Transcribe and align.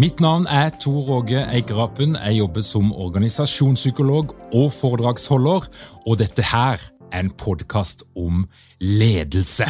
Mitt 0.00 0.20
navn 0.20 0.46
er 0.48 0.70
Tor 0.80 1.10
Åge 1.18 1.42
Eikerapen. 1.52 2.14
Jeg 2.16 2.38
jobber 2.38 2.64
som 2.64 2.92
organisasjonspsykolog 2.96 4.32
og 4.56 4.72
foredragsholder, 4.72 5.68
og 6.06 6.18
dette 6.18 6.42
her 6.48 6.80
er 7.12 7.20
en 7.20 7.30
podkast 7.30 8.06
om 8.16 8.46
ledelse. 8.80 9.68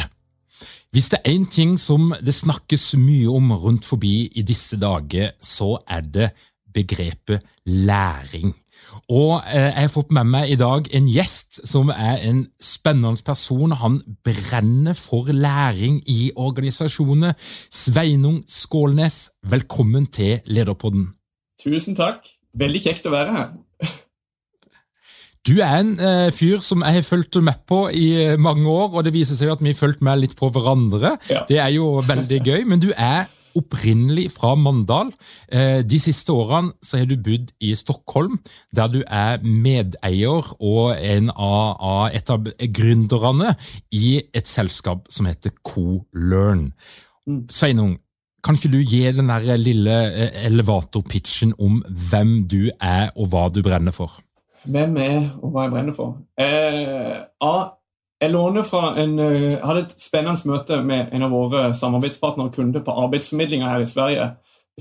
Hvis 0.95 1.11
det 1.11 1.19
er 1.25 1.35
én 1.35 1.49
ting 1.51 1.75
som 1.81 2.15
det 2.23 2.37
snakkes 2.39 2.93
mye 3.03 3.35
om 3.35 3.51
rundt 3.51 3.85
forbi 3.89 4.29
i 4.31 4.47
disse 4.47 4.79
dager, 4.79 5.35
så 5.43 5.81
er 5.91 6.07
det 6.07 6.31
begrepet 6.75 7.43
læring. 7.67 8.55
Og 9.13 9.43
eh, 9.47 9.69
jeg 9.71 9.85
har 9.85 9.93
fått 9.93 10.13
med 10.15 10.29
meg 10.31 10.53
i 10.53 10.59
dag 10.61 10.87
en 10.97 11.09
gjest 11.11 11.63
som 11.69 11.91
er 11.93 12.23
en 12.29 12.45
spennende 12.63 13.23
person. 13.25 13.75
Han 13.81 14.01
brenner 14.25 14.97
for 14.99 15.33
læring 15.33 16.01
i 16.11 16.31
organisasjoner. 16.37 17.35
Sveinung 17.71 18.43
Skålnes, 18.49 19.31
velkommen 19.43 20.07
til 20.07 20.41
Lederpodden. 20.47 21.11
Tusen 21.63 21.99
takk. 21.99 22.27
Veldig 22.59 22.81
kjekt 22.85 23.07
å 23.09 23.15
være 23.15 23.37
her. 23.37 23.53
Du 25.43 25.57
er 25.59 25.81
en 25.81 25.97
eh, 25.99 26.29
fyr 26.31 26.61
som 26.63 26.85
jeg 26.87 27.01
har 27.01 27.07
fulgt 27.07 27.41
med 27.43 27.65
på 27.67 27.89
i 27.91 28.09
eh, 28.23 28.39
mange 28.39 28.69
år, 28.71 28.93
og 28.95 29.03
det 29.03 29.15
viser 29.15 29.35
seg 29.35 29.51
at 29.51 29.63
vi 29.63 29.73
har 29.73 29.79
fulgt 29.79 30.03
med 30.05 30.21
litt 30.23 30.37
på 30.39 30.53
hverandre. 30.55 31.17
Ja. 31.33 31.43
Det 31.49 31.59
er 31.59 31.73
jo 31.75 31.97
veldig 32.07 32.39
gøy, 32.47 32.61
men 32.71 32.83
du 32.83 32.93
er 32.95 33.27
opprinnelig 33.59 34.29
fra 34.37 34.55
Mandal. 34.59 35.13
Eh, 35.53 35.81
de 35.87 36.01
siste 36.03 36.35
årene 36.35 36.73
så 36.85 37.01
har 37.01 37.09
du 37.11 37.17
bodd 37.17 37.53
i 37.61 37.75
Stockholm, 37.79 38.39
der 38.75 38.93
du 38.93 39.01
er 39.07 39.43
medeier 39.43 40.53
og 40.59 40.97
en 40.97 41.31
av, 41.35 42.11
et 42.15 42.33
av 42.33 42.49
gründerne 42.79 43.55
i 43.93 44.21
et 44.33 44.49
selskap 44.49 45.07
som 45.13 45.29
heter 45.31 45.55
CoLearn. 45.67 46.71
Mm. 47.29 47.45
Sveinung, 47.53 47.97
kan 48.43 48.59
ikke 48.59 48.73
du 48.73 48.81
gi 48.83 49.05
den 49.15 49.31
der 49.31 49.57
lille 49.61 49.97
elevator-pitchen 50.49 51.55
om 51.63 51.79
hvem 52.11 52.43
du 52.51 52.73
er 52.81 53.13
og 53.15 53.31
hva 53.31 53.47
du 53.55 53.63
brenner 53.63 53.95
for? 53.95 54.19
Hvem 54.63 54.97
er 55.03 55.21
og 55.43 55.53
hva 55.53 55.67
jeg 55.67 55.73
brenner 55.75 55.95
for? 55.95 56.19
Eh, 56.39 57.23
jeg 58.23 58.31
låner 58.31 58.63
fra 58.67 58.93
en, 59.03 59.19
uh, 59.19 59.59
hadde 59.67 59.85
et 59.87 59.95
spennende 60.01 60.49
møte 60.49 60.79
med 60.87 61.11
en 61.13 61.27
av 61.27 61.35
våre 61.35 61.65
samarbeidspartnere 61.75 62.51
og 62.51 62.55
kunder 62.55 62.85
på 62.85 62.95
arbeidsformidlinga 63.05 63.71
her 63.71 63.83
i 63.83 63.89
Sverige 63.91 64.29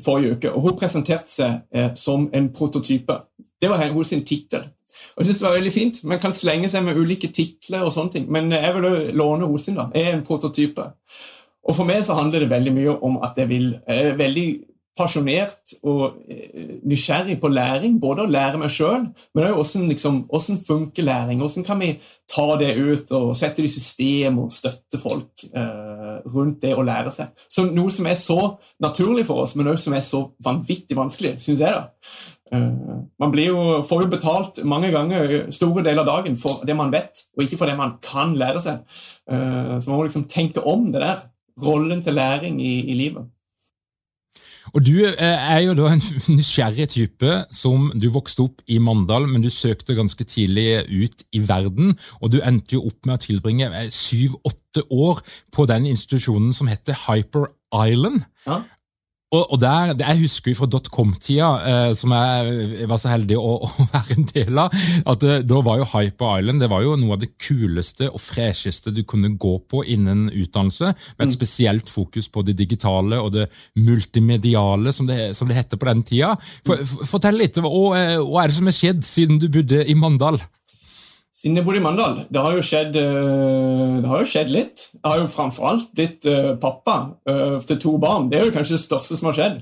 forrige 0.06 0.38
uke. 0.38 0.52
og 0.52 0.62
Hun 0.62 0.78
presenterte 0.80 1.32
seg 1.32 1.58
uh, 1.76 1.90
som 1.96 2.30
en 2.34 2.52
prototype. 2.54 3.18
Det 3.62 3.70
var 3.70 3.82
hennes 3.82 4.14
tittel. 4.26 4.70
Jeg 5.18 5.26
synes 5.26 5.40
det 5.40 5.48
var 5.48 5.58
veldig 5.58 5.74
fint. 5.74 6.04
Man 6.04 6.20
kan 6.22 6.34
slenge 6.34 6.70
seg 6.70 6.84
med 6.86 6.98
ulike 6.98 7.32
titler, 7.34 7.84
og 7.84 7.94
sånne 7.94 8.16
ting, 8.16 8.32
men 8.32 8.52
jeg 8.54 8.76
vil 8.76 9.16
låne 9.18 9.50
hos 9.50 9.66
da. 9.74 9.90
Jeg 9.96 10.08
er 10.08 10.18
en 10.18 10.26
prototype. 10.26 10.86
Og 11.62 11.76
For 11.76 11.86
meg 11.86 12.04
så 12.06 12.16
handler 12.18 12.44
det 12.46 12.50
veldig 12.50 12.74
mye 12.74 12.94
om 13.06 13.20
at 13.26 13.38
jeg 13.38 13.50
vil 13.50 13.68
jeg 13.88 14.12
er 14.12 14.18
veldig 14.18 14.48
pasjonert 14.98 15.76
og 15.88 16.18
eh, 16.30 16.80
nysgjerrig 16.88 17.38
på 17.42 17.52
læring. 17.52 18.00
Både 18.02 18.26
å 18.26 18.32
lære 18.32 18.60
meg 18.62 18.74
sjøl, 18.74 19.08
men 19.36 19.48
òg 19.48 19.60
hvordan, 19.60 19.88
liksom, 19.92 20.24
hvordan 20.32 20.60
funker 20.68 21.08
læring. 21.08 21.42
Hvordan 21.42 21.68
kan 21.68 21.82
vi 21.82 21.94
ta 22.32 22.48
det 22.60 22.74
ut 22.80 23.12
og 23.18 23.32
sette 23.38 23.62
det 23.62 23.70
i 23.70 23.74
system 23.74 24.40
og 24.44 24.54
støtte 24.56 25.00
folk 25.02 25.46
eh, 25.52 26.20
rundt 26.32 26.62
det 26.64 26.76
å 26.78 26.86
lære 26.86 27.14
seg. 27.14 27.32
Så 27.52 27.66
Noe 27.72 27.92
som 27.94 28.08
er 28.08 28.20
så 28.20 28.38
naturlig 28.84 29.26
for 29.28 29.44
oss, 29.44 29.56
men 29.58 29.72
òg 29.72 29.80
som 29.82 29.96
er 29.98 30.06
så 30.06 30.26
vanvittig 30.44 30.98
vanskelig, 30.98 31.38
syns 31.44 31.64
jeg. 31.64 31.82
da. 31.82 31.90
Eh, 32.52 32.96
man 33.22 33.36
jo, 33.40 33.82
får 33.88 34.06
jo 34.06 34.12
betalt 34.12 34.62
mange 34.68 34.92
ganger 34.94 35.52
store 35.56 35.84
deler 35.86 36.04
av 36.04 36.10
dagen 36.10 36.40
for 36.40 36.64
det 36.68 36.78
man 36.78 36.94
vet, 36.94 37.26
og 37.36 37.46
ikke 37.46 37.62
for 37.62 37.72
det 37.72 37.78
man 37.80 37.98
kan 38.04 38.36
lære 38.40 38.64
seg. 38.64 38.82
Eh, 39.32 39.78
så 39.80 39.92
man 39.92 40.00
må 40.00 40.08
liksom 40.08 40.28
tenke 40.32 40.64
om 40.64 40.90
det 40.92 41.04
der. 41.04 41.28
Rollen 41.62 42.00
til 42.02 42.16
læring 42.16 42.62
i, 42.64 42.80
i 42.90 42.96
livet. 42.98 43.28
Og 44.72 44.86
Du 44.86 44.94
eh, 45.04 45.16
er 45.20 45.60
jo 45.66 45.76
da 45.78 45.90
en 45.92 46.04
nysgjerrig 46.38 46.88
type 46.94 47.38
som 47.54 47.90
du 47.96 48.08
vokste 48.14 48.46
opp 48.48 48.62
i 48.72 48.80
Mandal, 48.84 49.28
men 49.30 49.44
du 49.44 49.50
søkte 49.54 49.98
ganske 49.98 50.24
tidlig 50.28 50.84
ut 50.88 51.26
i 51.36 51.44
verden, 51.48 51.96
og 52.22 52.34
du 52.34 52.40
endte 52.40 52.78
jo 52.78 52.86
opp 52.88 53.08
med 53.08 53.18
å 53.18 53.24
tilbringe 53.26 53.72
eh, 53.72 53.90
syv-åtte 53.92 54.86
år 54.92 55.20
på 55.52 55.68
den 55.70 55.90
institusjonen 55.92 56.56
som 56.56 56.72
heter 56.72 56.98
Hyper 57.08 57.50
Island. 57.76 58.24
Ja. 58.48 58.62
Og, 59.32 59.46
og 59.54 59.60
der, 59.62 59.94
Jeg 59.96 60.20
husker 60.26 60.56
fra 60.58 60.68
dotcom-tida, 60.68 61.50
eh, 61.70 61.92
som 61.96 62.12
jeg 62.12 62.88
var 62.92 63.00
så 63.00 63.14
heldig 63.14 63.38
å, 63.40 63.54
å 63.68 63.86
være 63.94 64.18
en 64.18 64.28
del 64.28 64.60
av, 64.60 64.76
at 65.08 65.24
det, 65.24 65.38
da 65.48 65.62
var 65.64 65.80
jo 65.80 65.88
Hyper 65.94 66.42
Island 66.42 66.64
det 66.64 66.70
var 66.72 66.84
jo 66.84 66.98
noe 67.00 67.16
av 67.16 67.22
det 67.24 67.32
kuleste 67.40 68.10
og 68.12 68.20
fresheste 68.20 68.92
du 68.92 69.06
kunne 69.08 69.32
gå 69.40 69.54
på 69.72 69.86
innen 69.88 70.28
utdannelse, 70.28 70.92
med 71.16 71.26
et 71.26 71.32
mm. 71.32 71.38
spesielt 71.38 71.92
fokus 71.92 72.28
på 72.28 72.44
det 72.48 72.58
digitale 72.60 73.22
og 73.24 73.32
det 73.38 73.48
multimediale, 73.80 74.92
som 74.96 75.08
det, 75.08 75.32
som 75.38 75.48
det 75.48 75.62
heter 75.62 75.80
på 75.80 75.88
den 75.88 76.04
tida. 76.12 76.34
For, 76.68 76.84
fortell 77.08 77.40
litt, 77.40 77.60
hva, 77.64 77.72
hva 77.72 78.44
er 78.44 78.52
det 78.52 78.60
som 78.60 78.68
har 78.68 78.76
skjedd 78.76 79.06
siden 79.08 79.40
du 79.40 79.48
bodde 79.54 79.86
i 79.88 79.96
Mandal? 79.96 80.42
Siden 81.42 81.58
jeg 81.58 81.66
bodde 81.66 81.80
i 81.80 81.82
Mandal. 81.82 82.20
Det 82.30 82.42
har 82.44 82.54
jo 82.54 82.62
skjedd, 82.62 82.98
eh, 83.02 83.94
det 84.04 84.10
har 84.12 84.20
jo 84.22 84.28
skjedd 84.30 84.52
litt. 84.54 84.84
Jeg 84.94 85.08
har 85.08 85.22
jo 85.24 85.30
framfor 85.32 85.70
alt 85.72 85.88
blitt 85.98 86.28
uh, 86.30 86.52
pappa 86.62 86.98
uh, 87.26 87.56
til 87.66 87.80
to 87.82 87.96
barn. 88.02 88.28
Det 88.30 88.38
er 88.38 88.46
jo 88.46 88.54
kanskje 88.54 88.76
det 88.76 88.84
største 88.84 89.18
som 89.18 89.32
har 89.32 89.38
skjedd. 89.40 89.56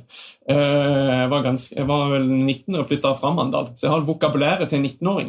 Jeg, 0.50 1.29
var 1.29 1.44
ganske, 1.45 1.75
jeg, 1.78 1.85
var 1.85 2.09
vel 2.09 2.25
19 2.25 2.79
og 2.81 2.88
flytta 2.90 3.13
fra 3.16 3.29
Mandal, 3.38 3.69
så 3.78 3.85
jeg 3.85 3.94
har 3.94 4.07
vokabulæret 4.07 4.72
til 4.72 4.79
en 4.79 4.88
19-åring. 4.90 5.28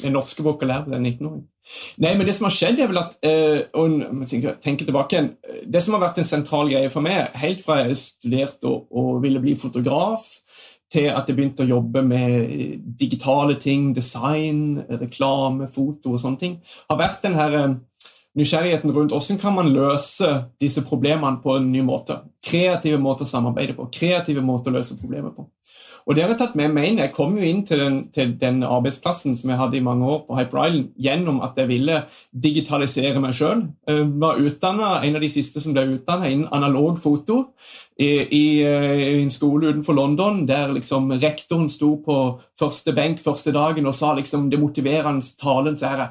det 0.00 0.12
norske 0.14 0.42
vokabulæret 0.42 0.88
til 0.88 0.96
en 0.96 1.06
19-åring. 1.06 1.42
Nei, 2.00 2.14
men 2.16 2.24
det 2.24 2.34
som 2.38 2.48
har 2.48 2.54
skjedd, 2.56 2.80
er 2.80 2.88
vel 2.88 3.02
at 3.02 3.18
og 3.76 4.24
tenker 4.64 4.88
tilbake 4.88 5.12
igjen, 5.12 5.28
Det 5.68 5.82
som 5.84 5.98
har 5.98 6.06
vært 6.06 6.22
en 6.22 6.30
sentral 6.30 6.72
greie 6.72 6.88
for 6.90 7.04
meg, 7.04 7.28
helt 7.36 7.60
fra 7.60 7.82
jeg 7.82 8.00
studerte 8.00 8.72
og, 8.72 8.88
og 8.88 9.20
ville 9.26 9.44
bli 9.44 9.58
fotograf 9.60 10.24
til 10.92 11.10
at 11.12 11.28
jeg 11.28 11.36
begynte 11.36 11.64
å 11.66 11.68
jobbe 11.68 12.02
med 12.06 12.86
digitale 12.98 13.58
ting, 13.60 13.90
design, 13.96 14.80
reklame, 14.88 15.68
foto 15.72 16.14
og 16.14 16.22
sånne 16.22 16.40
ting, 16.40 16.56
har 16.88 17.00
vært 17.00 17.26
den 17.26 17.36
her 17.36 17.56
eh, 17.58 17.76
nysgjerrigheten 18.38 18.94
rundt 18.94 19.12
hvordan 19.12 19.40
kan 19.40 19.56
man 19.56 19.70
løse 19.74 20.30
disse 20.60 20.84
problemene 20.86 21.42
på 21.42 21.58
en 21.58 21.70
ny 21.72 21.82
måte. 21.84 22.20
Kreative 22.44 23.00
måter 23.02 23.26
å 23.26 23.32
samarbeide 23.32 23.76
på, 23.76 23.88
kreative 23.92 24.44
måter 24.44 24.72
å 24.72 24.78
løse 24.78 24.96
problemer 24.98 25.34
på. 25.36 25.48
Og 26.08 26.16
det 26.16 26.22
har 26.24 26.30
jeg 26.32 26.38
tatt 26.40 26.54
med 26.56 26.72
meg 26.72 26.86
inn. 26.88 27.00
Jeg 27.02 27.12
kom 27.12 27.34
jo 27.36 27.44
inn 27.44 27.60
til 27.68 27.82
den, 27.82 27.96
til 28.16 28.30
den, 28.40 28.62
arbeidsplassen 28.64 29.34
som 29.36 29.50
jeg 29.52 29.60
hadde 29.60 29.76
i 29.76 29.84
mange 29.84 30.08
år 30.08 30.22
på 30.24 30.38
Hyper 30.38 30.62
Island 30.62 30.86
gjennom 31.04 31.42
at 31.44 31.60
jeg 31.60 31.68
ville 31.68 31.98
digitalisere 32.32 33.20
meg 33.20 33.36
sjøl. 33.36 33.66
Var 33.84 34.40
utdannet, 34.40 35.04
en 35.04 35.18
av 35.18 35.26
de 35.26 35.30
siste 35.32 35.60
som 35.60 35.76
ble 35.76 35.84
utdanna 35.98 36.30
innen 36.32 36.48
analog 36.56 36.96
foto 37.02 37.36
i, 38.00 38.08
i, 38.24 38.42
eh, 38.64 38.94
i, 39.02 39.10
en 39.18 39.32
skole 39.34 39.68
utenfor 39.68 39.98
London, 39.98 40.46
der 40.48 40.72
liksom 40.72 41.12
rektoren 41.12 41.68
sto 41.68 41.98
på 42.04 42.18
første 42.58 42.96
benk 42.96 43.20
første 43.20 43.52
dagen 43.52 43.90
og 43.90 43.96
sa 43.98 44.14
liksom 44.16 44.48
det 44.48 44.62
motiverende 44.62 45.36
talen 45.40 45.76
så 45.76 45.92
her 45.92 46.06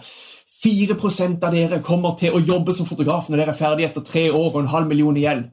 4% 0.58 1.42
av 1.46 1.54
dere 1.54 1.82
kommer 1.86 2.14
til 2.20 2.38
å 2.38 2.44
jobbe 2.44 2.74
som 2.74 2.86
fotograf 2.90 3.30
når 3.30 3.42
dere 3.42 3.54
er 3.56 3.62
ferdig 3.62 3.90
etter 3.90 4.06
tre 4.06 4.28
år 4.30 4.52
og 4.52 4.62
en 4.62 4.74
halv 4.76 4.94
million 4.94 5.18
i 5.18 5.26
gjeld. 5.26 5.50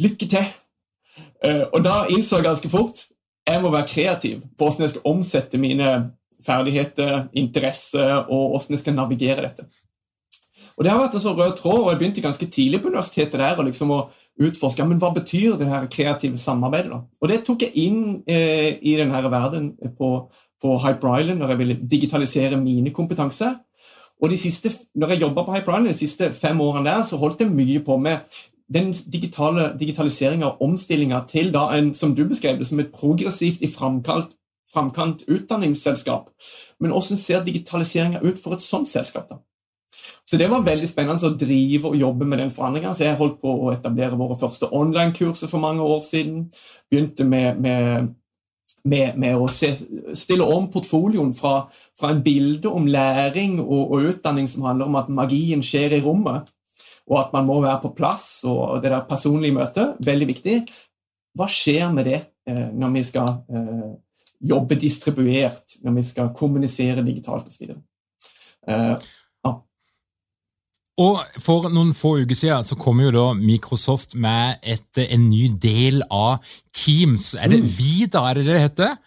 Lykke 0.00 0.32
til! 0.36 0.50
Uh, 1.40 1.64
og 1.72 1.84
da 1.84 2.02
innså 2.12 2.36
jeg 2.36 2.50
ganske 2.50 2.68
fort 2.68 3.06
jeg 3.50 3.62
må 3.62 3.70
være 3.72 3.88
kreativ 3.88 4.40
på 4.58 4.66
hvordan 4.66 4.84
jeg 4.84 4.94
skal 4.94 5.06
omsette 5.10 5.60
mine 5.60 5.92
ferdigheter, 6.44 7.28
interesse 7.36 8.02
og 8.22 8.54
hvordan 8.54 8.76
jeg 8.76 8.82
skal 8.84 8.96
navigere 8.96 9.44
dette. 9.44 9.66
Og 10.76 10.84
Det 10.84 10.92
har 10.92 11.00
vært 11.00 11.16
en 11.18 11.22
sånn 11.24 11.36
rød 11.36 11.56
tråd, 11.58 11.80
og 11.82 11.88
jeg 11.90 11.98
begynte 12.00 12.22
ganske 12.24 12.46
tidlig 12.48 12.78
på 12.80 12.88
universitetet 12.88 13.40
der 13.40 13.58
og 13.58 13.66
liksom 13.66 13.90
å 13.92 14.04
utforske 14.40 14.86
men 14.88 15.00
hva 15.02 15.10
betyr 15.12 15.58
det 15.60 15.68
her 15.68 15.88
kreative 15.92 16.40
samarbeidet. 16.40 16.92
da? 16.94 17.00
Og 17.20 17.28
Det 17.28 17.42
tok 17.44 17.66
jeg 17.66 17.76
inn 17.84 18.22
eh, 18.24 18.78
i 18.80 18.94
denne 18.96 19.20
verden 19.28 19.74
på, 19.98 20.30
på 20.62 20.78
Hyper 20.80 21.18
Island 21.20 21.42
når 21.42 21.52
jeg 21.52 21.60
ville 21.60 21.78
digitalisere 21.82 22.60
mine 22.60 22.94
kompetanser. 22.96 23.58
Og 24.20 24.32
de 24.32 24.38
siste, 24.40 24.72
når 24.94 25.14
jeg 25.14 25.22
jobba 25.26 25.44
på 25.44 25.58
Hyper 25.58 25.76
Island 25.76 25.92
de 25.92 25.98
siste 26.00 26.32
fem 26.32 26.60
årene 26.60 26.88
der, 26.88 27.04
så 27.04 27.20
holdt 27.20 27.44
jeg 27.44 27.52
mye 27.52 27.84
på 27.84 27.98
med 28.00 28.24
den 28.74 28.92
digitale 29.12 29.72
digitaliseringa 29.78 30.46
og 30.46 30.62
omstillinga 30.62 31.24
til 31.28 31.52
da 31.54 31.66
en, 31.74 31.94
som 31.94 32.14
du 32.14 32.24
beskrev 32.28 32.58
det, 32.58 32.66
som 32.66 32.80
et 32.80 32.92
progressivt 32.94 33.62
i 33.62 33.70
framkant, 33.70 34.36
framkant 34.72 35.24
utdanningsselskap. 35.28 36.30
Men 36.80 36.94
hvordan 36.94 37.18
ser 37.18 37.44
digitaliseringa 37.44 38.22
ut 38.22 38.38
for 38.42 38.54
et 38.54 38.62
sånt 38.62 38.88
selskap? 38.88 39.28
da? 39.30 39.40
Så 40.26 40.36
Det 40.36 40.50
var 40.50 40.62
veldig 40.62 40.88
spennende 40.88 41.26
å 41.26 41.34
drive 41.34 41.90
og 41.90 41.98
jobbe 41.98 42.24
med 42.24 42.38
den 42.38 42.52
forandringa. 42.54 42.94
Så 42.94 43.04
jeg 43.04 43.18
holdt 43.18 43.40
på 43.42 43.50
å 43.50 43.72
etablere 43.74 44.18
våre 44.18 44.38
første 44.38 44.70
online-kurser 44.70 45.50
for 45.50 45.58
mange 45.58 45.82
år 45.82 46.00
siden. 46.06 46.44
Begynte 46.90 47.24
med, 47.24 47.58
med, 47.58 48.12
med, 48.84 49.18
med 49.18 49.34
å 49.36 49.48
se, 49.50 49.72
stille 50.14 50.46
om 50.46 50.70
portfolioen 50.70 51.34
fra, 51.34 51.64
fra, 51.98 52.12
en 52.14 52.22
bilde 52.22 52.70
om 52.70 52.86
læring 52.86 53.58
og, 53.60 53.90
og 53.90 54.08
utdanning 54.12 54.46
som 54.48 54.68
handler 54.70 54.86
om 54.86 55.00
at 55.02 55.10
magien 55.10 55.66
skjer 55.66 55.98
i 55.98 56.02
rommet 56.06 56.46
og 57.10 57.16
at 57.18 57.32
man 57.34 57.48
må 57.48 57.58
være 57.64 57.80
på 57.82 57.92
plass, 57.96 58.44
og 58.46 58.78
det 58.82 58.92
der 58.92 59.06
personlige 59.08 59.56
møtet, 59.56 59.96
veldig 60.06 60.28
viktig. 60.30 60.56
Hva 61.38 61.46
skjer 61.50 61.90
med 61.94 62.06
det 62.06 62.20
eh, 62.48 62.68
når 62.70 62.92
vi 62.94 63.02
skal 63.06 63.32
eh, 63.50 63.88
jobbe 64.50 64.78
distribuert, 64.78 65.78
når 65.84 65.96
vi 65.98 66.04
skal 66.06 66.34
kommunisere 66.36 67.04
digitalt 67.06 67.50
osv.? 67.50 67.74
Ja. 68.70 68.98
Og 71.00 71.20
For 71.40 71.70
noen 71.72 71.92
få 71.96 72.18
uker 72.20 72.36
siden 72.36 72.66
så 72.66 72.76
kom 72.80 73.00
jo 73.00 73.12
da 73.14 73.30
Microsoft 73.38 74.16
med 74.20 74.60
et, 74.60 74.88
en 75.00 75.28
ny 75.30 75.46
del 75.60 76.02
av 76.12 76.44
Teams. 76.76 77.32
Er 77.38 77.52
det 77.52 77.62
mm. 77.62 77.70
Vida, 77.78 78.24
er 78.28 78.40
det 78.40 78.44
det 78.44 78.52
det 78.52 78.64
heter? 78.66 78.98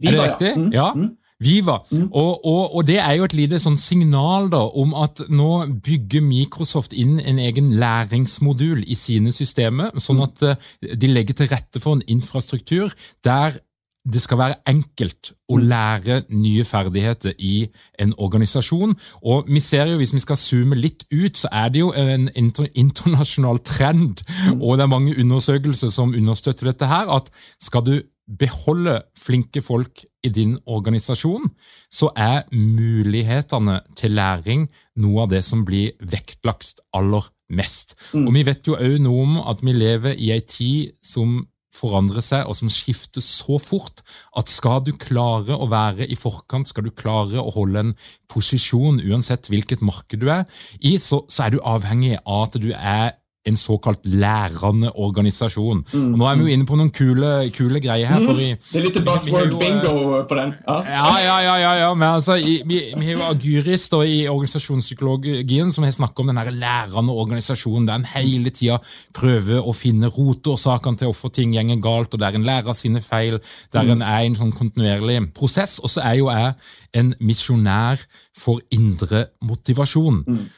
Vida, 0.00 0.10
er 0.10 0.18
det 0.18 0.28
riktig? 0.28 0.52
Ja. 0.76 0.90
Mm, 0.92 1.08
ja. 1.08 1.16
Viva. 1.40 1.78
Mm. 1.90 2.08
Og, 2.10 2.44
og, 2.44 2.74
og, 2.76 2.86
det 2.88 2.98
er 3.00 3.14
jo 3.16 3.24
et 3.28 3.36
lite 3.38 3.60
sånn 3.62 3.78
signal 3.80 4.50
da, 4.52 4.60
om 4.60 4.92
at 4.98 5.24
nå 5.32 5.52
bygger 5.84 6.24
Microsoft 6.24 6.92
inn 6.92 7.16
en 7.20 7.40
egen 7.40 7.72
læringsmodul 7.80 8.84
i 8.84 8.98
sine 8.98 9.32
systemer, 9.32 9.94
sånn 9.96 10.20
mm. 10.20 10.28
at 10.28 10.46
uh, 10.50 10.94
de 11.00 11.10
legger 11.10 11.40
til 11.40 11.50
rette 11.52 11.80
for 11.82 11.96
en 11.96 12.06
infrastruktur 12.12 12.92
der 13.24 13.60
det 14.08 14.22
skal 14.22 14.38
være 14.40 14.54
enkelt 14.70 15.34
å 15.50 15.58
mm. 15.58 15.64
lære 15.68 16.14
nye 16.32 16.64
ferdigheter 16.64 17.34
i 17.36 17.66
en 18.00 18.14
organisasjon. 18.16 18.94
Og 19.22 19.48
vi 19.48 19.60
ser 19.60 19.90
jo, 19.90 19.98
Hvis 20.00 20.14
vi 20.14 20.22
skal 20.24 20.40
zoome 20.40 20.76
litt 20.76 21.04
ut, 21.12 21.36
så 21.36 21.48
er 21.52 21.68
det 21.68 21.82
jo 21.82 21.92
en 21.92 22.30
internasjonal 22.34 23.60
trend, 23.64 24.22
mm. 24.24 24.62
og 24.62 24.78
det 24.78 24.86
er 24.86 24.94
mange 24.94 25.16
undersøkelser 25.20 25.92
som 25.92 26.14
understøtter 26.14 26.72
dette 26.72 26.88
her, 26.88 27.12
at 27.12 27.28
skal 27.60 27.84
du 27.84 28.00
beholde 28.38 29.00
flinke 29.18 29.62
folk 29.64 30.04
i 30.22 30.30
din 30.30 30.56
organisasjon, 30.68 31.48
så 31.90 32.10
er 32.16 32.46
mulighetene 32.52 33.80
til 33.98 34.14
læring 34.18 34.68
noe 35.00 35.24
av 35.24 35.32
det 35.32 35.42
som 35.46 35.64
blir 35.66 35.96
vektlagt 36.00 36.82
aller 36.96 37.26
mest. 37.50 37.96
Mm. 38.12 38.28
Og 38.28 38.34
Vi 38.34 38.44
vet 38.46 38.66
jo 38.68 38.76
òg 38.78 39.00
noe 39.02 39.24
om 39.24 39.40
at 39.42 39.64
vi 39.64 39.74
lever 39.74 40.18
i 40.18 40.30
ei 40.34 40.44
tid 40.44 40.92
som 41.02 41.42
forandrer 41.74 42.22
seg, 42.24 42.48
og 42.50 42.56
som 42.58 42.70
skifter 42.72 43.22
så 43.24 43.58
fort 43.62 44.02
at 44.38 44.50
skal 44.50 44.82
du 44.84 44.90
klare 44.98 45.54
å 45.54 45.68
være 45.70 46.08
i 46.10 46.18
forkant, 46.18 46.68
skal 46.68 46.88
du 46.88 46.90
klare 46.90 47.40
å 47.40 47.52
holde 47.54 47.84
en 47.84 47.92
posisjon 48.30 48.98
uansett 49.06 49.48
hvilket 49.50 49.84
marked 49.86 50.20
du 50.20 50.28
er 50.34 50.44
i, 50.80 50.96
så, 50.98 51.22
så 51.30 51.46
er 51.46 51.54
du 51.54 51.60
avhengig 51.62 52.18
av 52.24 52.48
at 52.48 52.58
du 52.62 52.72
er 52.74 53.14
en 53.48 53.56
såkalt 53.56 54.04
lærende 54.04 54.90
organisasjon. 54.94 55.84
Mm. 55.92 56.12
Og 56.12 56.18
nå 56.18 56.26
er 56.28 56.36
vi 56.36 56.44
jo 56.44 56.54
inne 56.54 56.66
på 56.68 56.76
noen 56.76 56.90
kule, 56.92 57.30
kule 57.56 57.80
greier 57.80 58.10
her. 58.10 58.26
Vi, 58.36 58.50
det 58.52 58.80
er 58.80 58.84
litt 58.84 58.98
buzzword 59.06 59.54
bingo 59.56 59.94
på 60.28 60.36
den. 60.36 60.52
Ja, 60.66 60.76
ja, 60.84 61.06
ja. 61.24 61.38
ja, 61.46 61.54
ja, 61.62 61.70
ja. 61.80 61.88
Men 61.94 62.18
altså, 62.18 62.36
i, 62.36 62.58
vi, 62.68 62.82
vi, 62.92 63.08
har 63.08 63.16
jo 63.16 63.30
Agyris 63.30 63.88
da, 63.92 64.02
i 64.04 64.18
organisasjonspsykologien 64.28 65.72
som 65.72 65.88
har 65.88 65.96
snakket 65.96 66.20
om 66.20 66.34
den 66.34 66.60
lærende 66.60 67.16
organisasjonen, 67.16 67.88
der 67.88 68.02
en 68.02 68.08
hele 68.12 68.52
tida 68.52 68.76
prøver 69.16 69.64
å 69.64 69.74
finne 69.76 70.12
roteårsakene 70.12 71.00
til 71.00 71.08
hvorfor 71.08 71.32
ting 71.32 71.56
går 71.56 71.80
galt, 71.84 72.14
og 72.14 72.20
der 72.20 72.36
en 72.36 72.44
lærer 72.44 72.76
sine 72.76 73.00
feil, 73.00 73.40
der 73.72 73.88
mm. 73.88 73.96
en 73.96 74.04
er 74.04 74.20
i 74.20 74.30
en 74.34 74.40
sånn 74.42 74.56
kontinuerlig 74.56 75.22
prosess. 75.36 75.78
Og 75.80 75.96
så 75.96 76.04
er 76.04 76.20
jo 76.20 76.28
jeg 76.28 76.54
en 77.00 77.14
misjonær 77.24 78.04
for 78.36 78.60
indre 78.74 79.30
motivasjon. 79.40 80.24
Mm. 80.28 80.48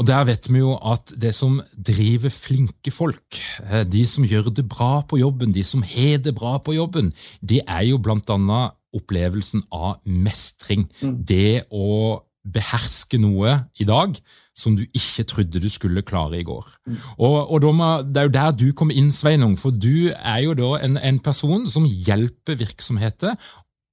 Og 0.00 0.06
Der 0.08 0.24
vet 0.24 0.48
vi 0.48 0.58
jo 0.58 0.72
at 0.80 1.12
det 1.20 1.34
som 1.36 1.60
driver 1.76 2.32
flinke 2.32 2.90
folk, 2.90 3.38
eh, 3.68 3.84
de 3.84 4.06
som 4.08 4.24
gjør 4.24 4.50
det 4.50 4.64
bra 4.68 5.02
på 5.06 5.20
jobben, 5.20 5.52
de 5.52 5.64
som 5.64 5.82
har 5.82 6.18
det 6.18 6.34
bra 6.34 6.58
på 6.58 6.74
jobben, 6.74 7.12
det 7.40 7.60
er 7.68 7.84
jo 7.90 7.98
blant 7.98 8.30
annet 8.30 8.72
opplevelsen 8.92 9.62
av 9.72 10.00
mestring. 10.04 10.88
Mm. 11.00 11.16
Det 11.24 11.64
å 11.70 12.22
beherske 12.42 13.20
noe 13.22 13.54
i 13.78 13.86
dag 13.86 14.16
som 14.58 14.74
du 14.76 14.82
ikke 14.90 15.24
trodde 15.28 15.60
du 15.62 15.68
skulle 15.70 16.02
klare 16.04 16.40
i 16.40 16.44
går. 16.44 16.66
Mm. 16.88 16.96
Og, 17.22 17.36
og 17.54 17.68
må, 17.74 17.90
Det 18.02 18.20
er 18.20 18.26
jo 18.26 18.36
der 18.36 18.50
du 18.52 18.72
kommer 18.72 18.96
inn, 18.98 19.12
Sveinung, 19.12 19.56
for 19.56 19.70
du 19.70 20.10
er 20.12 20.40
jo 20.44 20.56
da 20.58 20.74
en, 20.82 20.98
en 20.98 21.20
person 21.22 21.64
som 21.70 21.86
hjelper 21.86 22.58
virksomheter 22.60 23.36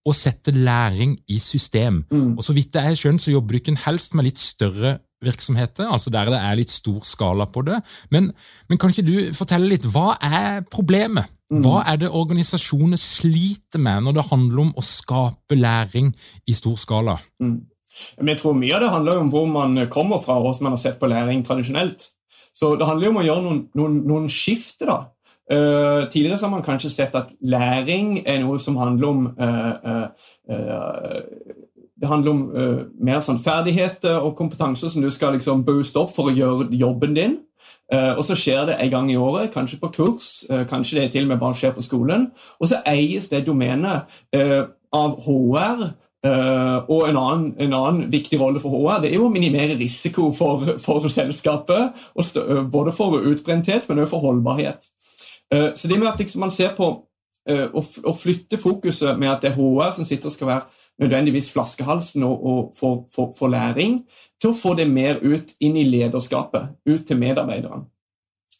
å 0.08 0.16
sette 0.16 0.52
læring 0.56 1.18
i 1.30 1.40
system. 1.44 2.04
Mm. 2.10 2.34
Og 2.38 2.44
Så 2.44 2.56
vidt 2.58 2.76
jeg 2.76 2.98
skjønner, 2.98 3.22
så 3.22 3.36
jobber 3.36 3.56
du 3.56 3.62
ikke 3.62 3.78
helst 3.86 4.16
med 4.18 4.28
litt 4.28 4.42
større 4.42 4.98
virksomheter, 5.24 5.90
altså 5.90 6.12
der 6.14 6.32
det 6.32 6.40
er 6.40 6.60
litt 6.60 6.72
stor 6.72 7.02
skala 7.08 7.48
på 7.50 7.64
det. 7.68 7.82
Men, 8.14 8.32
men 8.70 8.80
kan 8.80 8.94
ikke 8.94 9.08
du 9.08 9.34
fortelle 9.38 9.70
litt, 9.72 9.88
hva 9.90 10.14
er 10.22 10.64
problemet? 10.72 11.32
Mm. 11.50 11.64
Hva 11.66 11.82
er 11.90 11.98
det 11.98 12.12
organisasjoner 12.14 13.00
sliter 13.02 13.82
med 13.82 14.06
når 14.06 14.20
det 14.20 14.28
handler 14.30 14.64
om 14.68 14.72
å 14.78 14.86
skape 14.86 15.58
læring 15.58 16.12
i 16.46 16.54
stor 16.54 16.78
skala? 16.78 17.18
Mm. 17.42 17.58
Men 18.20 18.34
jeg 18.36 18.42
tror 18.44 18.58
Mye 18.58 18.76
av 18.78 18.84
det 18.84 18.92
handler 18.94 19.22
om 19.24 19.32
hvor 19.34 19.48
man 19.50 19.80
kommer 19.90 20.22
fra, 20.22 20.38
og 20.38 20.46
hvordan 20.46 20.68
man 20.68 20.76
har 20.78 20.84
sett 20.84 21.00
på 21.02 21.10
læring 21.10 21.42
tradisjonelt. 21.46 22.12
Så 22.54 22.76
Det 22.76 22.86
handler 22.86 23.10
om 23.10 23.22
å 23.22 23.26
gjøre 23.26 23.46
noen, 23.46 23.64
noen, 23.76 23.98
noen 24.08 24.30
skifter. 24.30 24.86
da. 24.92 25.00
Uh, 25.50 26.06
tidligere 26.14 26.38
har 26.38 26.52
man 26.52 26.64
kanskje 26.64 26.92
sett 26.94 27.16
at 27.18 27.32
læring 27.42 28.20
er 28.22 28.44
noe 28.44 28.60
som 28.62 28.78
handler 28.78 29.08
om 29.08 29.24
uh, 29.34 30.06
uh, 30.54 31.30
det 32.02 32.08
handler 32.08 32.32
om 32.32 32.42
uh, 32.56 32.82
mer 33.04 33.20
sånn 33.24 33.42
ferdigheter 33.44 34.24
og 34.24 34.38
kompetanse 34.40 34.90
som 34.92 35.04
du 35.04 35.10
skal 35.12 35.36
liksom 35.36 35.66
booste 35.68 36.00
opp 36.00 36.14
for 36.16 36.30
å 36.30 36.36
gjøre 36.36 36.70
jobben 36.80 37.16
din. 37.18 37.40
Uh, 37.92 38.16
og 38.16 38.24
så 38.24 38.38
skjer 38.40 38.70
det 38.70 38.78
en 38.80 38.92
gang 38.94 39.10
i 39.12 39.18
året, 39.20 39.52
kanskje 39.54 39.82
på 39.82 39.92
kurs, 39.98 40.30
uh, 40.52 40.64
kanskje 40.70 41.02
det 41.02 41.10
til 41.16 41.28
og 41.28 41.34
med 41.34 41.42
bare 41.42 41.58
skjer 41.60 41.74
på 41.76 41.84
skolen. 41.84 42.30
Og 42.60 42.72
så 42.72 42.80
eies 42.88 43.28
det 43.32 43.46
domenet 43.48 44.22
av 44.96 45.18
HR. 45.26 45.90
og 46.90 47.04
en 47.08 47.18
annen, 47.18 47.54
en 47.64 47.74
annen, 47.74 48.12
viktig 48.12 48.40
rolle 48.42 48.60
for 48.60 48.74
HR 48.74 48.98
det 49.02 49.12
er 49.12 49.22
jo 49.22 49.30
å 49.30 49.32
minimere 49.32 49.78
risiko 49.80 50.34
for, 50.36 50.74
for 50.84 51.08
selskapet. 51.08 51.96
både 52.72 52.92
for 52.92 53.22
utbrenthet, 53.22 53.88
men 53.88 54.00
også 54.00 54.10
for 54.16 54.26
holdbarhet. 54.26 54.90
så 55.76 55.88
det 55.88 56.00
med 56.00 56.08
at 56.08 56.20
liksom 56.20 56.42
man 56.42 56.52
ser 56.52 56.76
på 56.76 56.90
å 57.48 58.14
flytte 58.14 58.58
fokuset 58.58 59.20
med 59.20 59.32
at 59.32 59.42
det 59.42 59.52
er 59.52 59.56
HR 59.56 59.96
som 59.96 60.06
sitter 60.06 60.28
og 60.28 60.36
skal 60.36 60.48
være 60.48 60.79
nødvendigvis 61.00 61.52
flaskehalsen 61.54 62.24
og, 62.24 62.46
og 62.46 62.74
for, 62.78 63.06
for, 63.16 63.34
for, 63.38 63.48
læring, 63.48 64.04
til 64.42 64.52
å 64.52 64.58
få 64.58 64.74
det 64.78 64.90
mer 64.92 65.22
ut 65.24 65.54
inn 65.60 65.78
i 65.80 65.88
lederskapet, 65.88 66.76
ut 66.90 67.06
til 67.08 67.20
medarbeiderne. 67.20 67.88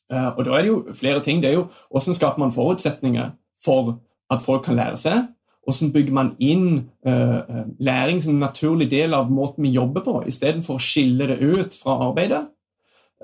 Uh, 0.10 0.32
og 0.38 0.46
da 0.46 0.56
er 0.58 0.66
det 0.66 0.72
jo 0.72 0.94
flere 0.98 1.22
ting. 1.22 1.42
Det 1.42 1.52
er 1.52 1.60
jo 1.60 1.68
Hvordan 1.92 2.16
skaper 2.18 2.42
man 2.42 2.54
forutsetninger 2.54 3.30
for 3.66 4.00
at 4.32 4.42
folk 4.42 4.64
kan 4.66 4.80
lære 4.80 4.98
seg? 4.98 5.28
Hvordan 5.64 5.92
bygger 5.94 6.14
man 6.14 6.32
inn 6.40 6.90
uh, 7.08 7.66
læring 7.80 8.24
som 8.24 8.34
en 8.34 8.40
naturlig 8.40 8.90
del 8.92 9.14
av 9.14 9.30
måten 9.32 9.64
vi 9.64 9.76
jobber 9.76 10.02
på, 10.02 10.24
istedenfor 10.28 10.80
å 10.80 10.82
skille 10.82 11.28
det 11.30 11.38
ut 11.44 11.76
fra 11.78 12.00
arbeidet? 12.08 12.48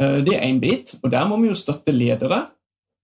Uh, 0.01 0.19
det 0.21 0.35
er 0.35 0.45
én 0.45 0.61
bit, 0.61 0.97
og 1.01 1.11
der 1.11 1.25
må 1.27 1.39
vi 1.41 1.49
jo 1.49 1.57
støtte 1.57 1.95
ledere 1.95 2.43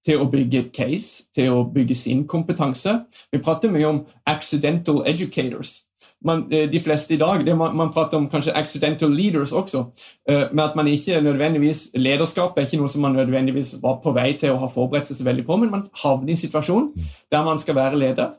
til 0.05 0.21
å 0.21 0.29
bygge 0.29 0.59
et 0.59 0.71
case, 0.73 1.25
til 1.33 1.53
å 1.53 1.65
bygge 1.69 1.95
sin 1.95 2.25
kompetanse. 2.27 3.03
Vi 3.31 3.41
prater 3.41 3.73
mye 3.73 3.89
om 3.89 4.03
accidental 4.29 5.03
educators 5.09 5.79
man, 6.25 6.53
eh, 6.53 6.71
de 6.71 6.79
fleste 6.79 7.13
i 7.13 7.17
dag. 7.17 7.45
Det 7.45 7.57
man, 7.57 7.75
man, 7.75 7.91
prater 7.93 8.17
om 8.17 8.29
kanskje 8.29 8.55
accidental 8.57 9.09
leaders 9.09 9.51
også. 9.51 9.85
Uh, 10.31 10.43
med 10.53 10.63
at 10.63 10.75
man 10.75 10.87
ikke 10.87 11.21
nødvendigvis 11.21 11.89
Lederskap 11.95 12.57
er 12.57 12.61
ikke 12.61 12.77
noe 12.77 12.89
som 12.89 13.01
man 13.01 13.17
nødvendigvis 13.17 13.75
var 13.81 13.99
på 14.03 14.13
vei 14.15 14.33
til 14.39 14.53
å 14.53 14.59
ha 14.61 14.69
forberedt 14.69 15.09
seg 15.09 15.25
veldig 15.25 15.45
på, 15.45 15.57
men 15.57 15.71
man 15.71 15.87
havner 16.03 16.29
i 16.29 16.37
en 16.37 16.43
situasjon 16.43 16.91
der 17.31 17.43
man 17.43 17.59
skal 17.59 17.75
være 17.75 17.99
leder. 17.99 18.37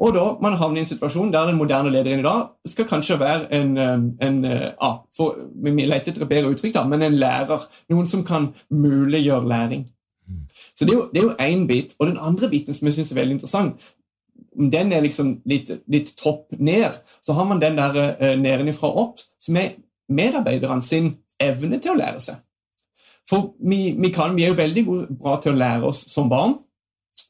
Og 0.00 0.14
da 0.16 0.24
man 0.42 0.56
havner 0.56 0.80
i 0.80 0.84
en 0.84 0.88
situasjon 0.88 1.32
der 1.32 1.46
den 1.46 1.58
moderne 1.60 1.92
lederen 1.92 2.22
i 2.22 2.26
dag 2.26 2.48
skal 2.68 2.88
kanskje 2.88 3.18
være 3.20 3.52
en, 3.52 3.76
en 4.22 4.44
ja, 4.44 4.92
for, 5.16 5.36
Vi 5.64 5.70
leter 5.70 6.14
etter 6.14 6.24
et 6.24 6.28
bedre 6.28 6.54
uttrykk, 6.54 6.74
da, 6.74 6.84
men 6.88 7.02
en 7.02 7.18
lærer. 7.20 7.66
Noen 7.92 8.08
som 8.08 8.24
kan 8.24 8.48
muliggjøre 8.70 9.48
læring. 9.48 9.84
Mm. 10.30 10.46
Så 10.78 10.84
Det 10.84 11.20
er 11.20 11.22
jo 11.22 11.34
én 11.36 11.66
bit. 11.66 11.94
Og 11.98 12.06
den 12.06 12.16
andre 12.20 12.48
biten 12.48 12.74
som 12.74 12.86
jeg 12.86 12.94
synes 12.94 13.12
er 13.12 13.20
veldig 13.20 13.32
interessant, 13.32 13.92
den 14.68 14.92
er 14.92 15.04
liksom 15.04 15.38
litt, 15.48 15.70
litt 15.88 16.12
topp 16.20 16.52
ned, 16.58 17.00
så 17.24 17.36
har 17.36 17.48
man 17.48 17.62
den 17.62 17.78
der 17.80 17.96
uh, 18.20 18.34
nedenifra 18.36 18.90
opp, 19.02 19.22
som 19.40 19.56
er 19.56 19.78
medarbeiderne 20.10 20.84
sin 20.84 21.14
evne 21.40 21.80
til 21.80 21.94
å 21.94 22.00
lære 22.00 22.24
seg. 22.24 22.40
For 23.30 23.52
vi, 23.62 23.94
vi, 23.98 24.10
kan, 24.12 24.34
vi 24.36 24.44
er 24.44 24.52
jo 24.52 24.58
veldig 24.58 24.84
bra 25.20 25.36
til 25.40 25.54
å 25.54 25.60
lære 25.60 25.92
oss 25.92 26.02
som 26.10 26.28
barn. 26.30 26.58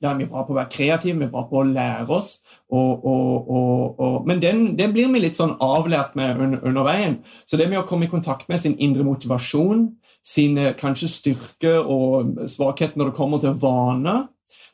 Da 0.01 0.15
er 0.15 0.21
vi 0.23 0.29
bra 0.31 0.47
på 0.49 0.55
å 0.55 0.57
være 0.57 0.73
kreative, 0.73 1.19
vi 1.21 1.27
er 1.27 1.33
bra 1.33 1.43
på 1.49 1.59
å 1.61 1.67
lære 1.67 2.09
oss. 2.17 2.31
Og, 2.73 3.05
og, 3.05 3.51
og, 3.53 4.15
men 4.29 4.41
den, 4.41 4.63
den, 4.79 4.95
blir 4.95 5.11
vi 5.13 5.21
litt 5.21 5.37
sånn 5.37 5.59
avlært 5.61 6.17
med 6.17 6.41
under, 6.41 6.63
under, 6.65 6.87
veien. 6.89 7.19
Så 7.45 7.61
det 7.61 7.69
med 7.69 7.83
å 7.83 7.87
komme 7.89 8.09
i 8.09 8.13
kontakt 8.13 8.49
med 8.49 8.63
sin 8.63 8.79
indre 8.81 9.05
motivasjon, 9.05 9.91
sine 10.25 10.73
kanskje 10.81 11.11
styrker 11.13 11.85
og 11.85 12.47
svakheter 12.49 13.01
når 13.01 13.11
det 13.11 13.19
kommer 13.19 13.45
til 13.45 13.59
vaner, 13.61 14.25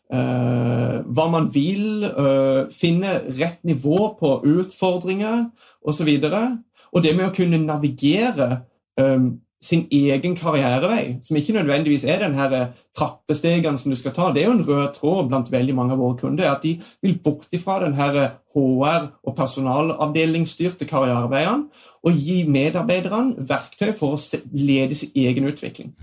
hva 0.07 1.25
man 1.33 1.49
vil, 1.55 2.05
uh, 2.07 2.69
finne 2.71 3.17
rett 3.41 3.59
nivå 3.67 4.13
på 4.21 4.37
utfordringer 4.47 5.49
osv. 5.83 6.13
Og, 6.13 6.29
så 6.31 6.45
og 6.93 7.03
det 7.03 7.17
med 7.17 7.27
å 7.27 7.35
kunne 7.35 7.59
navigere 7.59 8.63
um, 9.01 9.35
sin 9.63 9.87
egen 9.91 10.37
karrierevei, 10.37 11.19
som 11.25 11.37
ikke 11.37 11.55
nødvendigvis 11.57 12.05
er 12.05 12.21
den 12.23 12.35
her 12.37 12.53
eh, 12.55 12.67
trappestegene 12.97 13.79
som 13.79 13.91
du 13.91 13.97
skal 13.99 14.13
ta. 14.15 14.29
Det 14.33 14.43
er 14.43 14.51
jo 14.51 14.57
en 14.59 14.67
rød 14.69 14.93
tråd 14.95 15.31
blant 15.31 15.51
veldig 15.53 15.75
mange 15.75 15.97
av 15.97 16.03
våre 16.03 16.19
kunder, 16.21 16.51
at 16.51 16.63
de 16.63 16.77
vil 17.03 17.17
bort 17.25 17.49
ifra 17.57 17.81
den 17.85 17.97
her 17.97 18.37
HR- 18.55 19.09
og 19.25 19.37
personalavdelingsstyrte 19.37 20.89
karriereveiene 20.89 21.67
og 22.05 22.21
gi 22.21 22.43
medarbeiderne 22.49 23.49
verktøy 23.49 23.91
for 23.97 24.17
å 24.17 24.43
lede 24.53 24.95
sin 24.95 25.17
egen 25.17 25.49
utvikling. 25.49 25.95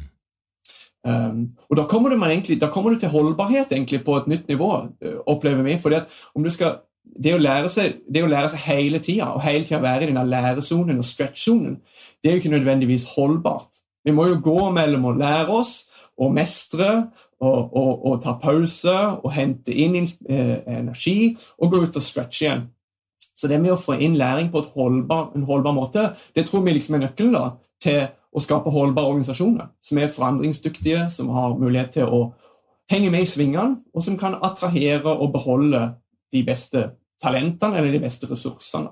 Um, 1.03 1.49
og 1.67 1.77
da 1.77 1.83
kommer, 1.89 2.13
egentlig, 2.15 2.61
da 2.61 2.69
kommer, 2.71 2.93
du 2.93 3.01
til 3.01 3.11
holdbarhet 3.11 3.73
egentlig 3.75 4.03
på 4.05 4.15
et 4.17 4.27
nytt 4.31 4.47
nivå, 4.47 4.71
opplever 5.27 5.65
vi. 5.65 5.77
fordi 5.81 5.99
at 5.99 6.83
det 7.23 7.33
å 7.35 7.41
lære 7.41 7.69
seg 7.69 8.61
hele 8.65 8.99
tida, 9.03 9.33
og 9.35 9.43
hele 9.43 9.65
tida 9.67 9.81
være 9.83 10.05
i 10.05 10.11
denne 10.11 10.25
læresonen 10.29 11.01
og 11.01 11.07
stretch-sonen, 11.07 11.79
det 12.23 12.29
er 12.29 12.37
jo 12.37 12.43
ikke 12.43 12.55
nødvendigvis 12.55 13.09
holdbart. 13.15 13.81
Vi 14.03 14.11
må 14.15 14.27
jo 14.27 14.39
gå 14.43 14.69
mellom 14.75 15.09
å 15.09 15.17
lære 15.17 15.51
oss 15.53 15.73
og 16.19 16.33
mestre 16.35 16.89
og, 17.41 17.73
og, 17.73 18.05
og 18.07 18.17
ta 18.23 18.35
pause 18.41 18.93
og 19.23 19.31
hente 19.35 19.73
inn 19.73 19.97
eh, 20.03 20.59
energi 20.69 21.33
og 21.57 21.73
gå 21.73 21.83
ut 21.85 21.99
og 21.99 22.05
stretche 22.05 22.45
igjen. 22.45 22.65
Så 23.33 23.49
det 23.49 23.59
med 23.61 23.73
å 23.73 23.79
få 23.79 23.97
inn 23.97 24.17
læring 24.19 24.51
på 24.53 24.61
holdbar, 24.75 25.31
en 25.35 25.47
holdbar 25.47 25.75
måte, 25.75 26.11
det 26.35 26.45
tror 26.47 26.63
vi 26.65 26.75
liksom 26.75 26.99
er 26.99 27.07
nøkkelen 27.07 27.33
da, 27.35 27.45
til 27.81 28.03
å 28.33 28.41
skape 28.41 28.71
holdbare 28.73 29.11
organisasjoner 29.11 29.69
som 29.83 29.99
er 30.01 30.11
forandringsdyktige, 30.11 31.07
som 31.13 31.29
har 31.35 31.57
mulighet 31.59 31.93
til 31.99 32.09
å 32.09 32.21
henge 32.91 33.11
med 33.13 33.25
i 33.25 33.29
svingene, 33.29 33.79
og 33.93 34.03
som 34.05 34.17
kan 34.19 34.39
attrahere 34.43 35.13
og 35.13 35.31
beholde 35.35 35.85
de 36.33 36.43
beste 36.45 36.83
talentene 37.23 37.79
eller 37.79 37.93
de 37.93 38.01
beste 38.03 38.27
ressursene. 38.29 38.91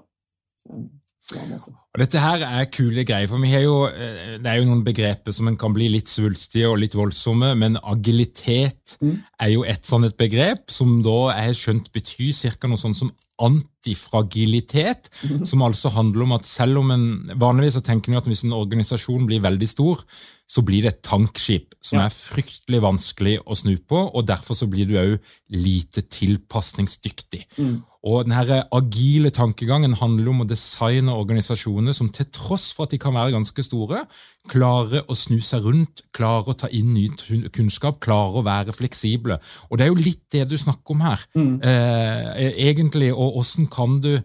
Og 1.91 1.99
Dette 1.99 2.21
her 2.23 2.43
er 2.47 2.69
kule 2.71 3.03
greier, 3.07 3.27
for 3.27 3.43
jo, 3.43 3.75
eh, 3.87 4.37
det 4.39 4.47
er 4.47 4.59
jo 4.59 4.67
noen 4.69 4.83
begreper 4.83 5.35
som 5.35 5.49
en 5.49 5.57
kan 5.59 5.73
bli 5.75 5.89
litt 5.91 6.07
svulstige 6.11 6.69
og 6.69 6.79
litt 6.79 6.95
voldsomme, 6.95 7.51
men 7.59 7.75
agilitet 7.83 8.95
mm. 9.01 9.17
er 9.43 9.51
jo 9.51 9.65
et 9.67 9.87
sånt 9.87 10.07
et 10.07 10.17
begrep 10.19 10.71
som 10.71 11.01
da 11.03 11.17
jeg 11.33 11.49
har 11.49 11.59
skjønt 11.59 11.91
betyr 11.95 12.31
cirka 12.35 12.71
noe 12.71 12.79
sånt 12.79 12.99
som 12.99 13.11
antifragilitet, 13.43 15.11
mm. 15.23 15.43
som 15.49 15.65
altså 15.67 15.91
handler 15.91 16.27
om 16.27 16.37
at 16.37 16.47
selv 16.47 16.79
om 16.83 16.93
en 16.95 17.07
Vanligvis 17.41 17.79
så 17.79 17.83
tenker 17.83 18.13
vi 18.13 18.19
at 18.19 18.27
hvis 18.29 18.45
en 18.47 18.55
organisasjon 18.55 19.27
blir 19.27 19.43
veldig 19.43 19.69
stor, 19.69 20.03
så 20.51 20.63
blir 20.67 20.83
det 20.83 20.91
et 20.91 21.05
tankskip 21.07 21.77
som 21.79 22.01
ja. 22.01 22.09
er 22.09 22.15
fryktelig 22.15 22.81
vanskelig 22.83 23.37
å 23.47 23.55
snu 23.55 23.77
på, 23.87 24.01
og 24.11 24.25
derfor 24.27 24.57
så 24.59 24.67
blir 24.69 24.89
du 24.89 24.97
òg 24.99 25.13
lite 25.55 26.03
tilpasningsdyktig. 26.11 27.45
Mm. 27.55 27.77
Og 28.11 28.25
denne 28.25 28.57
agile 28.73 29.29
tankegangen 29.31 29.93
handler 29.99 30.31
om 30.31 30.43
å 30.43 30.47
designe 30.49 31.13
organisasjoner 31.13 31.95
som 31.95 32.09
til 32.11 32.27
tross 32.33 32.71
for 32.75 32.87
at 32.87 32.95
de 32.95 32.99
kan 32.99 33.15
være 33.15 33.35
ganske 33.35 33.63
store, 33.63 34.03
klarer 34.51 35.05
å 35.05 35.15
snu 35.15 35.37
seg 35.45 35.67
rundt, 35.69 36.03
klarer 36.17 36.51
å 36.51 36.57
ta 36.65 36.71
inn 36.73 36.91
ny 36.97 37.05
kunnskap, 37.53 38.01
klarer 38.03 38.41
å 38.41 38.45
være 38.47 38.75
fleksible. 38.75 39.37
Og 39.69 39.77
Det 39.77 39.85
er 39.85 39.93
jo 39.93 40.01
litt 40.01 40.25
det 40.33 40.47
du 40.49 40.57
snakker 40.59 40.97
om 40.97 41.05
her, 41.05 41.23
mm. 41.37 41.55
eh, 41.61 42.51
egentlig. 42.67 43.13
Og 43.13 43.39
åssen 43.43 43.69
kan 43.71 44.01
du 44.03 44.17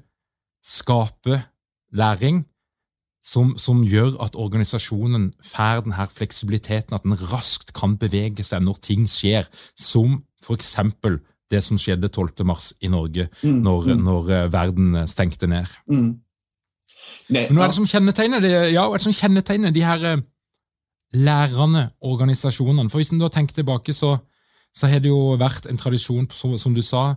skape 0.67 1.45
læring 1.95 2.43
som, 3.27 3.57
som, 3.59 3.83
gjør 3.83 4.15
at 4.23 4.37
organisasjonen 4.39 5.33
får 5.45 5.83
denne 5.87 6.07
fleksibiliteten, 6.15 6.95
at 6.95 7.03
den 7.03 7.17
raskt 7.33 7.73
kan 7.75 7.97
bevege 7.99 8.45
seg 8.47 8.63
når 8.63 8.79
ting 8.87 9.09
skjer, 9.11 9.49
som 9.75 10.21
f.eks 10.45 10.77
det 11.51 11.63
som 11.63 11.79
skjedde 11.79 12.09
12. 12.11 12.45
mars 12.47 12.73
i 12.83 12.91
Norge, 12.91 13.29
mm, 13.43 13.59
når, 13.63 13.91
mm. 13.91 14.05
når, 14.05 14.31
eh, 14.35 14.53
verden 14.53 15.09
stengte 15.09 15.47
ned. 15.47 15.67
Mm. 15.87 16.17
Nei, 17.31 17.47
Men 17.49 17.59
hva 17.59 17.67
er 17.67 17.73
det 17.73 17.79
som 17.79 17.87
kjennetegner, 17.87 18.43
det, 18.43 18.53
ja, 18.73 18.87
hva 18.87 18.97
er 18.97 19.03
det 19.03 19.07
som 19.07 19.15
kjennetegner 19.15 19.75
de 19.75 19.85
her 19.85 20.07
eh, 20.11 20.25
lærende 21.15 21.91
organisasjonene? 22.01 22.91
For 22.91 22.99
Hvis 22.99 23.13
en 23.15 23.23
da 23.23 23.31
tenker 23.31 23.55
tilbake, 23.55 23.95
så, 23.95 24.17
så 24.75 24.91
har 24.91 25.03
det 25.05 25.13
jo 25.13 25.37
vært 25.39 25.69
en 25.71 25.79
tradisjon, 25.79 26.27
som, 26.31 26.57
som 26.59 26.75
du 26.75 26.83
sa, 26.83 27.13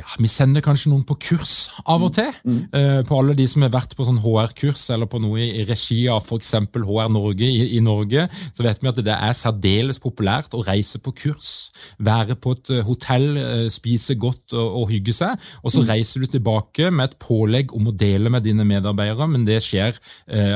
ja, 0.00 0.08
Vi 0.18 0.28
sender 0.30 0.64
kanskje 0.64 0.90
noen 0.92 1.04
på 1.06 1.16
kurs 1.20 1.54
av 1.84 2.02
og 2.06 2.14
til. 2.16 2.30
Mm. 2.44 2.60
Uh, 2.72 3.00
på 3.06 3.18
alle 3.20 3.36
de 3.36 3.46
som 3.50 3.64
har 3.64 3.72
vært 3.74 3.94
på 3.96 4.06
sånn 4.06 4.20
HR-kurs 4.22 4.86
eller 4.94 5.08
på 5.10 5.20
noe 5.22 5.40
i, 5.42 5.48
i 5.60 5.66
regi 5.68 6.00
av 6.12 6.24
f.eks. 6.24 6.54
HR 6.74 7.10
Norge 7.12 7.46
i, 7.46 7.66
i, 7.76 7.80
Norge, 7.84 8.26
så 8.56 8.64
vet 8.66 8.80
vi 8.82 8.90
at 8.90 9.02
det 9.04 9.16
er 9.16 9.36
særdeles 9.36 10.00
populært 10.02 10.56
å 10.56 10.62
reise 10.66 11.00
på 11.02 11.12
kurs. 11.16 11.70
Være 11.98 12.36
på 12.40 12.54
et 12.56 12.72
uh, 12.74 12.82
hotell, 12.88 13.28
uh, 13.36 13.66
spise 13.72 14.16
godt 14.20 14.56
og, 14.56 14.80
og, 14.82 14.86
hygge 14.90 15.14
seg. 15.16 15.36
Og 15.62 15.74
så 15.74 15.84
mm. 15.84 15.88
reiser 15.92 16.24
du 16.24 16.30
tilbake 16.32 16.90
med 16.90 17.10
et 17.10 17.18
pålegg 17.22 17.74
om 17.76 17.90
å 17.90 17.96
dele 17.96 18.32
med 18.32 18.46
dine 18.46 18.66
medarbeidere, 18.66 19.28
men 19.30 19.44
det 19.46 19.60
skjer 19.64 19.98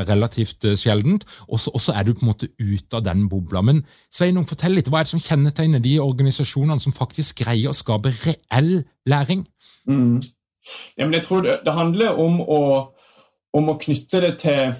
relativt 0.08 0.64
sjeldent. 0.78 1.24
Og 1.48 1.60
så 1.60 1.94
er 1.94 2.06
du 2.06 2.14
på 2.14 2.24
en 2.24 2.30
måte 2.32 2.48
ute 2.58 2.98
av 2.98 3.04
den 3.06 3.26
bobla. 3.30 3.62
Men 3.64 3.82
Sveinung, 4.14 4.46
fortell 4.48 4.76
litt, 4.78 4.88
hva 4.90 5.00
er 5.00 5.08
det 5.08 5.14
som 5.14 5.22
kjennetegner 5.22 5.82
de 5.82 5.96
organisasjonene 6.02 6.82
som 6.82 6.94
faktisk 6.94 7.42
greier 7.42 7.72
å 7.72 7.76
skape 7.76 8.12
reell 8.24 8.84
læring? 9.10 9.44
Mm. 9.88 10.22
Ja, 10.96 11.06
jeg 11.10 11.22
tror 11.22 11.44
det, 11.44 11.60
det 11.64 11.76
handler 11.76 12.18
om 12.20 12.40
å, 12.40 12.60
om 13.52 13.70
å, 13.70 13.78
knytte 13.80 14.22
det 14.24 14.32
til, 14.40 14.74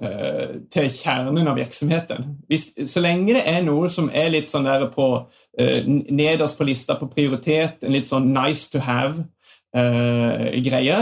uh, 0.00 0.54
til 0.72 0.88
kjernen 0.92 1.50
av 1.50 1.58
virksomheten. 1.60 2.30
Hvis, 2.48 2.70
så 2.88 3.02
lenge 3.04 3.36
det 3.36 3.44
er 3.50 3.60
noe 3.66 3.90
som 3.92 4.08
er 4.08 4.32
litt 4.32 4.48
sånn 4.48 4.68
der 4.68 4.86
på 4.92 5.08
uh, 5.20 5.80
nederst 6.08 6.56
på 6.56 6.68
lista 6.68 6.96
på 6.96 7.10
prioritet, 7.12 7.84
en 7.84 7.96
litt 7.96 8.08
sånn 8.08 8.32
nice 8.32 8.70
to 8.72 8.84
have, 8.84 9.26
Uh, 9.76 10.48
greie, 10.64 10.96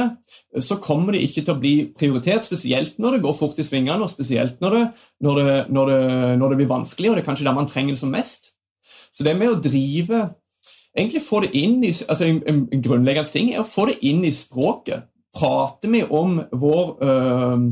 så 0.59 0.75
kommer 0.83 1.15
det 1.15 1.21
ikke 1.23 1.45
til 1.45 1.53
å 1.53 1.61
bli 1.61 1.75
prioritert, 1.95 2.49
spesielt 2.49 2.97
når 2.99 3.15
det 3.15 3.21
går 3.23 3.37
fort 3.39 3.61
i 3.63 3.65
svingene, 3.65 4.03
og 4.03 4.11
spesielt 4.11 4.59
når 4.61 4.75
det, 4.75 4.81
når 5.23 5.39
det, 5.39 5.55
når 5.71 5.93
det, 5.93 6.01
når 6.41 6.51
det 6.51 6.59
blir 6.59 6.71
vanskelig, 6.73 7.13
og 7.13 7.15
det 7.15 7.23
er 7.23 7.29
kanskje 7.29 7.47
der 7.47 7.55
man 7.55 7.71
trenger 7.71 7.95
det 7.95 8.01
som 8.03 8.11
mest. 8.11 8.51
Så 9.15 9.23
det 9.23 9.37
med 9.39 9.53
å 9.55 9.61
drive 9.63 10.25
egentlig 10.97 11.23
få 11.23 11.43
det 11.45 11.53
inn 11.59 11.83
i, 11.85 11.93
altså 12.09 12.25
en, 12.29 12.41
en 12.49 12.83
grunnleggende 12.83 13.33
ting 13.33 13.53
er 13.53 13.63
å 13.63 13.69
få 13.69 13.89
det 13.91 13.99
inn 14.07 14.25
i 14.25 14.33
språket. 14.35 15.07
Prater 15.37 15.93
vi 15.93 16.01
om 16.09 16.39
vår 16.57 16.95
øh, 17.05 17.67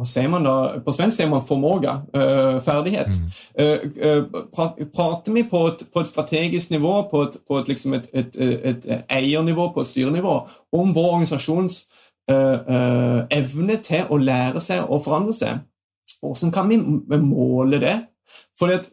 hva 0.00 0.06
sier 0.08 0.30
man 0.32 0.46
da? 0.46 0.54
På 0.80 0.94
svensk 0.96 1.18
sier 1.18 1.28
man 1.28 1.42
formåga, 1.44 1.98
øh, 2.16 2.60
ferdighet. 2.64 3.16
Mm. 3.20 3.32
Uh, 3.60 4.86
prater 4.94 5.34
vi 5.34 5.42
på 5.50 5.64
et, 5.68 5.82
på 5.92 6.00
et, 6.00 6.08
strategisk 6.08 6.70
nivå, 6.70 6.94
på 7.10 7.22
et, 7.26 7.36
på 7.48 7.58
et, 7.58 7.68
liksom 7.68 7.98
et, 7.98 8.86
eiernivå, 9.10 9.72
på 9.74 9.84
et 9.84 9.90
styrenivå, 9.90 10.36
om 10.72 10.94
vår 10.94 11.10
organisasjons 11.18 11.82
uh, 12.32 13.26
evne 13.34 13.76
til 13.84 14.08
å 14.08 14.16
lære 14.16 14.62
seg 14.64 14.88
og 14.88 15.04
forandre 15.04 15.36
seg? 15.36 15.60
Hvordan 16.22 16.54
kan 16.54 16.72
vi 16.72 16.80
måle 17.20 17.82
det? 17.82 17.98
At, 18.70 18.90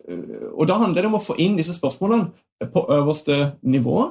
og 0.53 0.67
Da 0.69 0.77
handler 0.79 1.03
det 1.03 1.09
om 1.09 1.17
å 1.19 1.23
få 1.23 1.35
inn 1.43 1.57
disse 1.59 1.75
spørsmålene 1.75 2.69
på 2.71 2.85
øverste 2.95 3.57
nivå. 3.67 4.05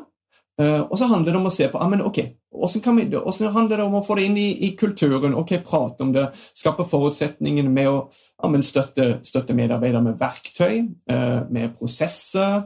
Uh, 0.57 0.87
og 0.89 0.97
så 0.97 1.05
handler 1.11 1.35
det 1.35 1.37
om 1.37 1.49
å 1.51 1.53
se 1.53 1.67
på 1.69 1.77
ah, 1.85 1.91
ok, 2.09 2.19
hvordan, 2.57 2.97
vi, 2.97 3.49
handler 3.53 3.77
det 3.77 3.85
om 3.85 3.99
å 3.99 4.01
få 4.07 4.15
det 4.17 4.23
inn 4.25 4.39
i, 4.41 4.47
i, 4.65 4.71
kulturen. 4.73 5.35
ok, 5.37 5.59
Prate 5.67 6.01
om 6.01 6.15
det, 6.15 6.31
skape 6.57 6.87
forutsetningene 6.89 7.69
med 7.69 7.91
å 7.91 7.99
ah, 8.41 8.57
støtte, 8.65 9.19
støtte, 9.21 9.53
medarbeidere 9.53 10.01
med 10.07 10.17
verktøy, 10.17 10.81
med 11.53 11.77
prosesser. 11.77 12.65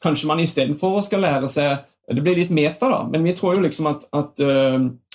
Kanskje 0.00 0.30
man 0.30 0.40
istedenfor 0.40 1.02
skal 1.06 1.22
lære 1.22 1.46
seg 1.52 1.84
Det 2.08 2.22
blir 2.24 2.40
litt 2.40 2.50
meta, 2.50 2.88
da, 2.88 3.02
men 3.04 3.22
vi 3.28 3.34
tror 3.36 3.58
jo 3.58 3.66
liksom 3.66 3.90
at, 3.90 4.08
at, 4.16 4.40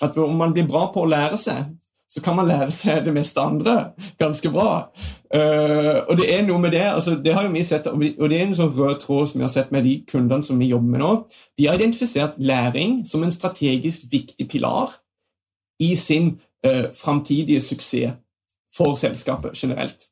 at 0.05 0.17
om 0.22 0.38
man 0.38 0.53
blir 0.53 0.69
bra 0.69 0.86
på 0.93 1.01
å 1.01 1.10
lære 1.10 1.39
seg, 1.41 1.74
så 2.13 2.22
kan 2.22 2.36
man 2.38 2.46
lære 2.46 2.70
seg 2.72 3.08
det 3.08 3.13
meste 3.15 3.41
andre 3.41 3.74
ganske 4.22 4.50
bra. 4.53 4.86
Uh, 5.34 6.05
og 6.05 6.20
det 6.20 6.27
er 6.29 6.43
noe 6.46 6.62
med 6.62 6.75
det 6.75 6.84
altså 6.86 7.15
det 7.17 7.34
har 7.34 7.48
jo 7.48 7.53
vi 7.55 7.63
sett, 7.65 7.88
og 7.89 8.29
det 8.29 8.38
er 8.38 8.46
en 8.46 8.58
sånn 8.58 8.74
rød 8.75 9.00
tråd 9.01 9.32
som 9.32 9.41
vi 9.41 9.48
har 9.48 9.53
sett 9.53 9.72
med 9.74 9.88
de 9.88 9.96
kundene 10.12 10.46
som 10.46 10.62
vi 10.62 10.70
jobber 10.70 10.93
med 10.93 11.01
nå. 11.01 11.13
De 11.58 11.67
har 11.67 11.79
identifisert 11.79 12.38
læring 12.38 13.01
som 13.10 13.25
en 13.25 13.34
strategisk 13.34 14.05
viktig 14.12 14.46
pilar 14.51 14.93
i 15.82 15.96
sin 15.98 16.36
uh, 16.67 16.91
framtidige 16.93 17.63
suksess 17.65 18.20
for 18.74 18.96
selskapet 18.98 19.58
generelt. 19.58 20.08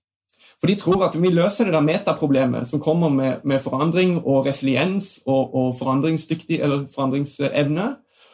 For 0.62 0.70
de 0.70 0.76
tror 0.78 1.06
at 1.06 1.16
vi 1.18 1.30
løser 1.34 1.66
det 1.66 1.74
der 1.74 1.86
metaproblemet 1.86 2.70
som 2.70 2.82
kommer 2.82 3.10
med, 3.10 3.46
med 3.46 3.62
forandring 3.62 4.20
og 4.20 4.46
resiliens 4.46 5.24
og, 5.26 5.56
og 5.56 5.76
forandringsevne, 5.78 7.88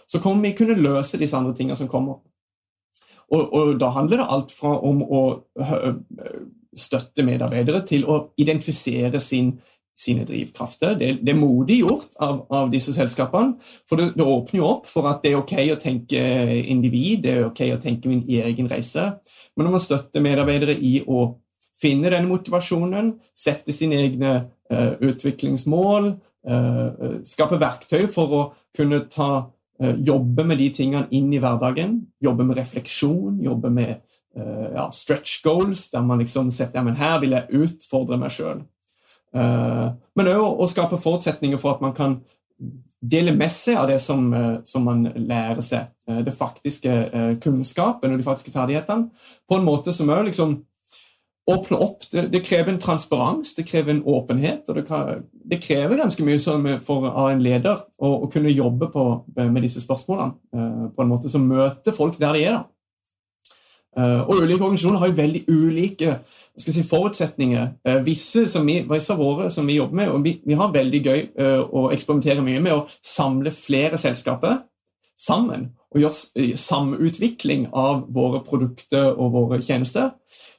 så 0.08 0.20
kommer 0.24 0.50
vi 0.50 0.56
kunne 0.56 0.80
løse 0.80 1.20
disse 1.20 1.38
andre 1.38 1.56
tingene 1.56 1.78
som 1.80 1.88
kommer. 1.88 2.20
Og, 3.34 3.42
og, 3.54 3.74
da 3.82 3.92
handler 3.96 4.22
det 4.22 4.30
alt 4.32 4.54
fra 4.56 4.78
om 4.88 5.02
å 5.04 5.24
støtte 6.78 7.26
medarbeidere 7.26 7.82
til 7.88 8.06
å 8.08 8.20
identifisere 8.40 9.20
sin, 9.24 9.56
sine 9.98 10.26
drivkrafter. 10.28 10.94
Det, 11.00 11.10
det, 11.24 11.34
er 11.34 11.40
modig 11.40 11.80
gjort 11.82 12.14
av, 12.24 12.44
av 12.54 12.70
disse 12.74 12.94
selskapene, 12.96 13.58
for 13.90 14.00
det, 14.00 14.12
det, 14.18 14.26
åpner 14.26 14.62
jo 14.62 14.70
opp 14.70 14.88
for 14.90 15.10
at 15.10 15.24
det 15.26 15.34
er 15.34 15.42
ok 15.42 15.56
å 15.74 15.80
tenke 15.82 16.22
individ, 16.62 17.26
det 17.26 17.34
er 17.34 17.50
ok 17.50 17.64
å 17.74 17.82
tenke 17.84 18.12
min 18.12 18.24
egen 18.24 18.70
reise. 18.72 19.10
Men 19.56 19.68
når 19.68 19.78
man 19.78 19.86
støtter 19.88 20.24
medarbeidere 20.24 20.78
i 20.78 21.00
å 21.08 21.28
finne 21.78 22.12
denne 22.14 22.30
motivasjonen, 22.30 23.16
sette 23.38 23.76
sine 23.76 24.00
egne 24.06 24.34
uh, 24.74 24.94
utviklingsmål, 25.04 26.10
uh, 26.50 27.20
skape 27.28 27.60
verktøy 27.62 28.08
for 28.10 28.34
å 28.34 28.42
kunne 28.78 29.04
ta 29.14 29.48
jobbe 29.80 30.46
med 30.48 30.58
de 30.58 30.70
tingene 30.74 31.08
inn 31.14 31.30
i 31.34 31.42
hverdagen. 31.42 32.00
Jobbe 32.24 32.46
med 32.48 32.58
refleksjon, 32.58 33.38
jobbe 33.46 33.70
med 33.74 33.94
uh, 34.38 34.72
ja, 34.74 34.88
stretch 34.94 35.44
goals, 35.44 35.90
der 35.94 36.06
man 36.06 36.24
liksom 36.24 36.50
setter 36.52 36.82
ja, 36.82 36.86
men 36.88 36.98
her 36.98 37.20
vil 37.22 37.36
jeg 37.38 37.64
utfordre 37.66 38.18
meg 38.22 38.34
sjøl. 38.34 38.64
Eh, 39.38 39.88
men 40.16 40.30
òg 40.32 40.62
å, 40.64 40.66
skape 40.72 40.98
forutsetninger 41.04 41.60
for 41.62 41.76
at 41.76 41.82
man 41.84 41.92
kan 41.94 42.16
dele 42.98 43.34
med 43.36 43.52
seg 43.54 43.76
av 43.78 43.90
det 43.92 44.00
som, 44.02 44.32
som 44.66 44.88
man 44.88 45.04
lærer 45.14 45.62
seg. 45.62 45.92
det 46.26 46.34
faktiske 46.34 46.94
kunnskapen 47.44 48.16
og 48.16 48.18
de 48.18 48.26
faktiske 48.26 48.54
ferdighetene. 48.56 49.12
På 49.46 49.60
en 49.60 49.68
måte 49.68 49.94
som 49.94 50.10
òg 50.10 50.30
liksom 50.32 50.56
åpne 51.48 51.78
opp. 51.78 52.04
Det, 52.12 52.28
det, 52.34 52.44
krever 52.46 52.74
en 52.74 52.80
transparens, 52.82 53.54
det 53.56 53.68
krever 53.68 53.94
en 53.94 54.04
åpenhet. 54.04 54.64
og 54.68 54.76
Det, 54.76 54.86
kan, 54.88 55.24
det 55.52 55.62
krever 55.64 55.98
ganske 55.98 56.24
mye 56.24 56.40
for, 56.84 57.08
av 57.08 57.30
en 57.32 57.44
leder 57.44 57.84
å, 57.98 58.14
å 58.26 58.32
kunne 58.32 58.52
jobbe 58.52 58.90
på, 58.94 59.06
med 59.38 59.62
disse 59.64 59.84
spørsmålene 59.84 60.34
eh, 60.56 60.90
på 60.96 61.04
en 61.06 61.14
måte 61.14 61.32
som 61.32 61.48
møter 61.48 61.96
folk 61.96 62.20
der 62.20 62.36
de 62.36 62.44
er. 62.52 62.60
Eh, 63.98 64.20
og 64.28 64.44
Ulike 64.44 64.64
organisasjoner 64.64 65.00
har 65.02 65.14
jo 65.14 65.20
veldig 65.22 65.44
ulike 65.48 66.18
si, 66.60 66.84
forutsetninger. 66.84 67.72
Eh, 67.88 68.02
visse, 68.06 68.44
vi, 68.68 68.82
visse, 68.90 69.16
av 69.16 69.24
våre 69.24 69.50
som 69.54 69.68
vi 69.68 69.80
jobber 69.80 70.02
med, 70.02 70.12
og 70.12 70.28
vi, 70.28 70.38
vi 70.46 70.60
har 70.60 70.76
veldig 70.76 71.04
gøy 71.06 71.26
å 71.72 71.88
eksperimentere 71.96 72.44
mye 72.44 72.64
med 72.64 72.76
å 72.76 72.86
samle 73.00 73.56
flere 73.56 74.00
selskaper 74.02 74.66
sammen 75.18 75.72
og 75.96 76.02
gjøre 76.02 76.58
samutvikling 76.60 77.68
av 77.72 78.08
våre 78.14 78.42
produkter 78.46 79.14
og 79.16 79.32
våre 79.36 79.62
tjenester, 79.64 80.12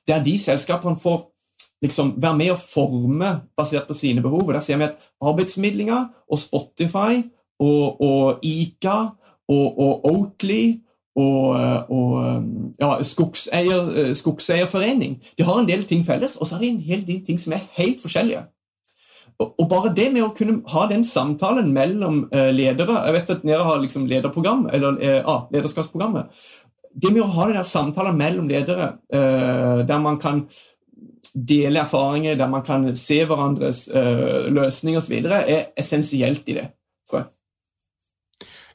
der 0.09 0.23
de 0.25 0.39
selskapene 0.41 0.99
får 1.01 1.27
liksom 1.85 2.15
være 2.19 2.37
med 2.37 2.53
og 2.55 2.63
forme 2.63 3.31
basert 3.57 3.87
på 3.87 3.95
sine 3.95 4.23
behov. 4.23 4.49
og 4.49 4.55
Der 4.55 4.61
ser 4.61 4.77
vi 4.77 4.89
at 4.89 4.97
arbeidsmidlinga 5.21 6.05
og 6.31 6.39
Spotify 6.39 7.23
og, 7.61 8.01
og 8.01 8.39
Ica 8.43 8.99
og, 9.49 9.79
og 9.79 10.07
Oatly 10.07 10.81
og, 11.19 11.49
og 11.91 12.45
ja, 12.81 13.03
Skogseier, 13.03 14.15
Skogseierforening 14.15 15.19
de 15.39 15.45
har 15.45 15.59
en 15.59 15.69
del 15.69 15.85
ting 15.85 16.05
felles, 16.07 16.37
og 16.37 16.47
så 16.47 16.55
har 16.55 16.63
de 16.63 16.69
en 16.69 16.81
hel 16.81 17.07
del 17.07 17.25
ting 17.27 17.41
som 17.41 17.53
er 17.53 17.67
helt 17.79 18.01
forskjellige. 18.03 18.45
Og 19.39 19.69
bare 19.71 19.93
det 19.95 20.09
med 20.11 20.25
å 20.27 20.33
kunne 20.35 20.65
ha 20.73 20.87
den 20.91 21.05
samtalen 21.07 21.69
mellom 21.75 22.25
eh, 22.35 22.49
ledere 22.51 22.97
Jeg 23.07 23.15
vet 23.15 23.29
at 23.37 23.45
dere 23.47 23.67
har 23.69 23.79
liksom 23.85 24.09
lederprogram, 24.11 24.65
eller 24.75 24.99
eh, 24.99 25.21
ah, 25.23 25.45
lederskapsprogrammet. 25.55 26.33
Det 26.99 27.13
med 27.15 27.23
å 27.23 27.31
ha 27.37 27.47
den 27.53 27.69
samtalen 27.69 28.19
mellom 28.19 28.49
ledere, 28.51 28.97
eh, 29.15 29.85
der 29.87 30.03
man 30.03 30.19
kan 30.19 30.43
dele 31.39 31.85
erfaringer, 31.85 32.35
der 32.35 32.51
man 32.51 32.65
kan 32.67 32.89
se 32.99 33.21
hverandres 33.29 33.85
løsninger 34.51 34.99
osv., 34.99 35.15
er 35.29 35.69
essensielt 35.79 36.49
i 36.51 36.57
det. 36.57 36.65
tror 37.07 37.21
jeg. 37.21 37.29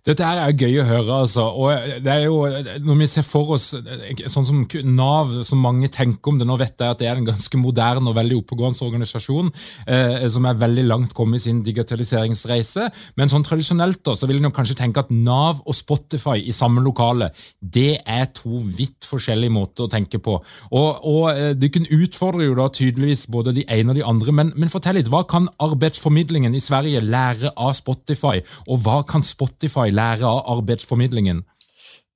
Dette 0.03 0.25
her 0.27 0.41
er 0.43 0.55
gøy 0.59 0.81
å 0.81 0.83
høre. 0.83 1.17
altså, 1.23 1.45
og 1.47 1.99
det 2.03 2.11
er 2.11 2.25
jo, 2.25 2.41
Når 2.83 2.97
vi 2.99 3.05
ser 3.07 3.23
for 3.23 3.53
oss 3.55 3.69
sånn 3.71 4.47
som 4.49 4.65
Nav, 4.91 5.31
som 5.47 5.61
mange 5.63 5.87
tenker 5.87 6.33
om 6.33 6.39
det 6.41 6.47
Nå 6.47 6.57
vet 6.59 6.75
jeg 6.75 6.91
at 6.91 6.99
det 6.99 7.07
er 7.07 7.21
en 7.21 7.29
ganske 7.29 7.59
moderne 7.61 8.11
og 8.11 8.17
veldig 8.17 8.41
oppegående 8.41 8.83
organisasjon 8.83 9.51
eh, 9.87 10.25
som 10.33 10.43
er 10.49 10.59
veldig 10.59 10.83
langt 10.89 11.13
kommet 11.15 11.39
i 11.39 11.45
sin 11.45 11.61
digitaliseringsreise. 11.63 12.89
Men 13.15 13.31
sånn 13.31 13.45
tradisjonelt 13.47 14.01
da, 14.03 14.17
så 14.19 14.27
vil 14.27 14.41
en 14.43 14.51
kanskje 14.51 14.75
tenke 14.81 15.05
at 15.05 15.13
Nav 15.13 15.61
og 15.63 15.77
Spotify 15.77 16.35
i 16.43 16.55
samme 16.55 16.83
lokale 16.83 17.31
det 17.61 18.01
er 18.03 18.27
to 18.35 18.59
vidt 18.75 19.07
forskjellige 19.07 19.55
måter 19.55 19.87
å 19.87 19.91
tenke 19.91 20.19
på. 20.19 20.35
Og, 20.75 21.07
og 21.07 21.29
eh, 21.31 21.53
Dere 21.55 21.87
utfordrer 21.95 22.49
jo 22.49 22.57
da 22.59 22.67
tydeligvis 22.75 23.29
både 23.31 23.55
de 23.55 23.63
ene 23.71 23.93
og 23.93 24.01
de 24.01 24.05
andre. 24.09 24.35
Men, 24.35 24.51
men 24.59 24.73
fortell 24.73 24.99
litt, 24.99 25.11
hva 25.13 25.23
kan 25.29 25.47
arbeidsformidlingen 25.63 26.59
i 26.59 26.63
Sverige 26.63 27.05
lære 27.07 27.55
av 27.55 27.71
Spotify, 27.79 28.43
og 28.67 28.83
hva 28.83 28.99
kan 29.07 29.23
Spotify 29.23 29.92
lære 29.93 30.27
av 30.27 30.43
arbeidsformidlingen? 30.57 31.43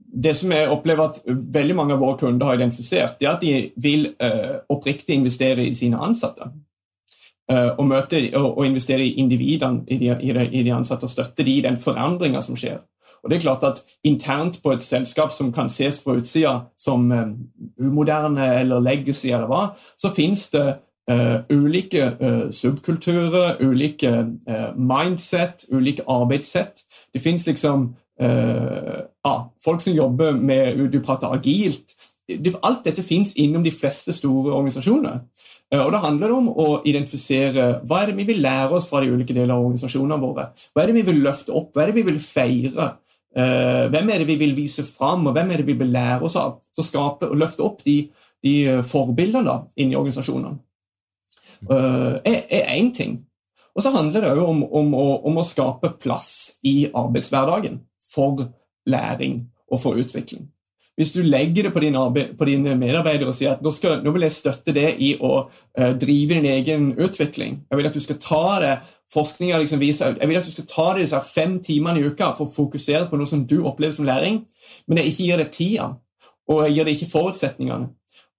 Det 0.07 0.35
som 0.37 0.51
jeg 0.51 0.69
opplever 0.71 1.09
at 1.09 1.19
veldig 1.27 1.75
mange 1.75 1.93
av 1.93 1.99
våre 2.01 2.17
kunder 2.17 2.47
har 2.47 2.55
identifisert, 2.55 3.17
det 3.19 3.27
er 3.27 3.33
at 3.33 3.43
de 3.43 3.71
vil 3.83 4.07
uh, 4.23 4.63
oppriktig 4.71 5.17
investere 5.17 5.65
i 5.67 5.73
sine 5.75 5.99
ansatte. 5.99 6.47
Uh, 7.51 7.75
og, 7.77 7.85
møte, 7.87 8.21
og, 8.35 8.57
og, 8.57 8.65
investere 8.65 9.05
i 9.05 9.13
individene 9.21 9.83
i 9.87 9.97
de, 9.97 10.11
i, 10.19 10.31
de, 10.35 10.47
i 10.51 10.63
de, 10.63 10.73
ansatte 10.75 11.07
og 11.07 11.11
støtte 11.11 11.45
de 11.47 11.57
i 11.57 11.63
den 11.63 11.77
forandringa 11.79 12.41
som 12.43 12.57
skjer. 12.59 12.81
Og 13.23 13.29
det 13.29 13.37
er 13.37 13.45
klart 13.45 13.63
at 13.67 13.79
Internt 14.07 14.59
på 14.63 14.71
et 14.75 14.83
selskap 14.83 15.31
som 15.33 15.51
kan 15.51 15.69
ses 15.71 15.99
på 16.03 16.17
utsida 16.19 16.59
som 16.79 17.11
um, 17.11 17.37
umoderne 17.79 18.49
eller 18.59 18.83
legacy, 18.83 19.29
eller 19.31 19.47
hva, 19.51 19.63
så 19.97 20.13
finnes 20.15 20.49
det 20.55 20.67
Uh, 21.07 21.39
ulike 21.47 22.03
subkulturer, 22.51 23.61
ulike 23.63 24.09
mindset, 24.75 25.63
ulike 25.71 26.03
arbeidssett. 26.03 26.83
Det 27.17 27.23
fins 27.23 27.47
liksom 27.49 27.89
ah, 28.17 29.43
folk 29.62 29.82
som 29.84 29.93
jobber 29.93 30.38
med 30.41 30.80
Du 30.89 30.99
prater 31.06 31.34
agilt. 31.34 31.93
alt 32.63 32.84
dette 32.84 33.03
fins 33.06 33.36
innom 33.38 33.63
de 33.63 33.71
fleste 33.71 34.13
store 34.13 34.53
organisasjoner. 34.53 35.19
og 35.71 35.91
Da 35.91 35.97
handler 35.97 36.27
det 36.27 36.36
om 36.36 36.49
å 36.49 36.82
identifisere 36.86 37.67
hva 37.86 38.01
er 38.01 38.12
det 38.12 38.17
vi 38.17 38.27
vil 38.34 38.41
lære 38.41 38.73
oss 38.73 38.89
fra 38.89 39.01
de 39.01 39.12
ulike 39.12 39.34
deler 39.34 39.53
av 39.53 39.63
organisasjonene 39.63 40.21
våre. 40.21 40.49
Hva 40.73 40.84
er 40.84 40.88
det 40.88 40.97
vi 40.97 41.06
vil 41.12 41.21
løfte 41.23 41.53
opp, 41.53 41.71
hva 41.73 41.84
er 41.84 41.91
det 41.91 41.99
vi 42.01 42.08
vil 42.12 42.19
feire? 42.19 42.95
hvem 43.38 44.10
er 44.10 44.23
det 44.23 44.27
vi 44.32 44.36
vil 44.39 44.56
vise 44.58 44.82
fram, 44.82 45.27
og 45.27 45.36
hvem 45.36 45.51
er 45.51 45.62
det 45.62 45.67
vi 45.67 45.77
vil 45.77 45.91
lære 45.93 46.25
oss 46.25 46.36
av? 46.41 46.56
Så 46.73 46.88
skape 46.88 47.27
og 47.30 47.38
løfte 47.38 47.62
opp 47.62 47.84
de, 47.86 47.99
de 48.41 48.82
forbildene 48.82 49.60
inni 49.77 49.95
organisasjonene 49.99 50.58
uh, 51.69 52.17
er 52.25 52.73
én 52.75 52.93
ting. 52.93 53.26
Og 53.77 53.83
så 53.85 53.93
handler 53.93 54.25
det 54.25 54.33
òg 54.33 54.41
om, 54.41 54.63
om, 54.65 54.93
om, 54.97 55.37
å 55.37 55.45
skape 55.45 55.93
plass 56.01 56.57
i 56.65 56.87
arbeidshverdagen 56.89 57.77
for 58.09 58.47
læring 58.89 59.43
og 59.69 59.81
for 59.83 59.99
utvikling. 60.01 60.47
Hvis 60.97 61.11
du 61.13 61.19
legger 61.21 61.67
det 61.67 61.73
på, 61.75 61.81
din 61.83 61.97
på 62.37 62.45
dine 62.49 62.73
medarbeidere 62.73 63.29
og 63.29 63.35
sier 63.37 63.53
at 63.53 63.61
nå, 63.61 63.69
skal, 63.69 63.99
nå, 64.01 64.09
vil 64.15 64.25
jeg 64.25 64.33
støtte 64.33 64.73
det 64.73 64.95
i 64.97 65.11
å 65.21 65.33
uh, 65.45 65.91
drive 65.93 66.39
din 66.39 66.47
egen 66.49 66.87
utvikling 66.97 67.59
Jeg 67.69 67.77
vil 67.77 67.89
at 67.89 67.93
du 67.93 68.01
skal 68.01 68.17
ta 68.23 68.45
det 68.63 68.71
forskninga 69.13 69.59
liksom 69.61 69.79
viser, 69.79 70.17
jeg 70.17 70.27
vil 70.27 70.39
at 70.39 70.47
du 70.47 70.51
skal 70.51 70.65
ta 70.71 70.87
det 70.95 71.05
disse 71.05 71.21
fem 71.29 71.59
timene 71.63 72.01
i 72.01 72.09
uka 72.09 72.33
for 72.35 72.49
å 72.49 72.55
fokusere 72.55 73.05
på 73.11 73.19
noe 73.19 73.29
som 73.29 73.45
du 73.47 73.61
opplever 73.61 73.93
som 73.95 74.07
læring, 74.09 74.41
men 74.87 74.99
jeg 74.99 75.13
ikke 75.13 75.27
gir 75.29 75.39
deg 75.39 75.53
tida, 75.53 75.85
og 76.49 76.65
jeg 76.65 76.75
gir 76.75 76.89
deg 76.89 76.97
ikke 76.97 77.13
forutsetningene 77.13 77.87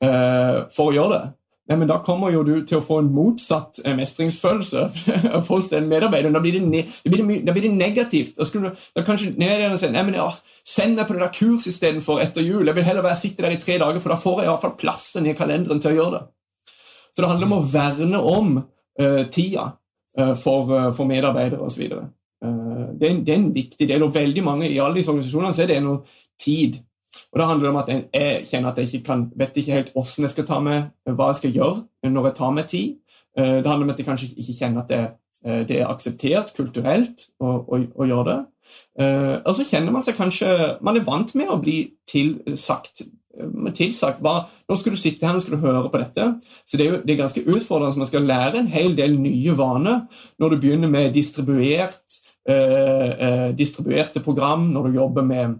uh, 0.05 0.67
for 0.75 0.91
å 0.91 0.97
gjøre 0.99 1.15
det, 1.15 1.31
Nei, 1.69 1.77
men 1.77 1.89
Da 1.89 1.99
kommer 2.05 2.33
jo 2.33 2.43
du 2.47 2.55
til 2.67 2.79
å 2.79 2.85
få 2.85 3.03
en 3.03 3.11
motsatt 3.13 3.83
eh, 3.85 3.95
mestringsfølelse 3.97 4.87
hos 5.51 5.69
den 5.73 5.91
medarbeideren. 5.91 6.37
Da 6.37 6.41
blir 6.41 6.57
det, 6.57 6.85
da 7.05 7.13
blir 7.13 7.21
det, 7.21 7.41
da 7.45 7.55
blir 7.57 7.67
det 7.67 7.75
negativt. 7.77 8.39
Da 8.39 8.47
skulle 8.49 8.73
du 8.73 8.87
da 8.97 9.05
kanskje 9.05 9.35
nedgjerne 9.37 9.77
sier 9.81 9.93
nei, 9.93 10.07
men 10.09 10.17
ja, 10.17 10.31
send 10.65 10.97
meg 10.97 11.09
på 11.09 11.17
det 11.17 11.27
der 11.27 11.35
kurs 11.37 11.69
istedenfor 11.69 12.23
etter 12.25 12.47
jul. 12.47 12.65
Jeg 12.65 12.79
vil 12.79 12.89
heller 12.89 13.05
være 13.05 13.21
sitte 13.21 13.45
der 13.45 13.57
i 13.57 13.61
tre 13.61 13.77
dager, 13.83 14.01
for 14.01 14.15
da 14.15 14.21
får 14.23 14.41
jeg 14.41 14.49
i 14.49 14.53
hvert 14.55 14.65
fall 14.65 14.79
plassen 14.81 15.29
i 15.29 15.37
kalenderen 15.37 15.85
til 15.85 15.93
å 15.93 15.99
gjøre 15.99 16.17
det. 16.17 16.25
Så 17.13 17.25
det 17.25 17.33
handler 17.35 17.51
om 17.51 17.57
å 17.59 17.67
verne 17.69 18.25
om 18.33 18.51
uh, 18.63 19.23
tida 19.35 19.67
uh, 20.21 20.35
for, 20.39 20.73
uh, 20.73 20.91
for 20.97 21.11
medarbeidere 21.11 21.65
osv. 21.67 21.85
Uh, 21.91 22.85
det, 22.95 23.13
det 23.27 23.35
er 23.35 23.41
en 23.43 23.49
viktig 23.53 23.89
del, 23.91 24.05
og 24.07 24.15
veldig 24.15 24.45
mange 24.47 24.69
i 24.71 24.81
alle 24.81 25.01
disse 25.01 25.13
organisasjonene 25.13 25.57
så 25.57 25.65
er 25.67 25.73
det 25.75 25.81
noe 25.85 26.05
tid 26.39 26.79
og 27.33 27.41
Det 27.41 27.47
handler 27.47 27.69
om 27.69 27.77
at 27.77 27.89
jeg, 27.93 28.45
kjenner 28.49 28.71
at 28.71 28.79
jeg 28.79 28.89
ikke 28.89 29.07
kan, 29.07 29.27
vet 29.37 29.57
ikke 29.57 29.73
helt 29.73 29.93
hvordan 29.93 30.25
jeg 30.25 30.31
skal 30.33 30.47
ta 30.49 30.61
med, 30.65 30.91
hva 31.13 31.31
jeg 31.31 31.41
skal 31.43 31.57
gjøre 31.59 32.11
når 32.13 32.29
jeg 32.29 32.37
tar 32.39 32.55
meg 32.57 32.69
tid. 32.73 32.95
Eh, 33.39 33.57
det 33.61 33.69
handler 33.69 33.89
om 33.89 33.93
at 33.93 34.01
jeg 34.01 34.09
kanskje 34.09 34.31
ikke 34.33 34.57
kjenner 34.59 34.83
at 34.83 34.93
det, 34.93 35.03
eh, 35.45 35.61
det 35.69 35.81
er 35.81 35.93
akseptert 35.93 36.55
kulturelt 36.57 37.29
å, 37.41 37.53
å, 37.69 37.83
å 37.85 38.09
gjøre 38.09 38.27
det. 38.31 38.39
Eh, 39.01 39.37
og 39.45 39.53
så 39.57 39.67
kjenner 39.69 39.93
man 39.93 40.05
seg 40.05 40.17
kanskje 40.19 40.49
Man 40.85 40.99
er 40.99 41.05
vant 41.07 41.31
med 41.39 41.49
å 41.49 41.61
bli 41.61 41.79
tilsagt 42.09 43.07
tilsagt 43.77 44.23
hva, 44.25 44.49
nå 44.69 44.77
skal 44.79 44.95
du 44.95 44.99
sitte 44.99 45.27
her 45.27 45.37
nå 45.37 45.43
skal 45.43 45.57
du 45.57 45.63
høre 45.63 45.91
på 45.93 46.01
dette. 46.01 46.25
Så 46.67 46.79
det 46.79 46.87
er 46.87 46.91
jo 46.91 47.01
det 47.05 47.15
er 47.15 47.21
ganske 47.21 47.45
utfordrende 47.45 47.95
så 47.95 48.03
man 48.03 48.11
skal 48.11 48.27
lære 48.27 48.63
en 48.63 48.73
hel 48.73 48.97
del 48.99 49.15
nye 49.21 49.55
vaner 49.59 50.01
når 50.41 50.55
du 50.55 50.61
begynner 50.65 50.91
med 50.91 51.15
distribuert, 51.15 52.19
eh, 52.49 53.11
eh, 53.29 53.49
distribuerte 53.59 54.23
program, 54.25 54.69
når 54.75 54.89
du 54.89 54.99
jobber 54.99 55.27
med 55.27 55.59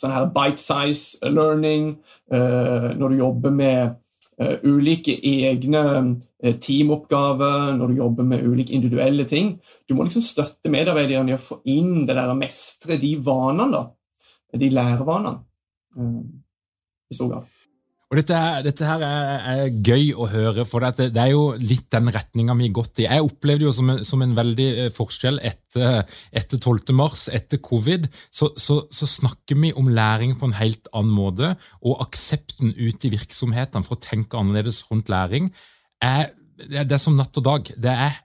sånn 0.00 0.14
her 0.14 0.30
bite 0.34 0.62
size 0.62 1.30
learning, 1.30 1.92
eh, 2.32 2.88
når 2.96 3.12
du 3.12 3.20
jobber 3.20 3.54
med 3.54 3.96
uh, 4.40 4.56
ulike 4.64 5.18
egne 5.26 5.84
uh, 6.00 6.54
teamoppgaver, 6.64 7.74
når 7.76 7.92
du 7.92 8.00
jobber 8.00 8.28
med 8.32 8.46
ulike 8.48 8.74
individuelle 8.76 9.26
ting. 9.28 9.54
Du 9.88 9.94
må 9.94 10.06
liksom 10.06 10.24
støtte 10.24 10.72
medarbeiderne 10.72 11.34
i 11.34 11.36
å 11.36 11.42
få 11.42 11.60
inn 11.68 12.06
det 12.08 12.16
der 12.16 12.32
å 12.32 12.38
mestre 12.38 12.96
de 13.00 13.14
vanene, 13.24 13.70
da. 13.76 13.86
De 14.60 14.72
lærevanene. 14.72 15.36
I 16.00 17.14
stor 17.14 17.28
grad. 17.30 17.59
Og 18.10 18.18
dette, 18.18 18.38
dette 18.66 18.86
her 18.88 19.02
er, 19.06 19.44
er, 19.52 19.76
gøy 19.86 20.08
å 20.18 20.24
høre, 20.32 20.64
for 20.66 20.82
det, 20.82 21.12
det, 21.14 21.20
er 21.22 21.30
jo 21.30 21.52
litt 21.62 21.86
den 21.94 22.10
retninga 22.10 22.56
vi 22.58 22.66
har 22.66 22.72
gått 22.80 22.98
i. 22.98 23.04
Jeg 23.06 23.22
opplevde 23.22 23.68
jo 23.68 23.74
som, 23.74 23.92
som 24.06 24.24
en 24.24 24.32
veldig 24.34 24.66
eh, 24.72 24.88
forskjell 24.96 25.38
etter, 25.46 26.00
etter 26.34 26.58
12. 26.58 26.90
mars, 26.98 27.28
etter 27.30 27.62
covid, 27.62 28.08
så, 28.34 28.50
så, 28.58 28.80
så, 28.90 29.06
snakker 29.06 29.60
vi 29.62 29.70
om 29.78 29.92
læring 29.94 30.34
på 30.40 30.48
en 30.48 30.56
helt 30.58 30.90
annen 30.90 31.14
måte. 31.14 31.52
Og 31.86 32.02
aksepten 32.02 32.74
ute 32.74 33.06
i 33.06 33.12
virksomhetene 33.14 33.86
for 33.86 33.94
å 33.94 34.02
tenke 34.02 34.42
annerledes 34.42 34.82
rundt 34.90 35.12
læring 35.12 35.52
er 36.02 36.32
det 36.60 36.92
er 36.92 37.00
som 37.00 37.14
natt 37.16 37.38
og 37.40 37.44
dag. 37.46 37.70
Det 37.72 37.92
er 37.94 38.18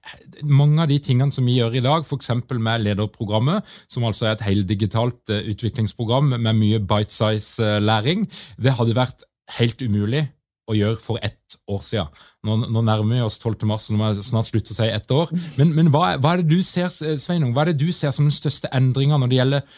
Mange 0.43 0.81
av 0.83 0.89
de 0.89 0.97
tingene 0.99 1.31
som 1.31 1.45
vi 1.47 1.55
gjør 1.55 1.77
i 1.77 1.85
dag, 1.85 2.03
f.eks. 2.03 2.33
med 2.51 2.83
lederprogrammet, 2.83 3.63
som 3.87 4.03
altså 4.03 4.27
er 4.27 4.33
et 4.33 4.43
heldigitalt 4.49 5.31
eh, 5.31 5.45
utviklingsprogram 5.53 6.33
med 6.33 6.57
mye 6.57 6.81
bite-size-læring, 6.83 8.25
det 8.59 8.75
hadde 8.75 8.97
vært 8.97 9.23
helt 9.59 9.81
umulig 9.85 10.25
å 10.65 10.75
gjøre 10.75 10.97
for 11.01 11.21
ett 11.21 11.57
år 11.69 11.81
siden. 11.85 12.21
Nå, 12.45 12.57
nå 12.73 12.81
nærmer 12.85 13.19
vi 13.19 13.25
oss 13.25 13.37
12. 13.37 13.65
mars, 13.69 13.87
og 13.87 13.95
nå 13.95 14.01
må 14.01 14.11
jeg 14.11 14.25
snart 14.25 14.49
slutte 14.49 14.73
å 14.73 14.77
si 14.77 14.87
ett 14.89 15.11
år. 15.13 15.33
Men, 15.59 15.73
men 15.77 15.91
hva, 15.93 16.15
hva, 16.21 16.33
er 16.33 16.41
det 16.41 16.55
du 16.55 16.65
ser 16.65 16.89
Sveinung, 16.91 17.53
hva 17.53 17.65
er 17.65 17.73
det 17.73 17.83
du 17.83 17.91
ser 17.93 18.15
som 18.15 18.25
den 18.25 18.35
største 18.35 18.71
endringa 18.73 19.19
når 19.21 19.31
det 19.31 19.39
gjelder 19.39 19.77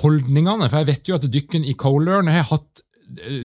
holdningene? 0.00 0.66
For 0.66 0.82
jeg 0.82 0.90
vet 0.90 1.10
jo 1.10 1.18
at 1.18 1.28
dykken 1.30 1.68
i 1.68 1.76
Colern 1.78 2.30
har 2.32 2.48
hatt 2.50 2.82
eh, 3.20 3.40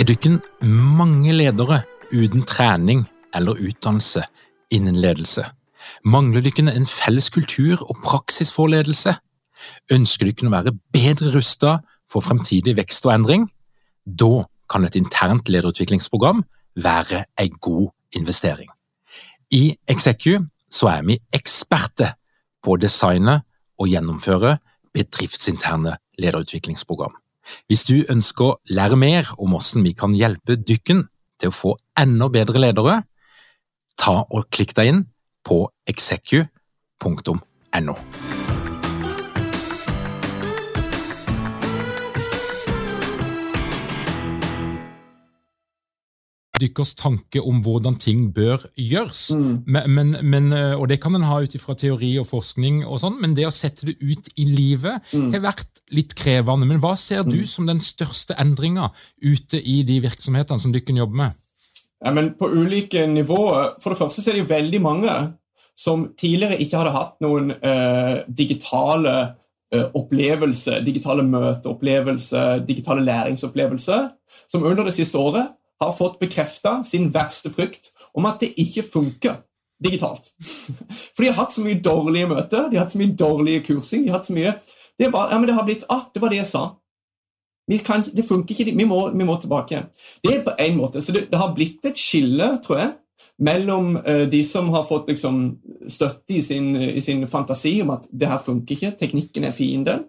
Har 0.00 0.06
dykken 0.08 0.38
mange 0.64 1.32
ledere 1.34 1.82
uten 2.08 2.44
trening 2.48 3.02
eller 3.36 3.58
utdannelse 3.60 4.22
innen 4.72 4.96
ledelse? 4.96 5.44
Mangler 6.08 6.44
dykken 6.44 6.70
en 6.72 6.88
felles 6.88 7.28
kultur 7.32 7.82
og 7.84 7.98
praksis 8.04 8.52
for 8.54 8.72
ledelse? 8.72 9.12
Ønsker 9.92 10.26
du 10.26 10.32
kunne 10.36 10.54
være 10.54 10.76
bedre 10.92 11.32
rusta 11.34 11.78
for 12.10 12.24
fremtidig 12.24 12.76
vekst 12.78 13.06
og 13.06 13.14
endring? 13.14 13.48
Da 14.06 14.44
kan 14.70 14.84
et 14.84 14.96
internt 14.96 15.48
lederutviklingsprogram 15.48 16.44
være 16.76 17.24
en 17.38 17.56
god 17.60 17.90
investering. 18.12 18.70
I 19.50 19.76
Execu 19.88 20.38
er 20.86 21.02
vi 21.06 21.18
eksperter 21.34 22.14
på 22.62 22.76
å 22.76 22.80
designe 22.80 23.40
og 23.80 23.88
gjennomføre 23.90 24.58
bedriftsinterne 24.94 25.96
lederutviklingsprogram. 26.20 27.14
Hvis 27.66 27.86
du 27.88 28.04
ønsker 28.12 28.44
å 28.44 28.58
lære 28.70 28.98
mer 29.00 29.30
om 29.38 29.54
hvordan 29.56 29.86
vi 29.86 29.94
kan 29.96 30.14
hjelpe 30.14 30.58
dykken 30.60 31.06
til 31.40 31.50
å 31.50 31.56
få 31.56 31.76
enda 31.98 32.28
bedre 32.32 32.62
ledere, 32.62 33.00
ta 33.98 34.20
og 34.28 34.50
klikk 34.52 34.76
deg 34.76 34.92
inn 34.92 35.02
på 35.46 35.64
execu.no. 35.90 37.40
dykkers 46.60 46.94
tanke 46.98 47.42
om 47.42 47.62
hvordan 47.64 47.96
ting 48.00 48.28
bør 48.36 48.66
gjøres. 48.78 49.30
Mm. 49.36 49.64
Men, 49.66 50.14
men, 50.22 50.52
eh, 50.56 50.76
og 50.76 50.88
det 50.90 51.00
kan 51.02 51.16
en 51.16 51.26
ha 51.28 51.40
ut 51.42 51.56
fra 51.62 51.76
teori 51.78 52.12
og 52.20 52.28
forskning, 52.30 52.82
og 52.86 53.02
sånn, 53.02 53.18
men 53.22 53.34
det 53.38 53.48
å 53.48 53.54
sette 53.54 53.88
det 53.88 53.96
ut 54.00 54.30
i 54.36 54.46
livet 54.48 55.12
mm. 55.12 55.30
har 55.34 55.44
vært 55.50 55.82
litt 55.94 56.14
krevende. 56.18 56.68
Men 56.68 56.82
hva 56.82 56.94
ser 57.00 57.24
du 57.26 57.40
mm. 57.42 57.50
som 57.50 57.68
den 57.68 57.82
største 57.84 58.36
endringa 58.40 58.90
ute 59.22 59.60
i 59.60 59.80
de 59.88 60.00
virksomhetene 60.04 60.62
som 60.62 60.74
dykken 60.74 61.00
jobber 61.00 61.24
med? 61.24 61.38
Ja, 62.00 62.14
men 62.16 62.32
På 62.38 62.48
ulike 62.48 63.04
nivåer. 63.06 63.76
For 63.82 63.92
det 63.92 64.00
første 64.00 64.22
så 64.22 64.32
er 64.32 64.40
det 64.40 64.48
veldig 64.50 64.80
mange 64.84 65.18
som 65.76 66.10
tidligere 66.18 66.60
ikke 66.60 66.80
hadde 66.80 66.96
hatt 66.96 67.20
noen 67.24 67.52
eh, 67.56 68.22
digitale 68.28 69.14
eh, 69.72 69.86
opplevelser, 69.96 70.82
digitale 70.84 71.24
møteopplevelser, 71.24 72.64
digitale 72.68 73.04
læringsopplevelser, 73.06 74.10
som 74.50 74.66
under 74.66 74.88
det 74.88 74.96
siste 74.96 75.20
året 75.20 75.56
har 75.80 75.92
fått 75.96 76.18
bekrefta 76.20 76.80
sin 76.84 77.08
verste 77.12 77.50
frykt 77.52 77.92
om 78.16 78.26
at 78.28 78.42
det 78.42 78.52
ikke 78.60 78.84
funker 78.84 79.40
digitalt. 79.80 80.32
For 81.14 81.24
de 81.24 81.30
har 81.30 81.40
hatt 81.40 81.54
så 81.54 81.64
mye 81.64 81.80
dårlige 81.80 82.28
møter, 82.30 82.68
de 82.68 82.78
har 82.78 82.84
hatt 82.84 82.94
så 82.94 83.00
mye 83.00 83.16
dårlige 83.16 83.64
kursing. 83.70 84.04
de 84.04 84.12
har 84.12 84.20
hatt 84.20 84.28
så 84.28 84.36
mye... 84.36 84.54
Det, 85.00 85.08
bare, 85.08 85.32
ja, 85.32 85.40
det 85.48 85.56
har 85.56 85.64
blitt 85.64 85.86
ah, 85.88 86.02
det 86.12 86.20
var 86.20 86.28
det 86.28 86.42
jeg 86.42 86.50
sa. 86.50 86.64
Kan, 87.86 88.02
det 88.02 88.26
funker 88.26 88.52
ikke, 88.52 88.74
vi 88.76 88.84
må, 88.84 88.98
vi 89.14 89.24
må 89.24 89.36
tilbake 89.40 89.72
igjen. 89.72 89.86
Det 90.20 90.34
er 90.34 90.42
på 90.44 90.52
en 90.58 90.76
måte, 90.76 91.00
så 91.00 91.14
det, 91.14 91.28
det 91.30 91.38
har 91.40 91.54
blitt 91.56 91.86
et 91.88 92.00
skille, 92.00 92.48
tror 92.64 92.80
jeg, 92.80 92.90
mellom 93.40 93.94
uh, 93.96 94.26
de 94.28 94.42
som 94.44 94.68
har 94.74 94.84
fått 94.88 95.08
liksom, 95.08 95.38
støtte 95.88 96.36
i 96.36 96.42
sin, 96.44 96.74
i 96.76 97.00
sin, 97.00 97.24
fantasi 97.30 97.78
om 97.84 97.94
at 97.94 98.08
det 98.12 98.28
her 98.28 98.42
funker 98.42 98.76
ikke, 98.76 98.92
teknikken 99.00 99.46
er 99.48 99.56
fienden. 99.56 100.04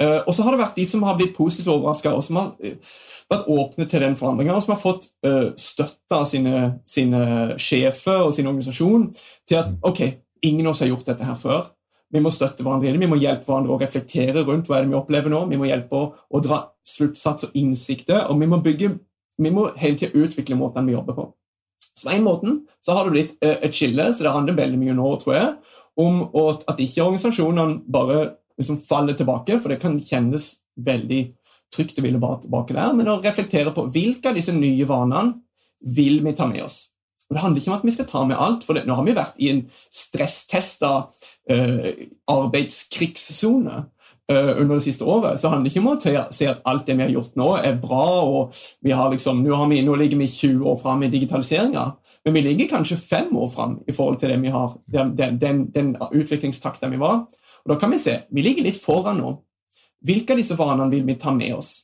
Uh, 0.00 0.22
og 0.24 0.32
så 0.32 0.44
har 0.46 0.54
det 0.54 0.62
vært 0.62 0.78
de 0.80 0.86
som 0.88 1.02
har 1.04 1.16
blitt 1.18 1.34
positivt 1.36 1.68
overraska, 1.68 2.14
og 2.16 2.24
som 2.24 2.38
har 2.40 2.54
uh, 2.56 3.00
vært 3.28 3.48
åpne 3.52 3.84
til 3.84 4.00
den 4.00 4.16
forandringen, 4.16 4.54
og 4.56 4.62
som 4.64 4.72
har 4.72 4.80
fått 4.80 5.10
uh, 5.26 5.50
støtte 5.60 6.16
av 6.16 6.24
sine, 6.28 6.62
sine, 6.88 7.20
sjefer 7.60 8.24
og 8.24 8.32
sin 8.32 8.48
organisasjon 8.48 9.10
til 9.48 9.58
at 9.60 9.74
ok, 9.84 10.00
ingen 10.48 10.64
av 10.64 10.72
oss 10.72 10.80
har 10.80 10.88
gjort 10.88 11.10
dette 11.12 11.26
her 11.28 11.36
før. 11.36 11.68
Vi 12.10 12.22
må 12.24 12.32
støtte 12.32 12.64
hverandre 12.66 12.96
vi 12.96 13.10
må 13.10 13.20
hjelpe 13.20 13.46
hverandre 13.46 13.76
å 13.76 13.78
reflektere 13.78 14.42
rundt 14.46 14.66
hva 14.70 14.80
er 14.80 14.86
det 14.86 14.94
vi 14.94 14.98
opplever 14.98 15.30
nå. 15.30 15.44
Vi 15.52 15.60
må 15.60 15.68
hjelpe 15.68 15.94
å, 15.94 16.08
å 16.16 16.40
dra 16.42 16.64
sluttsats 16.88 17.46
og 17.46 17.60
innsikter, 17.60 18.24
og 18.32 18.40
vi 18.40 18.48
må, 18.50 18.58
bygge, 18.64 18.94
vi 19.38 19.52
må 19.54 19.68
hele 19.78 20.00
tida 20.00 20.16
utvikle 20.16 20.58
måten 20.58 20.88
vi 20.88 20.96
jobber 20.96 21.18
på. 21.20 21.28
Så 21.92 22.08
på 22.08 22.16
en 22.16 22.24
måte 22.24 22.56
så 22.82 22.96
har 22.96 23.06
det 23.06 23.12
blitt 23.12 23.36
et 23.44 23.76
skille, 23.76 24.08
så 24.16 24.24
det 24.24 24.32
handler 24.32 24.56
veldig 24.56 24.80
mye 24.80 24.96
nå, 24.96 25.12
tror 25.20 25.36
jeg, 25.36 25.48
om 26.00 26.22
at 26.48 26.80
ikke 26.80 27.04
organisasjonene 27.04 27.82
bare 27.92 28.22
liksom 28.60 28.80
faller 28.84 29.16
tilbake, 29.18 29.58
for 29.60 29.72
det 29.72 29.80
kan 29.82 29.98
kjennes 30.04 30.52
veldig 30.80 31.22
trygt 31.74 31.98
å 32.00 32.04
ville 32.04 32.20
bare 32.22 32.42
tilbake 32.44 32.74
der, 32.76 32.94
men 32.96 33.10
å 33.10 33.20
reflektere 33.22 33.72
på 33.74 33.86
hvilke 33.94 34.30
av 34.30 34.38
disse 34.38 34.54
nye 34.54 34.86
vanene 34.88 35.38
vil 35.96 36.20
vi 36.24 36.34
ta 36.36 36.48
med 36.50 36.64
oss. 36.66 36.90
Og 37.30 37.36
Det 37.36 37.42
handler 37.44 37.62
ikke 37.62 37.70
om 37.70 37.76
at 37.76 37.84
vi 37.86 37.92
skal 37.94 38.06
ta 38.10 38.24
med 38.26 38.40
alt, 38.42 38.64
for 38.66 38.74
det, 38.74 38.82
nå 38.88 38.96
har 38.98 39.06
vi 39.06 39.14
vært 39.14 39.36
i 39.38 39.52
en 39.52 39.60
stresstesta 39.94 40.90
uh, 41.06 41.90
arbeidskrigssone 42.26 43.76
uh, 43.78 44.52
under 44.56 44.72
det 44.74 44.82
siste 44.82 45.06
året. 45.06 45.38
Så 45.38 45.46
det 45.46 45.52
handler 45.52 45.70
ikke 45.70 45.84
om 45.84 45.92
å 45.92 46.32
se 46.34 46.48
at 46.50 46.64
alt 46.66 46.88
det 46.90 46.96
vi 46.98 47.06
har 47.06 47.12
gjort 47.14 47.38
nå, 47.38 47.52
er 47.62 47.78
bra. 47.78 48.08
og 48.26 48.58
har 48.82 49.14
liksom, 49.14 49.44
Nå, 49.46 49.54
har 49.54 49.70
vi, 49.70 49.78
nå 49.86 49.94
ligger 49.94 50.18
vi 50.18 50.26
20 50.26 50.66
år 50.72 50.80
fram 50.82 51.06
i 51.06 51.12
digitaliseringa, 51.12 51.86
men 52.26 52.34
vi 52.34 52.42
ligger 52.48 52.72
kanskje 52.74 52.98
fem 52.98 53.30
år 53.38 53.48
fram 53.54 53.78
i 53.86 53.94
forhold 53.94 54.18
til 54.20 54.34
vi 54.42 54.50
har, 54.50 54.74
den, 54.90 55.14
den, 55.16 55.38
den, 55.38 55.70
den 55.70 55.94
vi 56.90 56.98
var. 56.98 57.22
Og 57.64 57.72
Da 57.74 57.78
kan 57.80 57.92
vi 57.92 58.00
se, 58.02 58.22
vi 58.30 58.44
ligger 58.44 58.66
litt 58.66 58.80
foran 58.80 59.20
nå. 59.20 59.36
Hvilke 60.06 60.34
av 60.34 60.40
disse 60.40 60.56
vanene 60.56 60.90
vil 60.92 61.04
vi 61.06 61.18
ta 61.20 61.32
med 61.34 61.54
oss? 61.58 61.74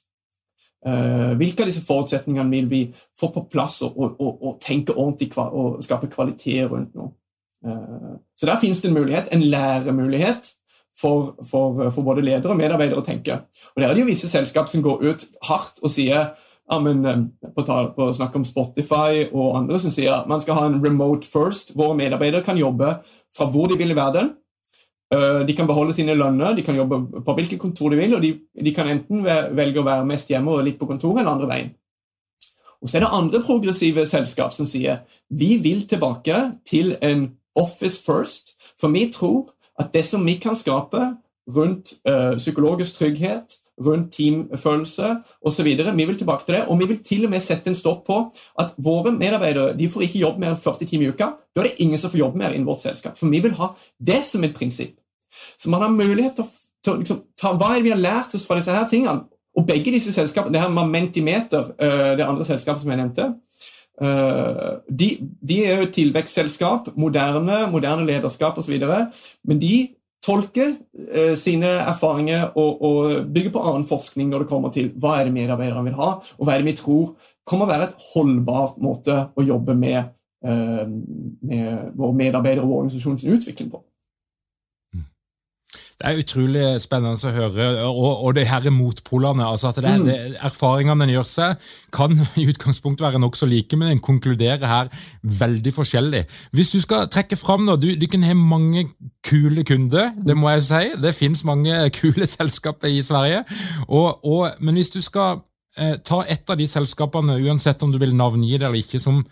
Uh, 0.86 1.34
hvilke 1.36 1.64
av 1.64 1.70
disse 1.70 1.82
forutsetningene 1.82 2.52
vil 2.52 2.68
vi 2.70 2.80
få 3.18 3.32
på 3.34 3.42
plass 3.50 3.80
og, 3.82 3.96
og, 3.96 4.20
og, 4.22 4.42
og 4.46 4.58
tenke 4.62 4.94
ordentlig 4.94 5.32
og 5.36 5.80
skape 5.84 6.08
kvalitet 6.12 6.70
rundt 6.70 6.94
nå? 6.96 7.10
Uh, 7.66 8.14
så 8.38 8.48
der 8.48 8.60
finnes 8.62 8.80
det 8.80 8.92
en 8.92 8.96
mulighet, 8.96 9.32
en 9.34 9.42
læremulighet 9.42 10.52
for, 10.96 11.34
for, 11.44 11.90
for, 11.90 12.02
både 12.06 12.24
ledere 12.24 12.54
og 12.54 12.60
medarbeidere 12.60 13.02
å 13.02 13.04
tenke. 13.04 13.40
Og 13.74 13.82
Der 13.82 13.88
er 13.88 13.96
det 13.96 14.04
jo 14.04 14.12
visse 14.12 14.30
selskap 14.32 14.70
som 14.72 14.84
går 14.84 15.02
ut 15.04 15.26
hardt 15.48 15.82
og 15.82 15.92
sier 15.92 16.30
ja, 16.66 16.78
men, 16.82 17.04
eh, 17.06 17.50
på, 17.54 17.66
på 17.66 18.06
snakk 18.16 18.38
om 18.38 18.46
Spotify 18.46 19.26
og 19.26 19.58
andre 19.58 19.78
som 19.82 19.92
sier 19.94 20.14
at 20.14 20.30
man 20.30 20.40
skal 20.42 20.56
ha 20.58 20.64
en 20.70 20.80
remote 20.82 21.28
first. 21.28 21.74
Våre 21.76 21.98
medarbeidere 21.98 22.46
kan 22.46 22.58
jobbe 22.58 22.96
fra 23.36 23.50
hvor 23.52 23.68
de 23.70 23.78
vil 23.78 23.92
i 23.92 23.98
verden, 23.98 24.32
Eh, 24.32 24.45
de 25.06 25.54
kan 25.54 25.68
beholde 25.68 25.94
sine 25.94 26.16
lønner, 26.18 26.56
de 26.56 26.64
kan 26.66 26.74
jobbe 26.74 27.22
på 27.22 27.34
hvilket 27.36 27.60
kontor 27.62 27.92
de 27.92 27.98
vil, 28.00 28.14
og 28.16 28.22
de, 28.24 28.32
de, 28.58 28.72
kan 28.74 28.88
enten 28.90 29.22
velge 29.22 29.78
å 29.78 29.86
være 29.86 30.06
mest 30.08 30.32
hjemme 30.32 30.50
og 30.50 30.64
litt 30.66 30.80
på 30.80 30.88
kontoret, 30.90 31.20
eller 31.20 31.36
andre 31.36 31.50
veien. 31.50 31.68
Og 32.82 32.90
Så 32.90 32.98
er 32.98 33.06
det 33.06 33.12
andre 33.14 33.42
progressive 33.46 34.06
selskap 34.06 34.52
som 34.52 34.66
sier 34.68 35.04
vi 35.30 35.56
vil 35.62 35.86
tilbake 35.88 36.40
til 36.66 36.96
en 37.02 37.28
office 37.56 38.02
first, 38.02 38.56
for 38.80 38.92
vi 38.92 39.06
tror 39.14 39.46
at 39.80 39.92
det 39.94 40.04
som 40.04 40.24
vi 40.26 40.36
kan 40.42 40.56
skape 40.56 41.00
rundt 41.54 41.94
uh, 42.08 42.34
psykologisk 42.36 42.98
trygghet, 42.98 43.58
rundt 43.86 44.12
teamfølelse 44.16 45.08
osv. 45.44 45.66
Vi 45.66 46.04
vil 46.04 46.18
tilbake 46.18 46.46
til 46.46 46.54
det, 46.54 46.62
og 46.66 46.80
vi 46.80 46.86
vil 46.90 47.02
til 47.04 47.24
og 47.24 47.30
med 47.30 47.44
sette 47.44 47.70
en 47.70 47.76
stopp 47.76 48.06
på 48.06 48.20
at 48.58 48.72
våre 48.76 49.12
medarbeidere 49.12 49.76
de 49.76 49.88
får 49.88 50.06
ikke 50.06 50.22
jobbe 50.22 50.40
mer 50.42 50.54
enn 50.54 50.62
40 50.62 50.88
timer 50.88 51.08
i 51.08 51.10
uka. 51.12 51.32
Da 51.52 51.62
er 51.62 51.68
det 51.68 51.84
ingen 51.84 52.00
som 52.00 52.12
får 52.12 52.22
jobbe 52.22 52.40
mer 52.40 52.56
innen 52.56 52.68
vårt 52.68 52.80
selskap. 52.84 53.18
For 53.18 53.28
vi 53.32 53.42
vil 53.44 53.56
ha 53.60 53.74
det 53.98 54.22
som 54.24 54.44
et 54.44 54.56
prinsipp. 54.56 54.96
Så 55.60 55.68
man 55.70 55.84
har 55.84 55.92
mulighet 55.92 56.38
til 56.38 56.46
å 56.46 56.52
til 56.86 57.00
liksom, 57.02 57.22
ta, 57.38 57.54
Hva 57.58 57.76
vi 57.82 57.92
har 57.92 58.00
lært 58.00 58.34
oss 58.36 58.46
fra 58.46 58.58
disse 58.58 58.74
her 58.74 58.86
tingene? 58.90 59.26
Og 59.56 59.64
begge 59.66 59.94
disse 59.94 60.12
selskapene, 60.12 60.52
det 60.54 60.60
her 60.60 60.72
Mamentimeter, 60.72 61.70
det 62.18 62.24
andre 62.24 62.44
selskapet 62.44 62.82
som 62.82 62.90
jeg 62.92 63.00
nevnte, 63.00 63.30
de, 65.00 65.06
de 65.48 65.56
er 65.64 65.80
jo 65.80 65.86
tilvekstselskap, 65.96 66.90
moderne, 67.00 67.62
moderne 67.72 68.04
lederskap 68.04 68.58
osv., 68.60 68.74
men 69.48 69.62
de 69.62 69.72
tolker 70.26 70.74
eh, 71.06 71.34
sine 71.38 71.70
erfaringer 71.86 72.50
og, 72.58 72.82
og 72.82 73.32
bygger 73.32 73.54
på 73.54 73.62
annen 73.62 73.86
forskning 73.86 74.30
når 74.32 74.44
det 74.44 74.50
kommer 74.50 74.74
til 74.74 74.90
hva 75.00 75.20
er 75.20 75.28
det 75.28 75.36
medarbeiderne 75.36 75.86
vil 75.86 75.98
ha, 76.00 76.12
og 76.18 76.46
hva 76.46 76.56
er 76.56 76.62
det 76.64 76.72
vi 76.72 76.78
tror 76.80 77.14
kommer 77.46 77.66
å 77.66 77.70
være 77.70 77.90
et 77.90 78.06
holdbart 78.12 78.80
måte 78.82 79.18
å 79.38 79.44
jobbe 79.46 79.76
med, 79.78 80.10
eh, 80.44 80.86
med 80.86 81.92
våre 81.94 82.18
medarbeidere 82.18 82.66
og 82.66 82.80
organisasjonens 82.80 83.28
utvikling 83.36 83.70
på. 83.70 83.84
Det 85.96 86.10
er 86.10 86.18
utrolig 86.20 86.64
spennende 86.84 87.16
å 87.16 87.30
høre. 87.32 87.66
Og, 87.88 88.24
og 88.26 88.34
det 88.36 88.44
her 88.50 88.66
er 88.68 88.74
motpolene. 88.74 89.46
altså 89.46 89.70
at 89.70 89.78
det, 89.80 89.92
mm. 89.96 90.04
det, 90.04 90.16
Erfaringene 90.44 91.06
en 91.06 91.12
gjør 91.14 91.28
seg, 91.30 91.62
kan 91.96 92.12
i 92.36 92.44
utgangspunktet 92.50 93.06
være 93.06 93.20
nokså 93.22 93.48
like, 93.48 93.78
men 93.80 93.94
en 93.94 94.02
konkluderer 94.04 94.66
her 94.68 94.90
veldig 95.22 95.72
forskjellig. 95.72 96.26
Hvis 96.52 96.74
du 96.74 96.82
skal 96.84 97.08
trekke 97.08 97.38
fram 97.40 97.64
nå, 97.64 97.78
du, 97.80 97.94
du 97.96 98.06
kan 98.12 98.26
ha 98.28 98.36
mange 98.36 98.84
kule 99.24 99.64
kunder, 99.64 100.12
det 100.20 100.36
må 100.36 100.52
jeg 100.52 100.66
si. 100.68 100.84
Det 101.00 101.16
finnes 101.16 101.46
mange 101.48 101.80
kule 101.98 102.28
selskaper 102.28 102.92
i 102.92 103.00
Sverige. 103.02 103.46
Og, 103.88 104.20
og, 104.20 104.50
men 104.60 104.76
hvis 104.76 104.92
du 104.92 105.00
skal 105.00 105.40
eh, 105.80 105.96
ta 106.04 106.26
et 106.28 106.44
av 106.44 106.60
de 106.60 106.68
selskapene, 106.68 107.40
uansett 107.48 107.88
om 107.88 107.94
du 107.94 107.96
vil 108.02 108.12
navngi 108.12 108.58
det 108.58 108.68
eller 108.68 108.84
ikke, 108.84 109.00
som, 109.00 109.24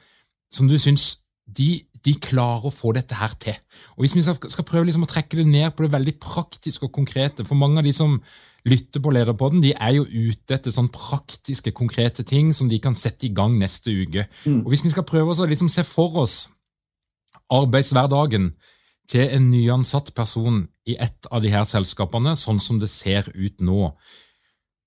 som 0.49 0.71
du 0.71 0.79
syns 0.81 1.19
de 1.45 1.83
de 2.05 2.15
klarer 2.21 2.69
å 2.69 2.73
få 2.75 2.93
dette 2.97 3.17
her 3.17 3.33
til. 3.41 3.57
Og 3.97 4.05
Hvis 4.05 4.15
vi 4.17 4.25
skal 4.25 4.67
prøve 4.69 4.89
liksom 4.89 5.07
å 5.07 5.11
trekke 5.11 5.39
det 5.41 5.47
ned 5.49 5.73
på 5.75 5.87
det 5.87 5.95
veldig 5.95 6.19
praktiske 6.21 6.85
og 6.89 6.93
konkrete 6.93 7.47
For 7.49 7.57
mange 7.57 7.81
av 7.81 7.87
de 7.87 7.95
som 7.97 8.19
lytter 8.65 9.01
på 9.05 9.13
Lederpodden, 9.13 9.61
de 9.61 9.75
er 9.77 9.99
jo 9.99 10.07
ute 10.09 10.57
etter 10.57 10.73
sånn 10.73 10.89
praktiske, 10.89 11.75
konkrete 11.77 12.25
ting 12.25 12.53
som 12.57 12.69
de 12.69 12.79
kan 12.81 12.97
sette 12.97 13.27
i 13.29 13.33
gang 13.37 13.59
neste 13.61 13.93
uke. 13.93 14.25
Mm. 14.45 14.63
Og 14.65 14.73
Hvis 14.73 14.85
vi 14.87 14.93
skal 14.95 15.05
prøve 15.05 15.35
å 15.37 15.49
liksom 15.49 15.69
se 15.69 15.85
for 15.85 16.17
oss 16.23 16.47
arbeidshverdagen 17.53 18.55
til 19.11 19.29
en 19.29 19.51
nyansatt 19.51 20.15
person 20.17 20.63
i 20.89 20.97
et 20.97 21.29
av 21.31 21.43
de 21.45 21.53
her 21.53 21.67
selskapene, 21.69 22.33
sånn 22.37 22.61
som 22.61 22.79
det 22.81 22.89
ser 22.93 23.29
ut 23.35 23.61
nå. 23.61 23.93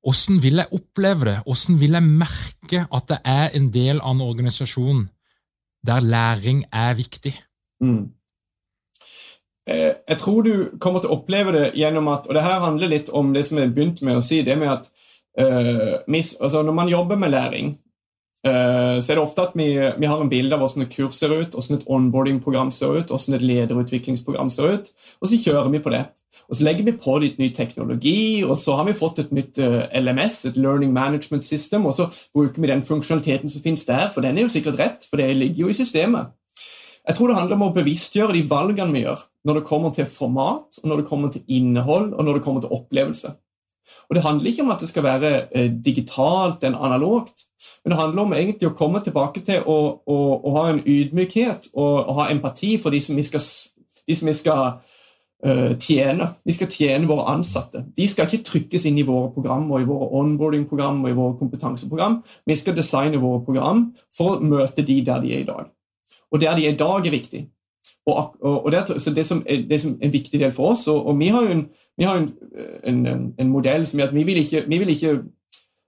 Hvordan 0.06 0.42
vil 0.42 0.62
jeg 0.62 0.74
oppleve 0.74 1.28
det? 1.28 1.38
Hvordan 1.46 1.80
vil 1.82 1.98
jeg 1.98 2.10
merke 2.24 2.86
at 2.90 3.08
det 3.12 3.20
er 3.28 3.54
en 3.58 3.70
del 3.74 4.02
av 4.02 4.16
en 4.16 4.26
organisasjon 4.26 5.06
der 5.86 6.00
læring 6.00 6.66
er 6.74 6.94
viktig? 6.94 7.34
Mm. 7.82 8.10
Eh, 9.70 9.94
jeg 10.10 10.18
tror 10.18 10.42
du 10.42 10.70
kommer 10.80 11.04
til 11.04 11.12
å 11.12 11.18
oppleve 11.20 11.52
det 11.52 11.66
gjennom 11.76 12.08
at 12.08 12.28
Og 12.28 12.38
det 12.38 12.44
her 12.46 12.62
handler 12.64 12.88
litt 12.88 13.10
om 13.10 13.34
det 13.36 13.44
som 13.46 13.60
jeg 13.60 13.74
begynte 13.76 14.06
med 14.08 14.18
å 14.18 14.24
si. 14.24 14.42
det 14.42 14.56
med 14.58 14.72
at 14.72 14.88
uh, 15.40 16.00
mis, 16.08 16.36
altså 16.40 16.64
Når 16.64 16.74
man 16.74 16.90
jobber 16.90 17.20
med 17.20 17.32
læring, 17.32 17.74
uh, 18.48 18.98
så 19.00 19.12
er 19.12 19.16
det 19.16 19.24
ofte 19.24 19.42
at 19.42 19.58
vi, 19.60 19.68
vi 20.00 20.08
har 20.08 20.22
en 20.22 20.30
bilde 20.30 20.56
av 20.56 20.64
hvordan 20.64 20.88
et 20.88 20.96
kurs 20.96 21.20
ser 21.20 21.36
ut, 21.36 21.54
hvordan 21.54 21.78
et 21.78 21.88
onboarding-program 21.88 22.72
ser 22.72 22.96
ut, 22.96 23.12
hvordan 23.12 23.36
et 23.36 23.46
lederutviklingsprogram 23.52 24.50
ser 24.50 24.78
ut, 24.78 24.90
og 25.22 25.28
så 25.28 25.42
kjører 25.44 25.70
vi 25.70 25.84
på 25.84 25.94
det. 25.94 26.06
Og 26.50 26.56
Så 26.56 26.64
legger 26.64 26.86
vi 26.88 26.96
på 26.96 27.18
litt 27.20 27.40
ny 27.40 27.50
teknologi, 27.54 28.44
og 28.44 28.58
så 28.58 28.78
har 28.80 28.88
vi 28.88 28.96
fått 28.96 29.20
et 29.20 29.32
nytt 29.36 29.60
uh, 29.60 29.84
LMS, 29.92 30.46
et 30.46 30.58
Learning 30.58 30.94
Management 30.94 31.44
System, 31.44 31.86
og 31.86 31.94
så 31.94 32.08
bruker 32.34 32.62
vi 32.62 32.72
den 32.72 32.82
funksjonaliteten 32.82 33.52
som 33.52 33.64
finnes 33.64 33.86
der, 33.86 34.10
for 34.14 34.24
den 34.24 34.38
er 34.38 34.48
jo 34.48 34.54
sikkert 34.54 34.80
rett, 34.80 35.08
for 35.10 35.20
det 35.20 35.34
ligger 35.36 35.66
jo 35.66 35.74
i 35.74 35.78
systemet. 35.78 36.32
Jeg 37.08 37.16
tror 37.16 37.28
det 37.32 37.38
handler 37.38 37.56
om 37.56 37.68
å 37.70 37.74
bevisstgjøre 37.76 38.36
de 38.36 38.46
valgene 38.50 38.92
vi 38.96 39.06
gjør 39.06 39.20
når 39.48 39.60
det 39.60 39.68
kommer 39.68 39.92
til 39.96 40.08
format, 40.12 40.80
og 40.84 40.88
når 40.92 41.02
det 41.02 41.08
kommer 41.08 41.32
til 41.32 41.44
innhold 41.48 42.14
og 42.14 42.26
når 42.26 42.40
det 42.40 42.44
kommer 42.44 42.64
til 42.64 42.74
opplevelse. 42.76 43.32
Og 44.10 44.16
Det 44.16 44.24
handler 44.24 44.50
ikke 44.50 44.64
om 44.64 44.72
at 44.72 44.82
det 44.84 44.90
skal 44.90 45.04
være 45.04 45.32
uh, 45.56 45.70
digitalt 45.86 46.64
enn 46.68 46.76
analogt, 46.76 47.48
men 47.84 47.92
det 47.92 48.00
handler 48.00 48.24
om 48.24 48.34
egentlig 48.36 48.70
å 48.70 48.76
komme 48.76 49.00
tilbake 49.04 49.42
til 49.48 49.64
å, 49.64 49.78
å, 50.04 50.18
å 50.44 50.54
ha 50.58 50.66
en 50.72 50.84
ydmykhet 50.84 51.72
og 51.80 52.12
ha 52.20 52.28
empati 52.32 52.76
for 52.82 52.94
de 52.94 53.00
som 53.02 53.16
vi 53.16 53.24
skal, 53.26 53.44
de 54.08 54.16
som 54.16 54.28
vi 54.28 54.36
skal 54.36 54.78
tjene. 55.38 56.32
Vi 56.46 56.54
skal 56.56 56.70
tjene 56.74 57.08
våre 57.10 57.28
ansatte. 57.30 57.84
De 57.98 58.08
skal 58.10 58.26
ikke 58.26 58.46
trykkes 58.48 58.88
inn 58.90 58.98
i 58.98 59.06
våre 59.06 59.30
program 59.36 59.68
og 59.72 59.84
i 59.84 59.86
våre 59.86 60.08
onboarding-program 60.18 61.04
og 61.04 61.12
i 61.12 61.18
våre 61.18 61.38
kompetanseprogram. 61.38 62.24
Vi 62.46 62.56
skal 62.58 62.76
designe 62.76 63.22
våre 63.22 63.44
program 63.46 63.84
for 64.18 64.38
å 64.38 64.42
møte 64.42 64.86
de 64.86 65.02
der 65.06 65.22
de 65.22 65.36
er 65.36 65.44
i 65.46 65.48
dag. 65.48 65.70
Og 66.32 66.42
der 66.42 66.58
de 66.58 66.66
er 66.66 66.74
i 66.74 66.80
dag, 66.80 67.06
er 67.06 67.14
viktig. 67.14 67.46
Og, 68.08 68.36
og, 68.42 68.66
og 68.66 68.72
det, 68.72 68.84
det, 69.16 69.26
som 69.26 69.44
er, 69.46 69.64
det 69.70 69.82
som 69.82 69.92
er 69.92 70.06
en 70.08 70.14
viktig 70.14 70.40
del 70.40 70.52
for 70.52 70.72
oss, 70.72 70.88
og, 70.88 71.08
og 71.08 71.20
vi 71.20 71.28
har 71.28 71.44
jo 71.44 71.56
en, 71.58 71.66
en, 72.00 72.30
en, 72.84 73.34
en, 73.40 73.50
modell 73.50 73.86
som 73.88 74.00
gjør 74.00 74.08
at 74.08 74.16
vi 74.16 74.24
vil, 74.24 74.38
ikke, 74.38 74.64
vi 74.68 74.78
vil 74.78 74.94
ikke 74.94 75.18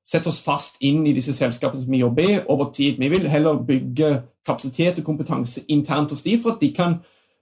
sette 0.07 0.27
oss 0.27 0.41
fast 0.43 0.81
inn 0.83 1.05
i 1.07 1.13
disse 1.15 1.33
selskapene 1.37 1.83
som 1.83 1.93
vi 1.93 2.01
jobber 2.01 2.27
i 2.27 2.39
over 2.49 2.71
tid. 2.75 2.99
Vi 2.99 3.09
vil 3.13 3.29
heller 3.29 3.61
bygge 3.63 4.11
kapasitet 4.45 4.99
og 4.99 5.05
kompetanse 5.05 5.63
internt 5.69 6.11
hos 6.11 6.25
de 6.25 6.35
for 6.41 6.57
at 6.57 6.61
de 6.61 6.73
kan 6.75 6.97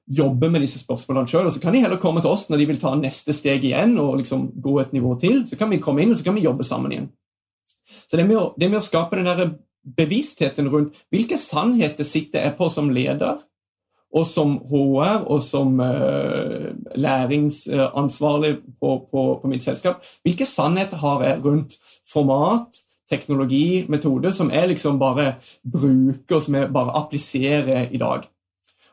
jobbe 0.08 0.50
med 0.50 0.64
disse 0.64 0.80
spørsmålene 0.82 1.30
sjøl. 1.30 1.50
Så 1.52 1.62
kan 1.64 1.76
de 1.76 1.84
heller 1.84 2.00
komme 2.02 2.24
til 2.24 2.32
oss 2.32 2.48
når 2.50 2.62
de 2.62 2.68
vil 2.70 2.82
ta 2.82 2.94
neste 2.96 3.36
steg 3.36 3.66
igjen 3.68 3.98
og 4.02 4.18
liksom 4.22 4.50
gå 4.64 4.78
et 4.82 4.96
nivå 4.96 5.16
til. 5.22 5.42
Så 5.48 5.60
kan 5.60 5.72
vi 5.72 5.82
komme 5.84 6.04
inn 6.04 6.14
og 6.14 6.20
så 6.20 6.28
kan 6.28 6.38
vi 6.38 6.46
jobbe 6.48 6.68
sammen 6.68 6.94
igjen. 6.94 7.10
Så 8.08 8.20
det 8.20 8.28
med 8.28 8.40
å, 8.40 8.46
det 8.60 8.70
med 8.72 8.80
å 8.80 8.86
skape 8.86 9.20
den 9.20 9.28
der 9.28 9.54
bevisstheten 9.98 10.68
rundt 10.72 10.98
hvilke 11.14 11.38
sannheter 11.40 12.08
sitter 12.08 12.44
jeg 12.44 12.58
på 12.58 12.68
som 12.72 12.90
leder, 12.92 13.40
og 14.16 14.24
som 14.28 14.56
HR 14.70 15.26
og 15.28 15.42
som 15.44 15.80
uh, 15.84 16.72
læringsansvarlig 16.96 18.54
på, 18.80 18.94
på, 19.12 19.24
på, 19.42 19.52
mitt 19.52 19.66
selskap, 19.66 20.04
hvilke 20.24 20.48
sannheter 20.48 21.02
har 21.04 21.26
jeg 21.28 21.44
rundt 21.44 21.76
format, 22.08 22.80
teknologi, 23.12 23.86
metode, 23.92 24.32
som 24.36 24.52
jeg 24.52 24.72
liksom 24.74 25.00
bare 25.00 25.34
bruker, 25.64 26.40
og 26.40 26.44
som 26.44 26.60
jeg 26.60 26.72
bare 26.76 26.96
appliserer 27.00 27.92
i 27.92 28.02
dag? 28.02 28.28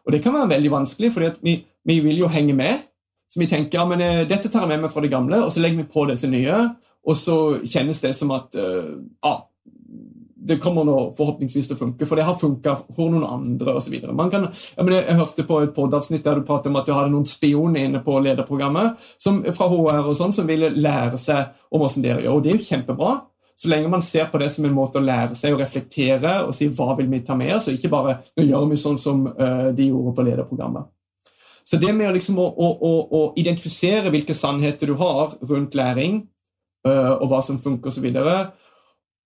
Og 0.05 0.13
det 0.13 0.21
kan 0.25 0.37
være 0.37 0.53
veldig 0.57 0.73
vanskelig, 0.73 1.13
for 1.15 1.39
vi, 1.45 1.59
vi, 1.85 2.01
vil 2.05 2.21
jo 2.25 2.31
henge 2.33 2.57
med. 2.57 2.85
Så 3.33 3.41
vi 3.41 3.49
tenker 3.51 3.81
ja, 3.81 3.87
uh, 3.89 4.23
dette 4.29 4.51
tar 4.51 4.67
jeg 4.67 4.75
med 4.75 4.85
meg 4.85 4.93
fra 4.93 5.03
det 5.05 5.13
gamle, 5.13 5.41
og 5.47 5.53
så 5.53 5.65
legger 5.65 5.83
vi 5.83 5.91
på 5.97 6.07
disse 6.11 6.31
nye. 6.31 6.61
Og 7.05 7.19
så 7.19 7.39
kjennes 7.65 8.01
det 8.01 8.15
som 8.17 8.33
at 8.37 8.57
uh, 8.57 8.95
ah, 9.27 9.43
det 10.45 10.59
kommer 10.61 10.85
nå 10.85 10.97
forhåpentligvis 11.17 11.71
til 11.71 11.77
å 11.77 11.81
funke, 11.81 12.07
for 12.09 12.21
det 12.21 12.27
har 12.29 12.37
funka 12.37 12.75
for 12.93 13.13
noen 13.13 13.25
andre 13.25 13.77
osv. 13.79 13.95
Jeg, 13.97 14.49
jeg 14.77 15.17
hørte 15.17 15.47
på 15.49 15.61
et 15.65 15.73
podavsnitt 15.77 16.25
der 16.27 16.41
du 16.41 16.45
pratet 16.45 16.69
om 16.69 16.77
at 16.81 16.89
du 16.89 16.93
hadde 16.93 17.13
noen 17.15 17.29
spioner 17.29 17.87
inne 17.89 18.03
på 18.05 18.19
lederprogrammet 18.21 19.01
som, 19.17 19.41
fra 19.57 19.71
HR 19.73 20.03
og 20.03 20.19
sånn, 20.19 20.35
som 20.37 20.49
ville 20.49 20.75
lære 20.77 21.21
seg 21.21 21.55
om 21.73 21.81
hvordan 21.81 22.05
dere 22.05 22.27
gjør. 22.27 22.37
Og 22.37 22.45
det 22.45 22.53
er 22.53 22.61
jo 22.61 22.69
kjempebra. 22.69 23.15
Så 23.57 23.69
lenge 23.71 23.89
man 23.89 24.03
ser 24.03 24.27
på 24.27 24.39
det 24.39 24.49
som 24.51 24.67
en 24.67 24.75
måte 24.75 24.99
å 24.99 25.05
lære 25.05 25.37
seg 25.39 25.55
å 25.55 25.61
reflektere 25.61 26.41
og 26.43 26.55
si 26.57 26.67
hva 26.75 26.97
vil 26.99 27.07
vi 27.11 27.23
ta 27.27 27.37
med 27.39 27.55
oss, 27.55 27.69
og 27.71 27.77
ikke 27.77 27.93
bare 27.93 28.17
nå 28.35 28.49
gjør 28.49 28.67
vi 28.73 28.81
sånn 28.83 28.99
som 28.99 29.23
uh, 29.29 29.71
de 29.75 29.91
gjorde 29.93 30.15
på 30.17 30.27
lederprogrammet. 30.27 30.91
Så 31.65 31.79
det 31.81 31.95
med 31.97 32.13
liksom 32.13 32.39
å, 32.43 32.45
å, 32.45 32.71
å, 32.75 32.93
å, 33.09 33.21
identifisere 33.41 34.11
hvilke 34.13 34.35
sannheter 34.37 34.91
du 34.91 34.99
har 35.01 35.33
rundt 35.49 35.79
læring, 35.79 36.25
uh, 36.89 37.15
og 37.15 37.31
hva 37.31 37.41
som 37.47 37.63
funker 37.63 37.93
osv., 37.93 38.11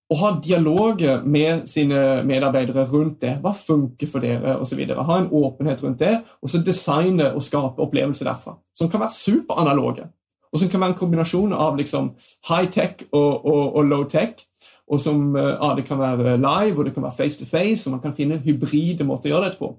og 0.09 0.17
ha 0.17 0.29
dialog 0.41 1.03
med 1.29 1.67
sine 1.69 2.23
medarbeidere 2.25 2.87
rundt 2.89 3.19
det. 3.21 3.35
Hva 3.43 3.51
funker 3.53 4.09
for 4.09 4.25
dere? 4.25 4.55
Og 4.57 4.65
så 4.65 4.73
videre. 4.73 5.03
ha 5.05 5.17
en 5.19 5.27
åpenhet 5.29 5.83
rundt 5.83 5.99
det, 6.01 6.15
og 6.41 6.49
så 6.49 6.63
designe 6.65 7.27
og 7.29 7.43
skape 7.45 7.83
opplevelser 7.83 8.25
derfra. 8.25 8.55
Som 8.73 8.89
kan 8.89 9.03
være 9.03 9.13
superanaloge 9.13 10.07
og 10.53 10.59
som 10.59 10.69
kan 10.69 10.81
være 10.81 10.95
en 10.95 10.99
kombinasjon 10.99 11.53
av 11.53 11.77
liksom 11.77 12.13
high-tech 12.49 13.05
og, 13.11 13.45
og, 13.45 13.75
og 13.75 13.83
low-tech. 13.85 14.45
Og 14.89 14.99
som 14.99 15.35
ja, 15.37 15.43
eh, 15.51 15.57
ah, 15.61 15.75
Det 15.77 15.85
kan 15.85 15.99
være 15.99 16.37
live 16.37 16.79
og 16.79 16.85
det 16.85 16.93
kan 16.93 17.03
være 17.03 17.17
face 17.17 17.37
to 17.39 17.45
face, 17.45 17.87
og 17.87 17.91
man 17.91 18.01
kan 18.01 18.15
finne 18.17 18.41
hybride 18.41 19.05
måter 19.05 19.29
å 19.29 19.35
gjøre 19.35 19.45
dette 19.45 19.61
på. 19.61 19.75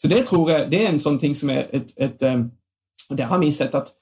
Så 0.00 0.08
det 0.08 0.24
tror 0.24 0.50
jeg 0.50 0.70
det 0.72 0.80
er 0.80 0.92
en 0.92 1.02
sånn 1.02 1.18
ting 1.20 1.34
som 1.36 1.50
er 1.52 1.68
et, 1.72 1.92
et, 1.96 2.22
et 2.22 2.50
og 3.10 3.18
Der 3.18 3.28
har 3.28 3.38
vi 3.38 3.52
sett 3.52 3.74
at 3.74 3.92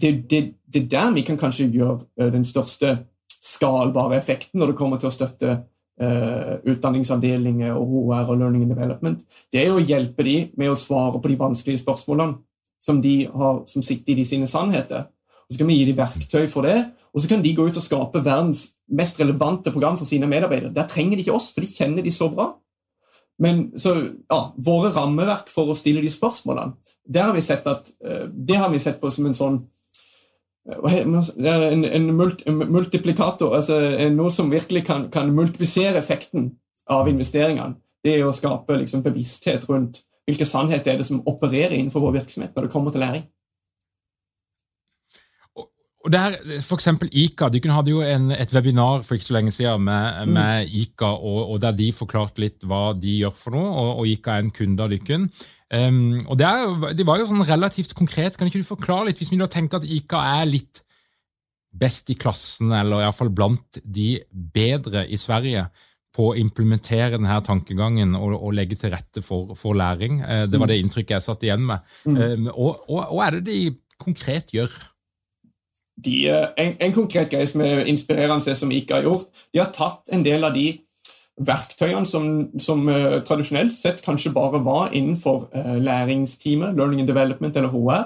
det, 0.00 0.30
det, 0.30 0.54
det 0.74 0.90
der 0.90 1.12
vi 1.14 1.22
kan 1.26 1.38
kanskje 1.38 1.70
gjøre 1.74 2.30
den 2.30 2.44
største 2.44 2.98
skalbare 3.42 4.16
effekten 4.16 4.60
når 4.60 4.72
det 4.72 4.78
kommer 4.78 5.00
til 5.00 5.10
å 5.10 5.14
støtte 5.14 5.56
uh, 6.02 6.54
utdanningsavdelinger 6.64 7.74
og 7.74 7.92
HR 7.92 8.32
og 8.32 8.38
learning 8.38 8.64
and 8.64 8.74
development. 8.74 9.24
Det 9.52 9.64
er 9.64 9.74
å 9.74 9.82
hjelpe 9.82 10.26
dem 10.26 10.54
med 10.58 10.72
å 10.72 10.78
svare 10.78 11.20
på 11.20 11.30
de 11.30 11.38
vanskelige 11.40 11.82
spørsmålene 11.82 12.38
som 12.84 13.00
de 13.02 13.24
har, 13.32 13.62
som 13.70 13.82
sitter 13.82 14.12
i 14.12 14.18
de 14.20 14.24
sine 14.28 14.48
sannheter. 14.50 15.06
Så 15.50 15.60
kan 15.60 15.68
vi 15.68 15.78
gi 15.78 15.88
dem 15.90 15.98
verktøy 15.98 16.46
for 16.50 16.66
det, 16.66 16.78
og 17.14 17.22
så 17.22 17.30
kan 17.30 17.42
de 17.44 17.54
gå 17.54 17.66
ut 17.68 17.78
og 17.78 17.84
skape 17.84 18.24
verdens 18.24 18.66
mest 18.90 19.20
relevante 19.20 19.72
program 19.72 19.98
for 20.00 20.08
sine 20.08 20.26
medarbeidere. 20.30 20.72
Der 20.74 20.88
trenger 20.90 21.16
de 21.16 21.24
ikke 21.24 21.36
oss, 21.36 21.52
for 21.54 21.62
de 21.62 21.70
kjenner 21.70 22.02
de 22.02 22.12
så 22.14 22.28
bra. 22.32 22.50
Men 23.38 23.66
så, 23.78 23.94
ja, 24.30 24.40
våre 24.56 24.92
rammeverk 24.94 25.50
for 25.50 25.70
å 25.70 25.78
stille 25.78 26.02
de 26.04 26.10
spørsmålene, 26.12 26.76
det 27.04 27.22
har 27.22 27.34
vi 27.34 27.42
sett, 27.44 27.66
at, 27.66 27.90
eh, 28.04 28.26
det 28.30 28.58
har 28.58 28.70
vi 28.70 28.78
sett 28.82 29.00
på 29.00 29.10
som 29.12 29.26
en 29.26 29.36
sånn 29.36 29.56
eh, 30.70 31.00
er 31.02 31.64
en, 31.72 31.84
en, 31.84 32.06
multiplikator, 32.14 33.56
altså 33.58 33.80
noe 34.14 34.30
som 34.32 34.52
virkelig 34.52 34.84
kan, 34.86 35.08
kan, 35.12 35.34
multiplisere 35.34 35.98
effekten 35.98 36.52
av 36.90 37.10
investeringene. 37.10 37.76
Det 38.04 38.18
er 38.18 38.26
å 38.28 38.36
skape 38.36 38.78
liksom, 38.78 39.02
bevissthet 39.04 39.66
rundt 39.68 40.04
hvilke 40.24 40.46
sannheter 40.48 40.94
er 40.94 41.00
det 41.00 41.08
som 41.08 41.22
opererer 41.28 41.74
innenfor 41.76 42.06
vår 42.06 42.20
virksomhet 42.20 42.54
når 42.54 42.66
det 42.66 42.72
kommer 42.72 42.94
til 42.94 43.04
læring. 43.04 43.26
Og 46.04 46.12
der, 46.12 46.34
for 46.60 46.76
eksempel 46.76 47.08
ICA, 47.08 47.48
kunne 47.48 47.76
hadde 47.78 47.92
jo 47.94 48.02
en, 48.04 48.28
et 48.34 48.50
webinar 48.52 49.04
for 49.06 49.16
ikke 49.16 49.30
så 49.30 49.36
lenge 49.38 49.54
siden 49.56 49.86
med, 49.86 50.26
mm. 50.28 50.34
med 50.36 50.74
ICA, 50.76 51.14
og, 51.16 51.38
og, 51.54 51.60
der 51.62 51.76
de 51.78 51.88
forklarte 51.96 52.44
litt 52.44 52.66
hva 52.68 52.90
de 52.92 53.22
gjør 53.22 53.32
for 53.38 53.56
noe. 53.56 53.70
og, 53.72 54.02
og 54.02 54.10
ICA 54.12 54.36
er 54.36 54.44
en 54.44 54.52
kunde 54.52 54.84
av 54.84 54.92
Lykken. 54.92 55.30
Um, 55.72 56.18
og 56.28 56.36
det, 56.38 56.46
er, 56.46 56.92
det, 56.98 57.06
var 57.08 57.18
jo 57.18 57.30
sånn 57.30 57.46
relativt 57.48 57.96
konkret. 57.96 58.36
Kan 58.36 58.50
ikke 58.50 58.60
du 58.60 58.68
forklare 58.68 59.08
litt, 59.08 59.22
hvis 59.22 59.32
vi 59.32 59.40
nå 59.40 59.48
tenker 59.50 59.80
at 59.80 59.88
ICA 59.88 60.20
er 60.42 60.50
litt 60.50 60.84
best 61.74 62.12
i 62.12 62.18
klassen, 62.20 62.70
eller 62.76 63.02
iallfall 63.02 63.32
blant 63.34 63.80
de 63.82 64.20
bedre 64.30 65.08
i 65.08 65.18
Sverige 65.18 65.66
på 66.14 66.28
å 66.30 66.38
implementere 66.38 67.16
denne 67.16 67.40
tankegangen 67.42 68.12
og, 68.14 68.36
og 68.36 68.52
legge 68.54 68.76
til 68.78 68.92
rette 68.92 69.24
for, 69.24 69.56
for 69.58 69.74
læring. 69.74 70.20
Uh, 70.20 70.44
det 70.52 70.60
var 70.60 70.68
det 70.68 70.82
inntrykket 70.84 71.16
jeg 71.16 71.30
satt 71.32 71.48
igjen 71.48 71.64
med. 71.72 71.94
Mm. 72.04 72.50
Um, 72.50 72.50
og 72.52 73.08
hva 73.08 73.30
er 73.30 73.40
det 73.40 73.48
de 73.48 73.62
konkret 74.04 74.52
gjør? 74.52 74.68
De, 75.96 76.28
eh, 76.28 76.48
en, 76.56 76.74
en, 76.78 76.92
konkret 76.92 77.30
greie 77.30 77.46
som 77.46 77.62
er 77.64 77.84
inspirerende, 77.90 78.54
som 78.56 78.72
IKA 78.72 78.98
har 78.98 79.06
gjort, 79.08 79.44
de 79.52 79.62
har 79.62 79.70
tatt 79.74 80.10
en 80.12 80.24
del 80.26 80.44
av 80.44 80.54
de 80.56 80.72
verktøyene 81.34 82.06
som, 82.06 82.26
som 82.62 82.84
uh, 82.86 83.18
tradisjonelt 83.26 83.74
sett 83.74 84.04
kanskje 84.04 84.30
bare 84.34 84.60
var 84.62 84.92
innenfor 84.94 85.48
uh, 85.50 85.76
læringsteamet, 85.82 86.76
Learning 86.78 87.02
and 87.02 87.10
Development 87.10 87.56
eller 87.56 87.72
HR, 87.72 88.04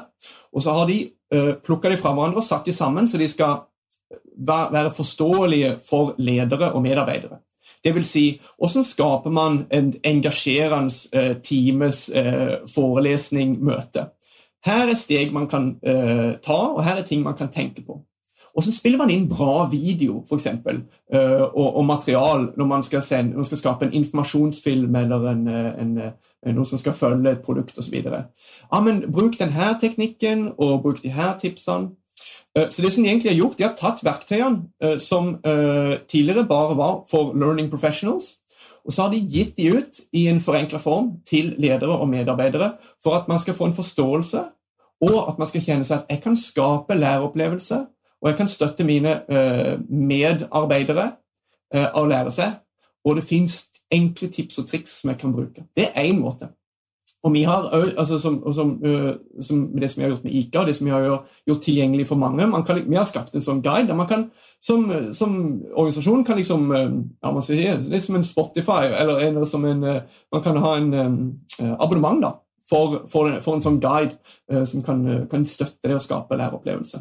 og 0.53 0.65
så 0.65 0.77
har 0.79 0.89
de 0.89 1.03
uh, 1.35 1.53
plukka 1.61 1.93
de 1.93 1.99
fra 2.01 2.15
hverandre 2.17 2.41
og 2.41 2.47
satt 2.47 2.65
de 2.69 2.73
sammen 2.73 3.09
så 3.09 3.21
de 3.21 3.29
skal 3.29 3.67
være, 4.39 4.95
forståelige 4.97 5.75
for 5.85 6.15
ledere 6.17 6.73
og 6.73 6.81
medarbeidere. 6.87 7.43
Det 7.85 7.93
vil 7.95 8.07
si, 8.07 8.23
hvordan 8.57 8.85
skaper 8.87 9.31
man 9.35 9.59
en 9.75 9.91
engasjerende 10.07 11.35
teames 11.45 12.07
forelesning, 12.73 13.59
møte? 13.61 14.07
Her 14.67 14.89
er 14.91 14.99
steg 14.99 15.33
man 15.33 15.49
kan 15.49 15.75
uh, 15.87 16.35
ta, 16.43 16.59
og 16.75 16.85
her 16.85 16.99
er 16.99 17.07
ting 17.07 17.23
man 17.23 17.37
kan 17.37 17.51
tenke 17.53 17.85
på. 17.87 18.01
Og 18.57 18.65
så 18.65 18.73
spiller 18.75 18.99
man 18.99 19.11
inn 19.11 19.29
bra 19.31 19.69
video 19.71 20.25
for 20.27 20.39
eksempel, 20.39 20.81
uh, 21.15 21.45
og, 21.53 21.77
og 21.77 21.85
material 21.87 22.49
når 22.57 22.67
man 22.67 22.83
sende, 22.83 23.31
når 23.31 23.37
man 23.37 23.45
skal 23.45 23.59
skape 23.59 23.87
en 23.87 23.93
informasjonsfilm 23.93 24.97
eller 24.97 25.29
en, 25.31 25.47
eh, 25.49 25.71
en, 25.83 25.93
en, 26.47 26.55
noe 26.57 26.67
som 26.67 26.79
skal 26.79 26.97
følge 26.97 27.31
et 27.31 27.45
produkt 27.45 27.79
osv. 27.79 27.95
Ja, 28.03 28.81
men 28.83 29.05
bruk 29.13 29.39
denne 29.39 29.77
teknikken, 29.81 30.53
og 30.59 30.83
bruk 30.83 31.03
de 31.03 31.15
her 31.15 31.39
tipsene. 31.39 31.95
Så 32.59 32.83
det 32.83 32.91
som 32.93 33.05
De 33.05 33.11
egentlig 33.11 33.31
har 33.31 33.37
gjort, 33.37 33.59
de 33.59 33.63
har 33.63 33.75
tatt 33.79 34.01
verktøyene 34.03 34.99
som 34.99 35.37
tidligere 36.11 36.47
bare 36.49 36.77
var 36.77 37.05
for 37.11 37.37
learning 37.39 37.71
professionals, 37.71 38.39
og 38.89 38.95
så 38.95 39.05
har 39.05 39.13
de 39.13 39.21
gitt 39.29 39.57
de 39.57 39.69
ut 39.77 40.01
i 40.17 40.25
en 40.31 40.41
forenkla 40.41 40.79
form 40.81 41.11
til 41.29 41.53
ledere 41.61 41.99
og 42.01 42.09
medarbeidere 42.09 42.71
for 43.05 43.19
at 43.19 43.29
man 43.29 43.39
skal 43.39 43.55
få 43.55 43.69
en 43.69 43.77
forståelse, 43.77 44.45
og 45.05 45.19
at 45.29 45.39
man 45.39 45.49
skal 45.51 45.63
kjenne 45.63 45.85
seg 45.85 46.01
at 46.01 46.15
jeg 46.15 46.23
kan 46.25 46.37
skape 46.37 46.97
læreopplevelse, 46.97 47.83
og 48.23 48.31
jeg 48.31 48.39
kan 48.39 48.49
støtte 48.49 48.87
mine 48.89 49.13
uh, 49.29 49.77
medarbeidere 49.93 51.05
uh, 51.75 51.85
av 51.93 52.01
å 52.01 52.09
lære 52.09 52.33
seg. 52.35 52.57
Og 53.05 53.21
det 53.21 53.29
fins 53.29 53.61
enkle 53.95 54.31
tips 54.33 54.59
og 54.59 54.67
triks 54.73 54.97
som 55.01 55.13
jeg 55.13 55.21
kan 55.21 55.37
bruke. 55.37 55.69
Det 55.77 55.91
er 55.93 56.09
én 56.09 56.19
måte. 56.19 56.49
Og 57.27 57.33
vi 57.35 57.43
har 57.43 57.67
altså 57.99 58.19
som, 58.19 58.39
som, 58.55 58.69
som, 59.43 59.63
Det 59.81 59.91
som 59.91 60.01
vi 60.01 60.05
har 60.05 60.11
gjort 60.13 60.25
med 60.25 60.35
ICA, 60.35 60.65
det 60.65 60.75
som 60.77 60.87
vi 60.87 60.93
har 60.93 61.07
gjort 61.47 61.63
tilgjengelig 61.63 62.07
for 62.07 62.17
mange 62.17 62.63
kan, 62.67 62.83
Vi 62.87 62.97
har 62.97 63.05
skapt 63.05 63.35
en 63.35 63.43
sånn 63.43 63.63
guide 63.63 63.89
der 63.89 63.99
man 63.99 64.07
kan 64.07 64.29
som, 64.63 64.87
som 65.13 65.35
organisasjon 65.75 66.25
kan 66.25 66.39
liksom 66.39 66.71
ja, 66.73 67.31
man 67.33 67.43
sier, 67.43 67.83
Litt 67.91 68.07
som 68.07 68.19
en 68.19 68.27
Spotify, 68.27 68.93
eller, 68.95 69.23
eller 69.27 69.45
som 69.45 69.65
en 69.65 69.81
Man 69.81 70.43
kan 70.45 70.57
ha 70.63 70.77
en 70.77 70.95
abonnement 71.79 72.23
da, 72.23 72.33
for, 72.71 73.03
for, 73.11 73.41
for, 73.43 73.57
en 73.57 73.63
sånn 73.63 73.81
guide 73.83 74.67
som 74.67 74.83
kan, 74.87 75.05
kan, 75.31 75.47
støtte 75.47 75.89
det 75.89 75.97
å 75.97 76.03
skape 76.03 76.37
læreopplevelse. 76.39 77.01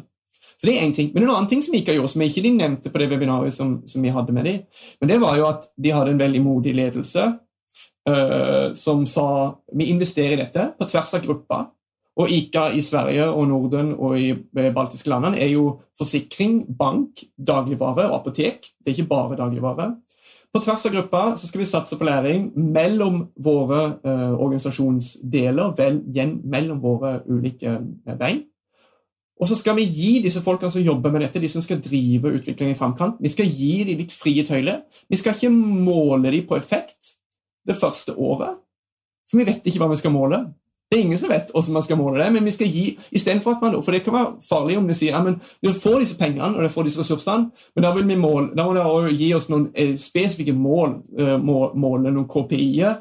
Så 0.58 0.66
det 0.66 0.78
er 0.78 0.86
en 0.86 0.94
ting. 0.94 1.10
Men 1.14 1.26
en 1.26 1.34
annen 1.34 1.48
ting 1.50 1.60
som 1.62 1.74
ICA 1.76 1.94
gjorde, 1.94 2.10
som 2.10 2.24
ikke 2.24 2.42
de 2.42 2.50
nevnte 2.56 2.90
på 2.90 2.98
det 2.98 3.10
webinaret 3.12 3.54
som, 3.54 3.76
som 3.86 4.02
vi 4.02 4.10
hadde 4.10 4.34
med 4.34 4.48
dem, 4.48 4.64
men 4.98 5.12
det 5.12 5.20
var 5.22 5.36
jo 5.38 5.46
at 5.46 5.68
de 5.76 5.92
hadde 5.94 6.16
en 6.16 6.22
veldig 6.22 6.40
modig 6.42 6.74
ledelse 6.74 7.28
som 8.78 9.04
sa 9.06 9.26
vi 9.76 9.90
investerer 9.92 10.36
i 10.36 10.40
dette 10.40 10.70
på 10.78 10.86
tvers 10.88 11.14
av 11.18 11.24
grupper. 11.24 11.66
Og 12.18 12.30
ICA 12.34 12.64
i 12.74 12.82
Sverige 12.82 13.28
og 13.30 13.46
Norden 13.48 13.92
og 13.94 14.18
i 14.18 14.32
baltiske 14.54 15.10
landene 15.10 15.38
er 15.38 15.52
jo 15.52 15.76
forsikring, 15.98 16.64
bank, 16.78 17.22
dagligvare 17.38 18.08
og 18.08 18.16
apotek. 18.20 18.72
Det 18.78 18.90
er 18.90 18.96
ikke 18.96 19.12
bare 19.12 19.38
dagligvare. 19.38 19.92
På 20.52 20.62
tvers 20.64 20.86
av 20.88 20.94
grupper 20.96 21.34
så 21.36 21.46
skal 21.46 21.60
vi 21.60 21.68
satse 21.68 21.96
på 21.98 22.06
læring 22.08 22.48
mellom 22.56 23.26
våre 23.36 23.82
uh, 24.02 24.32
organisasjonsdeler, 24.34 25.74
vel, 25.76 26.00
mellom 26.44 26.80
våre 26.82 27.18
ulike 27.28 27.76
uh, 27.76 28.14
bein. 28.18 28.46
Og 29.38 29.46
så 29.46 29.54
skal 29.54 29.76
vi 29.78 29.84
gi 29.86 30.16
disse 30.24 30.42
folkene 30.42 30.72
som 30.74 30.82
jobber 30.82 31.12
med 31.14 31.22
dette, 31.22 31.38
de 31.38 31.50
som 31.52 31.62
skal 31.62 31.78
drive 31.84 32.32
utviklingen 32.32 32.74
i 32.74 32.78
framkant, 32.78 33.20
vi 33.22 33.30
skal 33.30 33.46
gi 33.46 33.84
dem 33.86 34.00
litt 34.00 34.10
frie 34.10 34.42
tøyler. 34.42 34.80
Vi 35.06 35.20
skal 35.20 35.36
ikke 35.36 35.52
måle 35.54 36.32
dem 36.32 36.48
på 36.48 36.58
effekt 36.58 37.17
det 37.68 37.76
første 37.76 38.14
året. 38.16 38.58
For 39.28 39.40
vi 39.40 39.46
vet 39.48 39.66
ikke 39.68 39.82
hva 39.82 39.92
vi 39.92 40.00
skal 40.00 40.14
måle. 40.14 40.40
Det 40.88 40.96
er 40.96 41.04
ingen 41.04 41.20
som 41.20 41.28
vet 41.28 41.50
hvordan 41.52 41.76
man 41.76 41.84
skal 41.84 41.98
måle 42.00 42.22
det, 42.22 42.30
men 42.32 42.46
vi 42.48 42.52
skal 42.54 42.70
gi 42.72 42.84
istedenfor 43.12 43.56
at 43.56 43.64
man, 43.64 43.82
For 43.84 43.92
det 43.92 44.02
kan 44.04 44.14
være 44.14 44.30
farlig 44.48 44.78
om 44.78 44.86
de 44.88 44.94
sier 44.96 45.12
ja, 45.12 45.20
men 45.20 45.36
får 45.82 45.98
disse 46.00 46.16
pengene 46.16 46.56
og 46.56 46.62
vi 46.64 46.70
får 46.72 46.88
disse 46.88 47.02
ressursene, 47.02 47.50
men 47.76 47.84
da, 47.84 47.92
vil 47.92 48.08
vi 48.08 48.16
måle, 48.16 48.54
da 48.56 48.64
må 48.64 48.72
det 48.72 49.18
gi 49.18 49.34
oss 49.36 49.50
noen 49.52 49.68
eh, 49.74 49.98
spesifikke 50.00 50.54
mål, 50.56 50.96
eh, 51.18 51.36
måle 51.44 52.08
noen 52.08 52.24
KPI-er 52.28 52.96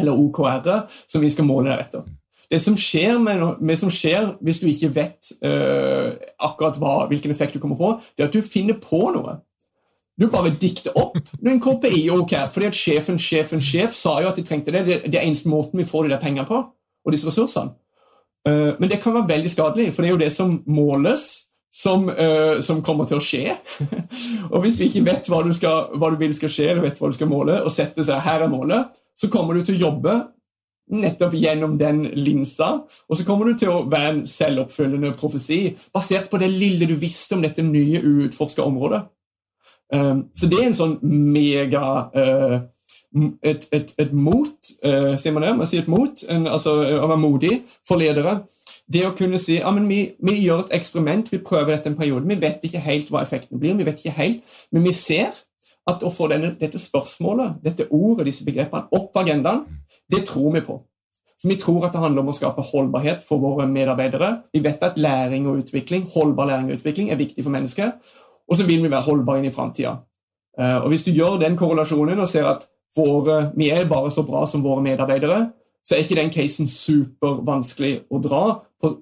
eller 0.00 0.20
OKR-er 0.20 0.84
som 1.06 1.24
vi 1.24 1.32
skal 1.32 1.48
måle 1.48 1.72
deretter. 1.72 2.04
Det 2.50 2.60
som 2.60 2.76
med, 3.24 3.42
med 3.60 3.78
som 3.78 3.90
skjer 3.90 4.34
hvis 4.44 4.60
du 4.60 4.66
ikke 4.68 4.92
vet 4.94 5.32
uh, 5.44 6.12
akkurat 6.38 6.76
hva, 6.78 7.06
hvilken 7.08 7.32
effekt 7.32 7.54
du 7.54 7.60
kommer 7.62 7.78
få, 7.78 7.94
det 8.14 8.24
er 8.24 8.28
at 8.28 8.36
du 8.36 8.42
finner 8.42 8.76
på 8.78 9.00
noe. 9.14 9.38
Du 10.20 10.28
bare 10.30 10.52
dikter 10.60 10.94
opp 10.98 11.16
en 11.42 11.60
KPI 11.60 12.04
OK, 12.14 12.34
fordi 12.54 12.68
at 12.70 12.76
sjefen, 12.78 13.18
sjefen, 13.18 13.62
sjef 13.62 13.96
sa 13.98 14.20
jo 14.22 14.30
at 14.30 14.38
de 14.38 14.44
trengte 14.46 14.74
det. 14.74 14.84
Det, 14.86 15.00
det 15.10 15.18
er 15.18 15.26
eneste 15.26 15.50
måten 15.50 15.80
vi 15.80 15.88
får 15.88 16.06
de 16.06 16.14
der 16.14 16.22
pengene 16.22 16.46
på, 16.46 16.60
og 17.04 17.14
disse 17.14 17.26
ressursene. 17.28 17.74
Uh, 18.44 18.76
men 18.78 18.90
det 18.90 19.00
kan 19.00 19.14
være 19.16 19.30
veldig 19.32 19.50
skadelig, 19.50 19.88
for 19.94 20.04
det 20.04 20.10
er 20.10 20.14
jo 20.14 20.20
det 20.20 20.30
som 20.34 20.58
måles, 20.68 21.24
som, 21.74 22.04
uh, 22.06 22.60
som 22.62 22.82
kommer 22.84 23.08
til 23.10 23.18
å 23.18 23.24
skje. 23.24 23.56
og 24.52 24.60
hvis 24.62 24.76
du 24.78 24.84
ikke 24.84 25.06
vet 25.08 25.30
hva 25.32 25.40
du, 25.42 25.50
skal, 25.56 25.96
hva 25.98 26.12
du, 26.12 26.18
vil 26.20 26.36
skal 26.36 26.52
skje, 26.52 26.68
eller 26.70 26.84
vet 26.84 27.00
hva 27.00 27.10
du 27.10 27.16
skal 27.16 27.30
måle, 27.30 27.58
og 27.64 27.72
setter 27.74 28.06
seg 28.06 28.22
her 28.22 28.44
er 28.44 28.52
målet, 28.52 28.94
så 29.18 29.30
kommer 29.32 29.56
du 29.56 29.64
til 29.64 29.78
å 29.78 29.86
jobbe 29.88 30.14
nettopp 30.94 31.34
gjennom 31.40 31.78
den 31.80 32.04
linsa. 32.20 32.84
Og 33.08 33.18
så 33.18 33.26
kommer 33.26 33.48
du 33.48 33.58
til 33.58 33.72
å 33.72 33.82
være 33.88 34.12
en 34.12 34.22
selvoppfyllende 34.28 35.14
profesi 35.16 35.72
basert 35.94 36.28
på 36.30 36.38
det 36.42 36.52
lille 36.52 36.86
du 36.90 36.94
visste 37.00 37.38
om 37.38 37.42
dette 37.42 37.64
nye, 37.64 38.02
uutforska 38.04 38.62
området. 38.62 39.00
Um, 39.92 40.24
så 40.34 40.48
det 40.50 40.60
er 40.60 40.70
en 40.70 40.76
sånn 40.76 40.94
mega 41.04 41.84
uh, 42.14 42.56
et, 43.46 43.68
et, 43.70 43.92
et, 44.00 44.12
mot, 44.12 44.70
sier 45.20 45.34
man 45.34 45.44
det? 45.44 45.52
Man 45.54 45.68
sier 45.70 45.84
et 45.84 45.90
mot, 45.92 46.22
en, 46.34 46.48
altså 46.50 46.72
å 46.82 47.06
være 47.06 47.20
modig 47.22 47.52
for 47.86 48.00
ledere. 48.00 48.40
Det 48.90 49.04
å 49.06 49.14
kunne 49.16 49.38
si 49.40 49.60
ja, 49.60 49.70
vi, 49.86 50.00
vi, 50.18 50.34
gjør 50.42 50.64
et 50.64 50.74
eksperiment, 50.80 51.30
vi 51.32 51.38
prøver 51.44 51.76
dette 51.76 51.92
en 51.92 51.98
periode. 51.98 52.26
Vi 52.28 52.40
vet 52.42 52.64
ikke 52.66 52.82
helt 52.84 53.12
hva 53.12 53.22
effekten 53.22 53.60
blir, 53.62 53.76
vi 53.78 53.86
vet 53.86 54.02
ikke 54.02 54.16
helt, 54.18 54.56
men 54.74 54.84
vi 54.88 54.96
ser 54.98 55.30
at 55.88 56.02
å 56.04 56.10
få 56.12 56.28
denne, 56.32 56.54
dette 56.58 56.80
spørsmålet, 56.80 57.60
dette 57.64 57.86
ordet, 57.92 58.26
disse 58.28 58.44
begrepene 58.44 58.88
opp 58.96 59.12
på 59.12 59.22
agendaen, 59.22 59.64
det 60.10 60.24
tror 60.28 60.52
vi 60.56 60.64
på. 60.64 60.80
For 61.40 61.50
Vi 61.52 61.58
tror 61.60 61.84
at 61.84 61.92
det 61.92 62.00
handler 62.00 62.24
om 62.24 62.30
å 62.32 62.36
skape 62.36 62.64
holdbarhet 62.64 63.24
for 63.26 63.42
våre 63.42 63.66
medarbeidere. 63.68 64.30
Vi 64.54 64.62
vet 64.64 64.82
at 64.82 64.96
læring 64.96 65.48
og 65.50 65.60
utvikling, 65.60 66.06
holdbar 66.14 66.48
læring 66.48 66.70
og 66.70 66.78
utvikling 66.78 67.10
er 67.12 67.20
viktig 67.20 67.44
for 67.44 67.52
mennesket. 67.52 68.00
Og 68.48 68.58
så 68.58 68.66
vil 68.68 68.82
vi 68.84 68.90
være 68.92 69.06
holdbare 69.06 69.40
inn 69.40 69.48
i 69.48 69.54
framtida. 69.54 69.96
Eh, 70.58 70.78
og 70.82 70.88
hvis 70.92 71.04
du 71.06 71.12
gjør 71.14 71.40
den 71.42 71.56
korrelasjonen 71.58 72.20
og 72.20 72.30
ser 72.30 72.48
at 72.50 72.66
våre, 72.96 73.50
vi 73.56 73.70
er 73.74 73.88
bare 73.90 74.12
så 74.14 74.22
bra 74.26 74.44
som 74.46 74.62
våre 74.62 74.84
medarbeidere, 74.84 75.40
så 75.84 75.96
er 75.96 76.04
ikke 76.04 76.20
den 76.20 76.32
casen 76.32 76.68
supervanskelig 76.70 77.94
å 78.08 78.20
dra 78.22 78.44
på 78.80 78.94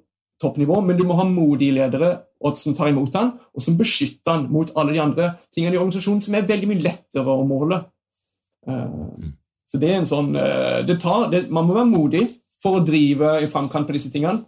toppnivå, 0.42 0.80
men 0.82 0.98
du 0.98 1.04
må 1.06 1.16
ha 1.18 1.26
modige 1.28 1.76
ledere 1.76 2.16
som 2.58 2.74
tar 2.74 2.90
imot 2.90 3.14
han, 3.14 3.36
og 3.54 3.62
som 3.62 3.76
beskytter 3.78 4.32
han 4.32 4.48
mot 4.50 4.72
alle 4.74 4.96
de 4.96 5.02
andre 5.02 5.28
tingene 5.54 5.76
i 5.76 5.78
organisasjonen 5.78 6.24
som 6.24 6.34
er 6.34 6.48
veldig 6.48 6.70
mye 6.72 6.82
lettere 6.82 7.36
å 7.36 7.44
måle. 7.46 7.78
Eh, 8.66 9.28
så 9.70 9.80
det 9.80 9.90
er 9.90 10.00
en 10.00 10.08
sånn, 10.08 10.34
eh, 10.36 10.80
det 10.88 10.98
tar, 11.00 11.28
det, 11.30 11.46
Man 11.50 11.68
må 11.68 11.76
være 11.76 11.88
modig 11.92 12.24
for 12.62 12.78
å 12.78 12.84
drive 12.84 13.38
i 13.42 13.50
framkant 13.50 13.86
på 13.86 13.94
disse 13.96 14.10
tingene. 14.10 14.42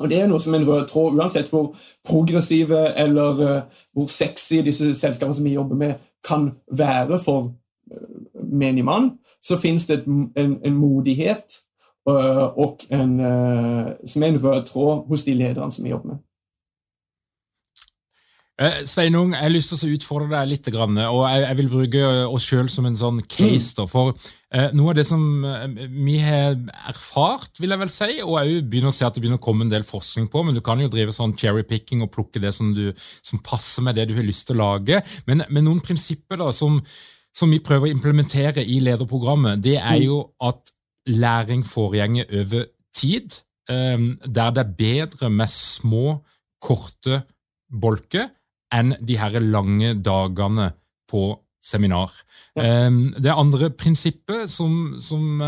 Og 0.00 0.10
Det 0.10 0.20
er 0.20 0.26
noe 0.26 0.40
som 0.40 0.54
en 0.54 0.66
rød 0.68 0.86
tråd, 0.88 1.18
uansett 1.20 1.48
hvor 1.52 1.74
progressive 2.08 2.78
eller 2.98 3.42
uh, 3.44 3.80
hvor 3.92 4.06
sexy 4.06 4.62
disse 4.64 4.94
selskapene 4.94 5.34
som 5.36 5.44
vi 5.44 5.54
jobber 5.54 5.76
med, 5.76 5.94
kan 6.24 6.50
være 6.72 7.18
for 7.18 7.52
uh, 7.92 8.40
menig 8.52 8.84
mann, 8.84 9.10
så 9.42 9.58
finnes 9.60 9.86
det 9.86 9.98
et, 9.98 10.06
en, 10.06 10.56
en, 10.64 10.74
modighet 10.74 11.60
uh, 12.08 12.48
en, 12.90 13.20
som 14.06 14.22
er 14.22 14.26
en 14.26 14.44
rød 14.44 14.64
tråd 14.66 15.06
hos 15.08 15.22
de 15.22 15.34
lederne 15.34 15.72
som 15.72 15.84
vi 15.84 15.90
jobber 15.90 16.08
med. 16.14 16.18
Eh, 18.60 18.82
Sveinung, 18.84 19.30
jeg 19.32 19.40
har 19.40 19.52
lyst 19.54 19.70
til 19.72 19.88
å 19.88 19.94
utfordre 19.96 20.34
deg 20.34 20.50
litt, 20.50 20.66
og 20.76 21.22
jeg 21.32 21.56
vil 21.56 21.68
bruke 21.72 22.00
oss 22.28 22.44
sjøl 22.44 22.66
som 22.68 22.84
en 22.84 22.98
sånn 22.98 23.22
case. 23.24 23.72
Da, 23.78 23.86
for 23.88 24.10
eh, 24.52 24.66
noe 24.76 24.90
av 24.92 24.98
det 24.98 25.06
som 25.08 25.22
eh, 25.48 25.86
vi 25.88 26.18
har 26.20 26.58
erfart, 26.90 27.54
vil 27.56 27.72
jeg 27.72 27.80
vel 27.80 27.92
si, 27.94 28.08
og 28.20 28.34
jeg 28.36 28.66
begynner 28.68 28.92
å 28.92 28.96
se 28.98 29.06
at 29.06 29.16
det 29.16 29.22
begynner 29.24 29.40
å 29.40 29.44
komme 29.46 29.64
en 29.64 29.72
del 29.72 29.86
forskning 29.88 30.26
på, 30.28 30.42
men 30.44 30.58
du 30.58 30.60
kan 30.66 30.82
jo 30.82 30.90
drive 30.92 31.14
sånn 31.16 31.32
cherry-picking 31.40 32.04
og 32.04 32.10
plukke 32.12 32.42
det 32.42 32.52
som, 32.52 32.74
du, 32.76 32.90
som, 33.24 33.40
passer 33.40 33.86
med 33.86 33.96
det 33.96 34.10
du 34.10 34.12
har 34.18 34.26
lyst 34.28 34.50
til 34.50 34.58
å 34.58 34.66
lage. 34.74 35.00
Men, 35.30 35.46
men 35.48 35.64
noen 35.64 35.80
prinsipper 35.84 36.42
da, 36.42 36.50
som, 36.52 36.82
som, 37.32 37.48
vi 37.48 37.62
prøver 37.64 37.88
å 37.88 37.94
implementere 37.94 38.60
i 38.60 38.76
lederprogrammet, 38.84 39.62
det 39.64 39.78
er 39.80 40.02
jo 40.02 40.18
at 40.44 40.68
læring 41.08 41.64
foregjenger 41.64 42.28
over 42.42 42.68
tid. 42.92 43.40
Der 43.70 44.52
det 44.52 44.62
er 44.66 44.76
bedre 44.76 45.32
med 45.32 45.48
små, 45.48 46.18
korte 46.60 47.22
bolker 47.72 48.28
enn 48.74 48.94
de 49.00 49.18
her 49.20 49.40
lange 49.42 49.94
dagene 49.98 50.72
på 51.10 51.32
seminar. 51.60 52.12
Ja. 52.56 52.88
Det 53.20 53.32
andre 53.36 53.68
prinsippet 53.76 54.48
som, 54.50 54.96
som, 55.04 55.42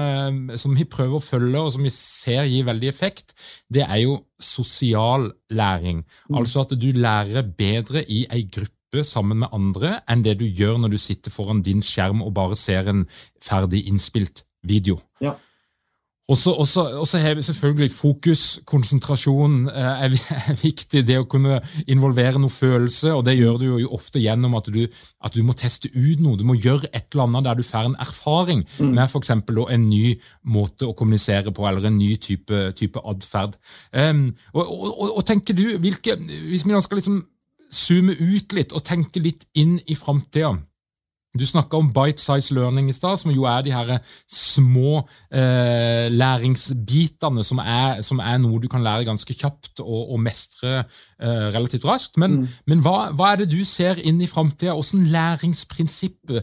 som, 0.60 0.74
vi 0.76 0.84
prøver 0.84 1.16
å 1.16 1.24
følge, 1.24 1.60
og 1.60 1.72
som 1.74 1.86
vi 1.86 1.92
ser 1.94 2.44
gir 2.50 2.66
veldig 2.68 2.90
effekt, 2.90 3.32
det 3.72 3.86
er 3.86 4.02
jo 4.04 4.18
sosial 4.36 5.30
læring. 5.50 6.02
Mm. 6.28 6.38
Altså 6.42 6.66
at 6.66 6.76
du 6.76 6.90
lærer 6.92 7.48
bedre 7.56 8.04
i 8.04 8.26
ei 8.28 8.44
gruppe 8.44 9.06
sammen 9.08 9.40
med 9.40 9.56
andre 9.56 9.96
enn 10.10 10.24
det 10.24 10.36
du 10.42 10.44
gjør 10.44 10.82
når 10.82 10.92
du 10.92 11.00
sitter 11.00 11.32
foran 11.32 11.62
din 11.64 11.80
skjerm 11.84 12.20
og 12.20 12.34
bare 12.36 12.58
ser 12.60 12.90
en 12.92 13.06
ferdig 13.40 13.86
innspilt 13.88 14.44
video. 14.68 15.00
Ja. 15.24 15.38
Og 16.32 17.08
så 17.08 17.20
har 17.20 17.36
vi 17.36 17.44
selvfølgelig 17.44 17.90
fokus, 17.94 18.42
konsentrasjon 18.68 19.68
eh, 19.70 20.04
er, 20.06 20.16
er, 20.38 20.58
viktig. 20.62 21.04
Det 21.08 21.18
å 21.20 21.26
kunne 21.30 21.60
involvere 21.90 22.40
noe 22.40 22.52
følelse, 22.52 23.12
og 23.16 23.24
det 23.28 23.36
gjør 23.38 23.58
du 23.60 23.66
jo 23.68 23.90
ofte 23.92 24.22
gjennom 24.22 24.56
at 24.58 24.70
du, 24.72 24.80
at 25.24 25.36
du 25.36 25.42
må 25.46 25.56
teste 25.58 25.90
ut 25.92 26.22
noe. 26.22 26.38
Du 26.40 26.46
må 26.48 26.56
gjøre 26.56 26.90
et 26.92 27.12
eller 27.12 27.26
annet 27.28 27.48
der 27.48 27.60
du 27.60 27.66
får 27.66 27.90
en 27.90 27.98
erfaring 28.02 28.64
mm. 28.78 28.94
med 28.94 29.04
f.eks. 29.08 29.34
en 29.34 29.88
ny 29.88 30.16
måte 30.42 30.88
å 30.88 30.96
kommunisere 30.98 31.54
på, 31.54 31.66
eller 31.68 31.90
en 31.90 31.98
ny 31.98 32.14
type, 32.22 32.64
type 32.78 33.02
atferd. 33.12 33.58
Um, 33.92 34.30
og, 34.54 34.64
og, 34.64 35.06
og, 35.10 35.22
tenker 35.26 35.56
du, 35.56 35.66
hvilke, 35.82 36.16
Hvis 36.48 36.64
vi 36.66 36.72
nå 36.72 36.80
skal 36.82 37.00
liksom 37.00 37.22
zoome 37.72 38.14
ut 38.18 38.52
litt 38.56 38.74
og 38.76 38.84
tenke 38.84 39.20
litt 39.22 39.46
inn 39.58 39.78
i 39.88 39.96
framtida 39.96 40.52
du 41.38 41.46
snakka 41.46 41.78
om 41.80 41.92
bite 41.94 42.20
size 42.20 42.54
learning 42.54 42.90
i 42.90 42.96
stad, 42.96 43.16
som 43.16 43.30
jo 43.32 43.46
er 43.48 43.62
de 43.64 43.72
her 43.72 43.98
små 44.28 44.98
eh, 45.32 46.10
læringsbitene 46.12 47.44
som 47.44 47.62
er, 47.62 48.02
som 48.04 48.20
er, 48.20 48.36
noe 48.42 48.60
du 48.60 48.68
kan 48.68 48.84
lære 48.84 49.08
ganske 49.08 49.34
kjapt 49.34 49.80
og, 49.80 50.12
og 50.12 50.20
mestre 50.20 50.82
eh, 50.82 51.48
relativt 51.54 51.86
raskt. 51.88 52.18
Men, 52.20 52.42
mm. 52.42 52.48
men 52.66 52.84
hva, 52.84 53.12
hva, 53.16 53.32
er 53.32 53.42
det 53.42 53.52
du 53.54 53.64
ser 53.64 54.02
inn 54.04 54.20
i 54.20 54.28
framtida? 54.28 54.76
Åssen 54.76 55.08
læringsprinsipp 55.12 56.36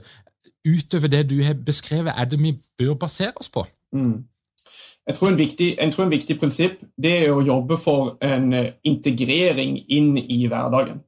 utover 0.66 1.08
det 1.08 1.30
du 1.30 1.38
har 1.44 1.54
beskrevet, 1.66 2.14
er 2.18 2.26
det 2.26 2.42
vi 2.42 2.58
bør 2.78 2.94
basere 2.94 3.38
oss 3.38 3.50
på? 3.50 3.66
Mm. 3.94 4.26
Jeg 5.08 5.16
tror, 5.16 5.36
viktig, 5.36 5.76
jeg 5.82 5.94
tror, 5.94 6.04
en 6.04 6.12
viktig, 6.12 6.36
prinsipp 6.40 6.82
det 7.02 7.14
er 7.24 7.32
å 7.34 7.42
jobbe 7.42 7.78
for 7.82 8.18
en 8.22 8.54
eh, 8.54 8.74
integrering 8.86 9.80
inn 9.90 10.18
i 10.18 10.44
hverdagen. 10.48 11.02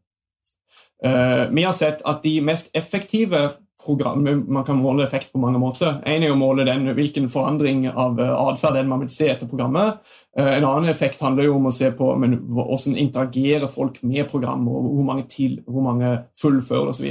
Uh, 1.01 1.49
vi 1.49 1.63
har 1.65 1.73
sett 1.73 2.03
at 2.05 2.19
de 2.21 2.35
mest 2.45 2.69
effektive 2.77 3.39
program, 3.85 4.45
Man 4.47 4.65
kan 4.65 4.77
måle 4.77 5.03
effekt 5.03 5.31
på 5.33 5.39
mange 5.39 5.59
måter. 5.59 6.01
En 6.05 6.23
er 6.23 6.31
å 6.33 6.39
måle 6.39 6.65
den, 6.67 6.87
hvilken 6.95 7.29
forandring 7.29 7.87
av 7.89 8.19
eh, 8.19 8.31
atferd 8.31 8.87
man 8.87 9.03
vil 9.03 9.11
se 9.13 9.29
etter 9.31 9.49
programmet. 9.49 10.01
Eh, 10.37 10.57
en 10.57 10.67
annen 10.67 10.89
effekt 10.91 11.21
handler 11.21 11.49
jo 11.49 11.55
om 11.57 11.69
å 11.69 11.73
se 11.75 11.91
på 11.95 12.13
men, 12.21 12.37
hvordan 12.51 12.97
interagerer 13.01 13.67
folk 13.71 14.01
med 14.03 14.29
programmet, 14.31 14.73
og 14.73 14.91
hvor 14.95 15.07
mange, 15.07 15.25
til, 15.31 15.59
hvor 15.67 15.85
mange 15.85 16.13
fullfører 16.41 16.93
osv. 16.93 17.09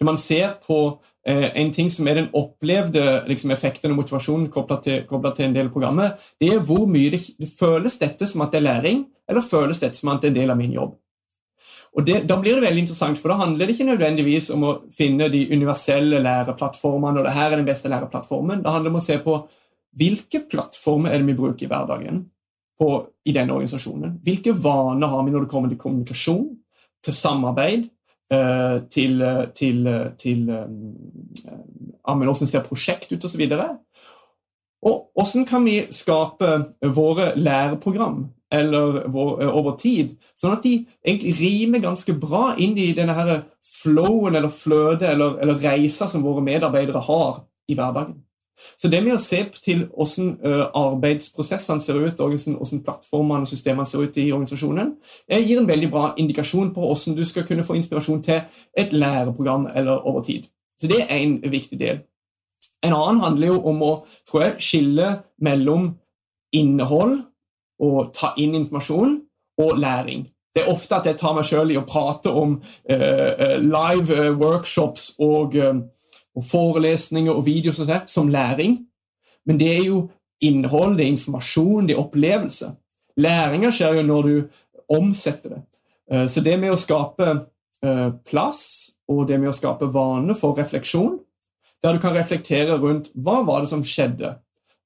Når 0.00 0.08
man 0.08 0.20
ser 0.20 0.56
på 0.66 0.80
eh, 1.26 1.48
en 1.62 1.72
ting 1.74 1.90
som 1.92 2.08
er 2.08 2.20
den 2.20 2.30
opplevde 2.36 3.22
liksom, 3.28 3.54
effekten 3.56 3.94
og 3.94 4.02
motivasjonen 4.02 4.50
kobla 4.52 4.80
til, 4.84 5.02
til, 5.08 5.48
en 5.48 5.56
del 5.56 5.70
av 5.70 5.74
programmet, 5.74 6.28
det 6.40 6.52
er 6.54 6.62
hvor 6.64 6.86
mye 6.90 7.14
det, 7.14 7.22
det 7.40 7.50
føles 7.56 7.98
dette 8.02 8.28
som 8.28 8.44
at 8.44 8.54
det 8.54 8.62
er 8.62 8.68
læring, 8.70 9.04
eller 9.28 9.44
føles 9.44 9.82
dette 9.82 9.98
som 9.98 10.12
at 10.12 10.22
det 10.22 10.30
er 10.30 10.36
en 10.36 10.40
del 10.42 10.54
av 10.54 10.60
min 10.60 10.76
jobb. 10.76 10.96
Og 11.96 12.04
det, 12.04 12.26
Da 12.28 12.36
blir 12.36 12.58
det 12.58 12.66
veldig 12.66 12.82
interessant, 12.84 13.18
for 13.18 13.32
da 13.32 13.38
handler 13.40 13.66
det 13.66 13.76
ikke 13.76 13.88
nødvendigvis 13.88 14.50
om 14.52 14.64
å 14.68 14.72
finne 14.92 15.30
de 15.32 15.46
universelle 15.48 16.20
læreplattformene, 16.20 17.20
og 17.20 17.24
det 17.24 17.36
her 17.36 17.50
er 17.50 17.56
den 17.56 17.68
beste 17.68 17.88
læreplattformen. 17.88 18.62
Det 18.64 18.72
handler 18.72 18.92
om 18.92 19.00
å 19.00 19.06
se 19.06 19.16
på 19.24 19.36
hvilke 19.96 20.42
plattformer 20.50 21.14
er 21.14 21.22
det 21.22 21.30
vi 21.30 21.38
bruker 21.38 21.64
i 21.64 21.70
hverdagen 21.70 22.20
på, 22.76 22.90
i 23.24 23.32
denne 23.32 23.56
organisasjonen. 23.56 24.18
Hvilke 24.26 24.52
vaner 24.52 25.08
har 25.08 25.24
vi 25.24 25.32
når 25.32 25.46
det 25.46 25.52
kommer 25.54 25.72
til 25.72 25.80
kommunikasjon, 25.80 26.50
til 27.06 27.16
samarbeid, 27.16 27.88
eh, 28.32 28.78
til, 28.92 29.24
til, 29.56 29.88
til 30.20 30.44
Hvordan 32.06 32.46
ser 32.46 32.66
prosjekt 32.66 33.12
ut, 33.12 33.24
osv. 33.24 33.48
Og 34.86 34.96
hvordan 35.16 35.48
kan 35.48 35.64
vi 35.64 35.80
skape 35.90 36.52
våre 36.92 37.32
læreprogram 37.40 38.26
eller 38.52 39.00
over 39.10 39.74
tid, 39.80 40.12
sånn 40.38 40.54
at 40.54 40.62
de 40.62 40.76
egentlig 41.02 41.34
rimer 41.40 41.82
ganske 41.82 42.14
bra 42.20 42.52
inn 42.62 42.76
i 42.78 42.92
denne 42.94 43.16
her 43.16 43.32
flowen 43.66 44.38
eller 44.38 44.52
flødet 44.52 45.08
eller, 45.10 45.40
eller 45.42 45.58
reisa 45.62 46.06
som 46.08 46.22
våre 46.22 46.44
medarbeidere 46.46 47.02
har 47.08 47.42
i 47.66 47.74
hverdagen. 47.74 48.20
Så 48.80 48.88
det 48.88 49.02
med 49.04 49.16
å 49.16 49.20
se 49.20 49.42
til 49.60 49.82
hvordan 49.90 50.30
arbeidsprosessene 50.78 51.82
ser 51.82 51.98
ut, 52.00 52.20
og 52.24 52.32
hvordan 52.32 52.82
plattformene 52.86 53.44
og 53.44 53.50
systemene 53.50 53.84
ser 53.88 54.06
ut 54.06 54.16
i 54.16 54.30
organisasjonen, 54.30 54.94
gir 55.28 55.60
en 55.60 55.68
veldig 55.68 55.90
bra 55.92 56.06
indikasjon 56.16 56.72
på 56.72 56.86
hvordan 56.86 57.18
du 57.18 57.24
skal 57.28 57.44
kunne 57.48 57.66
få 57.66 57.76
inspirasjon 57.76 58.22
til 58.24 58.40
et 58.78 58.94
læreprogram 58.96 59.68
eller 59.74 60.06
over 60.08 60.24
tid. 60.24 60.48
Så 60.80 60.88
det 60.88 61.02
er 61.04 61.18
en 61.18 61.38
viktig 61.44 61.78
del. 61.80 62.00
En 62.84 62.96
annen 62.96 63.20
handler 63.20 63.54
jo 63.54 63.60
om 63.68 63.82
å 63.84 63.92
tror 64.28 64.42
jeg, 64.44 64.56
skille 64.62 65.12
mellom 65.42 65.90
innhold 66.56 67.18
og 67.82 68.12
ta 68.16 68.32
inn 68.40 68.54
informasjon 68.56 69.20
og 69.62 69.78
læring. 69.78 70.26
Det 70.56 70.64
er 70.64 70.72
ofte 70.72 70.96
at 70.96 71.06
jeg 71.06 71.18
tar 71.20 71.34
meg 71.36 71.44
sjøl 71.44 71.72
i 71.74 71.76
å 71.76 71.84
prate 71.84 72.32
om 72.32 72.56
uh, 72.56 73.56
live 73.60 74.14
uh, 74.16 74.30
workshops 74.40 75.10
og, 75.20 75.56
uh, 75.56 75.82
og, 76.36 76.44
forelesninger 76.48 77.32
og 77.32 77.44
videoer 77.44 77.76
sånn 77.76 78.08
som 78.08 78.30
læring, 78.32 78.78
men 79.46 79.60
det 79.60 79.68
er 79.74 79.84
jo 79.84 80.06
innhold, 80.44 80.96
det 80.96 81.04
er 81.04 81.12
informasjon, 81.12 81.88
det 81.88 81.96
er 81.96 82.00
opplevelse. 82.00 82.70
Læringa 83.20 83.70
skjer 83.72 84.00
jo 84.00 84.06
når 84.08 84.30
du 84.30 84.34
omsetter 84.92 85.54
det. 85.54 85.60
Så 86.30 86.42
det 86.44 86.58
med 86.60 86.74
å 86.74 86.78
skape 86.78 87.30
plass 88.28 88.64
og 89.08 89.24
det 89.30 89.38
med 89.40 89.48
å 89.50 89.54
skape 89.56 89.88
vane 89.94 90.36
for 90.38 90.58
refleksjon, 90.58 91.16
der 91.82 91.96
du 91.96 92.02
kan 92.02 92.14
reflektere 92.14 92.76
rundt 92.82 93.08
hva 93.14 93.40
var 93.46 93.64
det 93.64 93.70
som 93.70 93.84
skjedde 93.86 94.34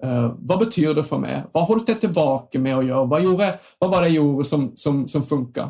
hva 0.00 0.56
betyr 0.60 0.94
det 0.96 1.04
for 1.04 1.20
meg? 1.20 1.50
Hva 1.52 1.66
holdt 1.68 1.90
jeg 1.92 2.00
tilbake 2.06 2.60
med 2.62 2.78
å 2.78 2.84
gjøre? 2.86 3.08
Hva, 3.10 3.18
gjorde, 3.24 3.48
hva 3.80 3.88
var 3.92 4.04
det 4.04 4.12
jeg 4.12 4.20
gjorde 4.20 4.46
som, 4.48 4.70
som, 4.80 5.02
som 5.10 5.26
funka? 5.26 5.66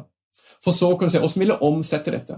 For 0.65 0.77
så 0.77 0.93
å 0.93 0.99
kunne 1.01 1.13
se 1.13 1.21
hvordan 1.23 1.43
vil 1.43 1.55
jeg 1.55 1.67
omsette 1.67 2.15
dette. 2.15 2.37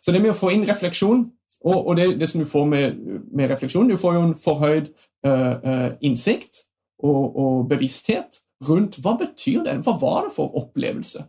Så 0.00 0.14
det 0.14 0.22
med 0.24 0.32
å 0.32 0.38
få 0.38 0.50
inn 0.54 0.66
refleksjon, 0.68 1.26
og, 1.60 1.78
og 1.78 1.96
det, 1.98 2.08
det, 2.20 2.28
som 2.30 2.40
du 2.40 2.48
får 2.48 2.64
med, 2.64 3.00
med, 3.36 3.50
refleksjon 3.50 3.88
Du 3.90 3.98
får 4.00 4.14
jo 4.16 4.20
en 4.24 4.36
forhøyd 4.40 4.86
uh, 5.28 5.90
innsikt 6.00 6.62
og, 7.04 7.36
og, 7.36 7.58
bevissthet 7.68 8.40
rundt 8.64 8.96
hva 9.04 9.12
betyr 9.20 9.66
det? 9.66 9.74
Hva 9.84 9.92
var 10.00 10.28
det 10.28 10.34
for 10.36 10.56
opplevelse? 10.56 11.26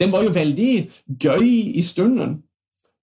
Den 0.00 0.12
var 0.12 0.24
jo 0.24 0.34
veldig 0.34 0.74
gøy 1.08 1.48
i 1.76 1.82
stunden. 1.84 2.38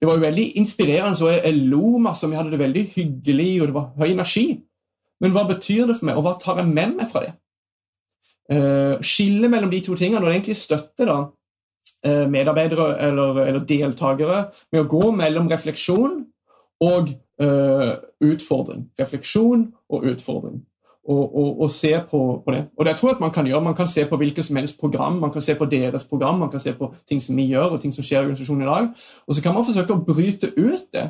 Det 0.02 0.10
var 0.10 0.18
jo 0.18 0.26
veldig 0.26 0.46
inspirerende, 0.58 1.18
så 1.18 1.30
jeg 1.30 1.60
lo 1.70 1.98
masse, 2.02 2.30
vi 2.30 2.38
hadde 2.38 2.54
det 2.54 2.62
veldig 2.62 2.84
hyggelig, 2.96 3.52
og 3.62 3.68
det 3.70 3.76
var 3.76 3.92
høy 4.02 4.08
energi. 4.10 4.46
Men 5.22 5.36
hva 5.36 5.46
betyr 5.50 5.88
det 5.90 6.00
for 6.00 6.10
meg, 6.10 6.18
og 6.18 6.26
hva 6.26 6.36
tar 6.42 6.62
jeg 6.62 6.72
med 6.72 6.98
meg 6.98 7.12
fra 7.12 7.26
det? 7.26 7.36
Uh, 8.52 8.98
skille 9.06 9.48
mellom 9.52 9.72
de 9.72 9.80
to 9.86 9.96
tingene, 9.96 10.20
og 10.20 10.28
det 10.28 10.40
egentlig 10.40 10.58
støtter 10.60 11.08
da, 11.08 11.20
uh, 12.08 12.26
medarbeidere 12.32 12.88
eller, 13.08 13.44
eller, 13.46 13.62
deltakere 13.68 14.42
med 14.74 14.82
å 14.82 14.90
gå 14.92 15.12
mellom 15.16 15.48
refleksjon 15.52 16.18
og 16.84 17.14
uh, 17.44 17.94
utfordring. 18.26 18.90
Refleksjon 19.00 19.70
og 19.94 20.12
utfordring. 20.12 20.60
Og, 21.02 21.22
og, 21.22 21.64
og 21.66 21.70
se 21.74 21.96
på, 22.10 22.20
på, 22.46 22.54
det. 22.54 22.66
Og 22.78 22.86
det 22.86 22.92
jeg 22.92 23.00
tror 23.00 23.16
at 23.16 23.22
Man 23.24 23.32
kan 23.34 23.48
gjøre, 23.50 23.64
man 23.66 23.76
kan 23.76 23.88
se 23.90 24.04
på 24.06 24.18
hvilket 24.22 24.46
som 24.46 24.60
helst 24.60 24.78
program, 24.80 25.16
man 25.18 25.32
kan 25.34 25.42
se 25.42 25.56
på 25.58 25.66
deres 25.66 26.04
program, 26.06 26.44
man 26.44 26.52
kan 26.52 26.62
se 26.62 26.76
på 26.78 26.92
ting 27.10 27.22
som 27.22 27.38
vi 27.38 27.48
gjør, 27.50 27.74
og 27.74 27.82
ting 27.82 27.94
som 27.94 28.06
skjer 28.06 28.20
i 28.20 28.26
organisasjonen 28.26 28.68
i 28.68 28.70
dag. 28.70 28.92
Og 29.28 29.36
så 29.36 29.42
kan 29.42 29.56
man 29.56 29.66
forsøke 29.66 29.96
å 29.96 30.04
bryte 30.06 30.52
ut 30.58 30.92
det 30.94 31.08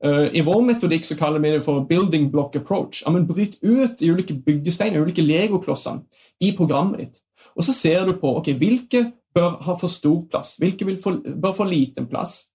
I 0.00 0.40
vår 0.40 0.62
metodikk 0.64 1.04
så 1.04 1.16
kaller 1.18 1.42
vi 1.44 1.50
det 1.52 1.64
for 1.64 1.82
building 1.84 2.30
block 2.32 2.54
approach. 2.56 3.02
Ja, 3.04 3.12
Bryt 3.12 3.58
ut 3.60 3.98
de 4.00 4.08
ulike 4.08 4.32
byggesteiner, 4.46 5.02
ulike 5.04 5.20
legoklossene 5.20 6.06
i 6.40 6.54
programmet 6.56 7.02
ditt. 7.02 7.20
Og 7.56 7.64
så 7.66 7.74
ser 7.76 8.06
du 8.08 8.14
på 8.16 8.32
okay, 8.38 8.54
hvilke 8.56 9.10
bør 9.34 9.58
ha 9.64 9.76
for 9.78 9.88
stor 9.88 10.22
plass, 10.30 10.56
hvilke 10.60 10.86
for, 11.02 11.20
bør 11.42 11.52
få 11.52 11.64
liten 11.68 12.08
plass. 12.10 12.46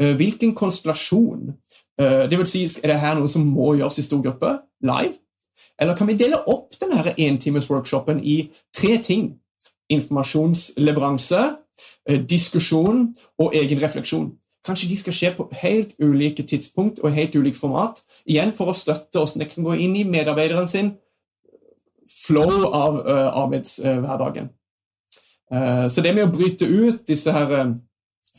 Uh, 0.00 0.14
hvilken 0.16 0.54
konstellasjon. 0.54 1.54
Uh, 2.00 2.26
det 2.30 2.38
vil 2.38 2.46
si, 2.46 2.64
Er 2.82 2.88
det 2.88 3.00
her 3.00 3.14
noe 3.18 3.28
som 3.28 3.46
må 3.46 3.74
gjøres 3.78 3.98
i 3.98 4.06
stor 4.06 4.22
gruppe? 4.22 4.58
Live? 4.82 5.18
Eller 5.80 5.96
kan 5.96 6.08
vi 6.08 6.16
dele 6.16 6.42
opp 6.48 6.76
denne 6.80 7.14
entimes-workshopen 7.16 8.20
i 8.24 8.50
tre 8.72 8.98
ting? 9.02 9.34
Informasjonsleveranse, 9.90 11.40
diskusjon 12.28 13.08
og 13.40 13.54
egen 13.56 13.80
refleksjon. 13.80 14.28
Kanskje 14.66 14.90
de 14.90 14.96
skal 15.00 15.16
skje 15.16 15.30
på 15.36 15.46
helt 15.62 15.94
ulike 16.02 16.44
tidspunkt 16.44 16.98
og 17.00 17.14
helt 17.16 17.36
ulike 17.36 17.58
format. 17.58 18.02
Igjen 18.28 18.52
for 18.56 18.70
å 18.70 18.76
støtte 18.76 19.16
hvordan 19.16 19.44
det 19.44 19.52
kan 19.54 19.64
gå 19.64 19.76
inn 19.80 19.94
i 19.96 20.04
medarbeideren 20.04 20.68
sin 20.68 20.94
flow 22.10 22.66
av 22.74 22.98
uh, 23.06 23.28
arbeidshverdagen. 23.44 24.50
Uh, 25.50 25.86
så 25.88 26.02
det 26.04 26.12
med 26.14 26.26
å 26.26 26.32
bryte 26.34 26.66
ut 26.68 27.06
disse 27.08 27.32
her 27.32 27.54
uh, 27.54 27.72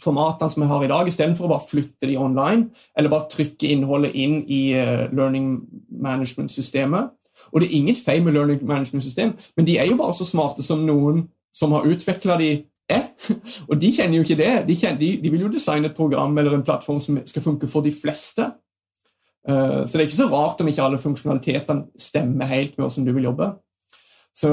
formatene 0.01 0.53
som 0.53 0.63
vi 0.63 0.69
har 0.69 0.85
i 0.85 0.91
dag, 0.91 1.09
istedenfor 1.09 1.47
å 1.47 1.53
bare 1.55 1.67
flytte 1.67 2.09
de 2.09 2.19
online, 2.19 2.69
eller 2.97 3.11
bare 3.11 3.29
trykke 3.31 3.69
innholdet 3.73 4.15
inn 4.17 4.39
i 4.49 4.73
learning 5.13 5.59
management-systemet. 5.89 7.11
Og 7.51 7.61
det 7.61 7.67
er 7.67 7.77
ingen 7.77 7.97
feil 7.97 8.23
med 8.25 8.33
learning 8.33 8.63
management-system, 8.65 9.35
men 9.57 9.67
de 9.67 9.77
er 9.77 9.91
jo 9.91 9.99
bare 9.99 10.15
så 10.17 10.25
smarte 10.25 10.65
som 10.65 10.81
noen 10.87 11.27
som 11.53 11.75
har 11.75 11.85
utvikla 11.85 12.39
de 12.39 12.49
er. 12.91 13.07
Og 13.69 13.77
de 13.81 13.91
kjenner 13.95 14.19
jo 14.19 14.25
ikke 14.25 14.39
det. 14.39 14.51
De, 14.67 14.75
kjenner, 14.77 14.99
de, 15.01 15.13
de, 15.23 15.31
vil 15.33 15.45
jo 15.45 15.53
designe 15.53 15.89
et 15.89 15.97
program 15.97 16.37
eller 16.37 16.57
en 16.57 16.65
plattform 16.65 16.99
som 17.03 17.19
skal 17.25 17.45
funke 17.45 17.69
for 17.71 17.85
de 17.85 17.93
fleste. 17.95 18.51
Uh, 19.49 19.81
så 19.85 19.95
det 19.95 20.03
er 20.03 20.09
ikke 20.09 20.19
så 20.19 20.29
rart 20.29 20.61
om 20.61 20.69
ikke 20.69 20.85
alle 20.85 21.01
funksjonalitetene 21.01 21.99
stemmer 21.99 22.49
helt 22.51 22.75
med 22.77 22.85
hvordan 22.85 23.07
du 23.07 23.13
vil 23.15 23.29
jobbe. 23.31 23.51
Så, 24.37 24.51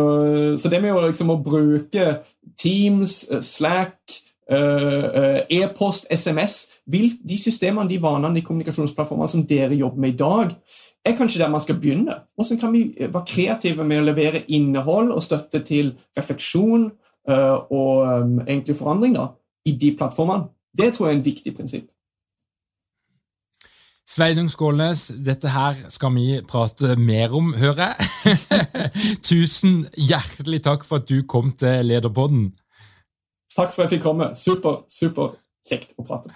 så 0.58 0.70
det 0.72 0.80
med 0.82 0.96
å, 0.96 1.04
liksom, 1.06 1.30
å 1.30 1.42
bruke 1.42 2.18
Teams, 2.58 3.20
eh, 3.30 3.44
Slack, 3.46 4.16
uh, 4.50 5.38
e-post, 5.54 6.08
SMS 6.10 6.80
vil, 6.90 7.12
De 7.22 7.38
systemene, 7.38 7.88
de 7.88 8.00
vanene, 8.02 8.34
de 8.40 8.42
kommunikasjonsplattformene 8.46 9.30
som 9.30 9.44
dere 9.46 9.78
jobber 9.78 10.02
med 10.02 10.16
i 10.16 10.18
dag, 10.18 10.54
er 11.06 11.16
kanskje 11.16 11.42
der 11.42 11.52
man 11.52 11.62
skal 11.62 11.78
begynne. 11.78 12.16
Hvordan 12.36 12.60
kan 12.60 12.72
vi 12.72 12.82
være 12.98 13.24
kreative 13.26 13.84
med 13.84 14.02
å 14.02 14.08
levere 14.08 14.42
innhold 14.48 15.12
og 15.14 15.22
støtte 15.24 15.62
til 15.64 15.92
refleksjon 16.18 16.90
og 17.28 18.02
um, 18.06 18.38
egentlig 18.46 18.76
forandring 18.78 19.16
da, 19.18 19.30
i 19.68 19.74
de 19.76 19.92
plattformene? 19.98 20.48
Det 20.78 20.94
tror 20.94 21.08
jeg 21.08 21.14
er 21.14 21.18
en 21.18 21.24
viktig 21.24 21.54
prinsipp. 21.56 21.88
Sveinung 24.08 24.48
Skålnes, 24.48 25.10
dette 25.20 25.50
her 25.52 25.82
skal 25.92 26.14
vi 26.14 26.38
prate 26.48 26.94
mer 26.96 27.34
om, 27.36 27.50
hører 27.60 27.90
jeg. 27.90 28.38
Tusen 29.28 29.82
hjertelig 30.00 30.62
takk 30.64 30.86
for 30.88 31.02
at 31.02 31.10
du 31.10 31.20
kom 31.28 31.52
til 31.52 31.84
Lederpodden. 31.84 32.46
Takk 33.52 33.74
for 33.74 33.82
at 33.82 33.90
jeg 33.90 33.98
fikk 33.98 34.06
komme. 34.06 34.30
Super, 34.32 34.86
super 34.88 35.34
kjekt 35.68 35.92
å 36.00 36.06
prate. 36.08 36.32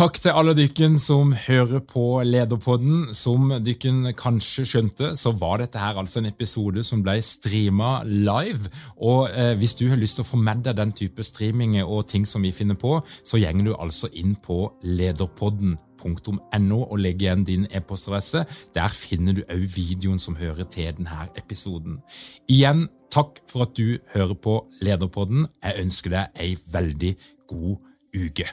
Takk 0.00 0.16
til 0.16 0.32
alle 0.32 0.54
dykken 0.56 0.94
som 0.96 1.34
hører 1.36 1.82
på 1.84 2.22
Lederpodden. 2.24 3.10
Som 3.12 3.50
dykken 3.60 4.14
kanskje 4.16 4.62
skjønte, 4.64 5.10
så 5.12 5.28
var 5.36 5.60
dette 5.60 5.76
her 5.76 5.98
altså 6.00 6.22
en 6.22 6.28
episode 6.30 6.80
som 6.88 7.02
ble 7.04 7.18
streama 7.20 7.98
live. 8.08 8.70
Og 8.96 9.28
eh, 9.28 9.52
hvis 9.60 9.76
du 9.76 9.90
har 9.90 10.00
lyst 10.00 10.16
til 10.16 10.24
å 10.24 10.30
få 10.30 10.40
med 10.40 10.62
deg 10.64 10.78
den 10.78 10.94
type 10.96 11.20
streaminger 11.20 11.84
og 11.84 12.08
ting 12.08 12.24
som 12.24 12.48
vi 12.48 12.54
finner 12.56 12.80
på, 12.80 12.94
så 13.28 13.42
gjenger 13.42 13.68
du 13.68 13.74
altså 13.74 14.08
inn 14.16 14.32
på 14.40 14.70
lederpodden.no 14.80 16.80
og 16.80 16.96
legg 17.04 17.20
igjen 17.20 17.44
din 17.44 17.68
e-postadresse. 17.68 18.46
Der 18.72 18.96
finner 18.96 19.36
du 19.36 19.44
òg 19.52 19.68
videoen 19.76 20.16
som 20.16 20.40
hører 20.40 20.64
til 20.72 20.96
denne 20.96 21.28
episoden. 21.36 22.00
Igjen, 22.48 22.86
takk 23.12 23.44
for 23.52 23.68
at 23.68 23.76
du 23.76 24.00
hører 24.16 24.40
på 24.48 24.62
Lederpodden. 24.80 25.44
Jeg 25.60 25.84
ønsker 25.84 26.16
deg 26.16 26.44
ei 26.48 26.54
veldig 26.72 27.16
god 27.52 27.76
uke. 28.16 28.48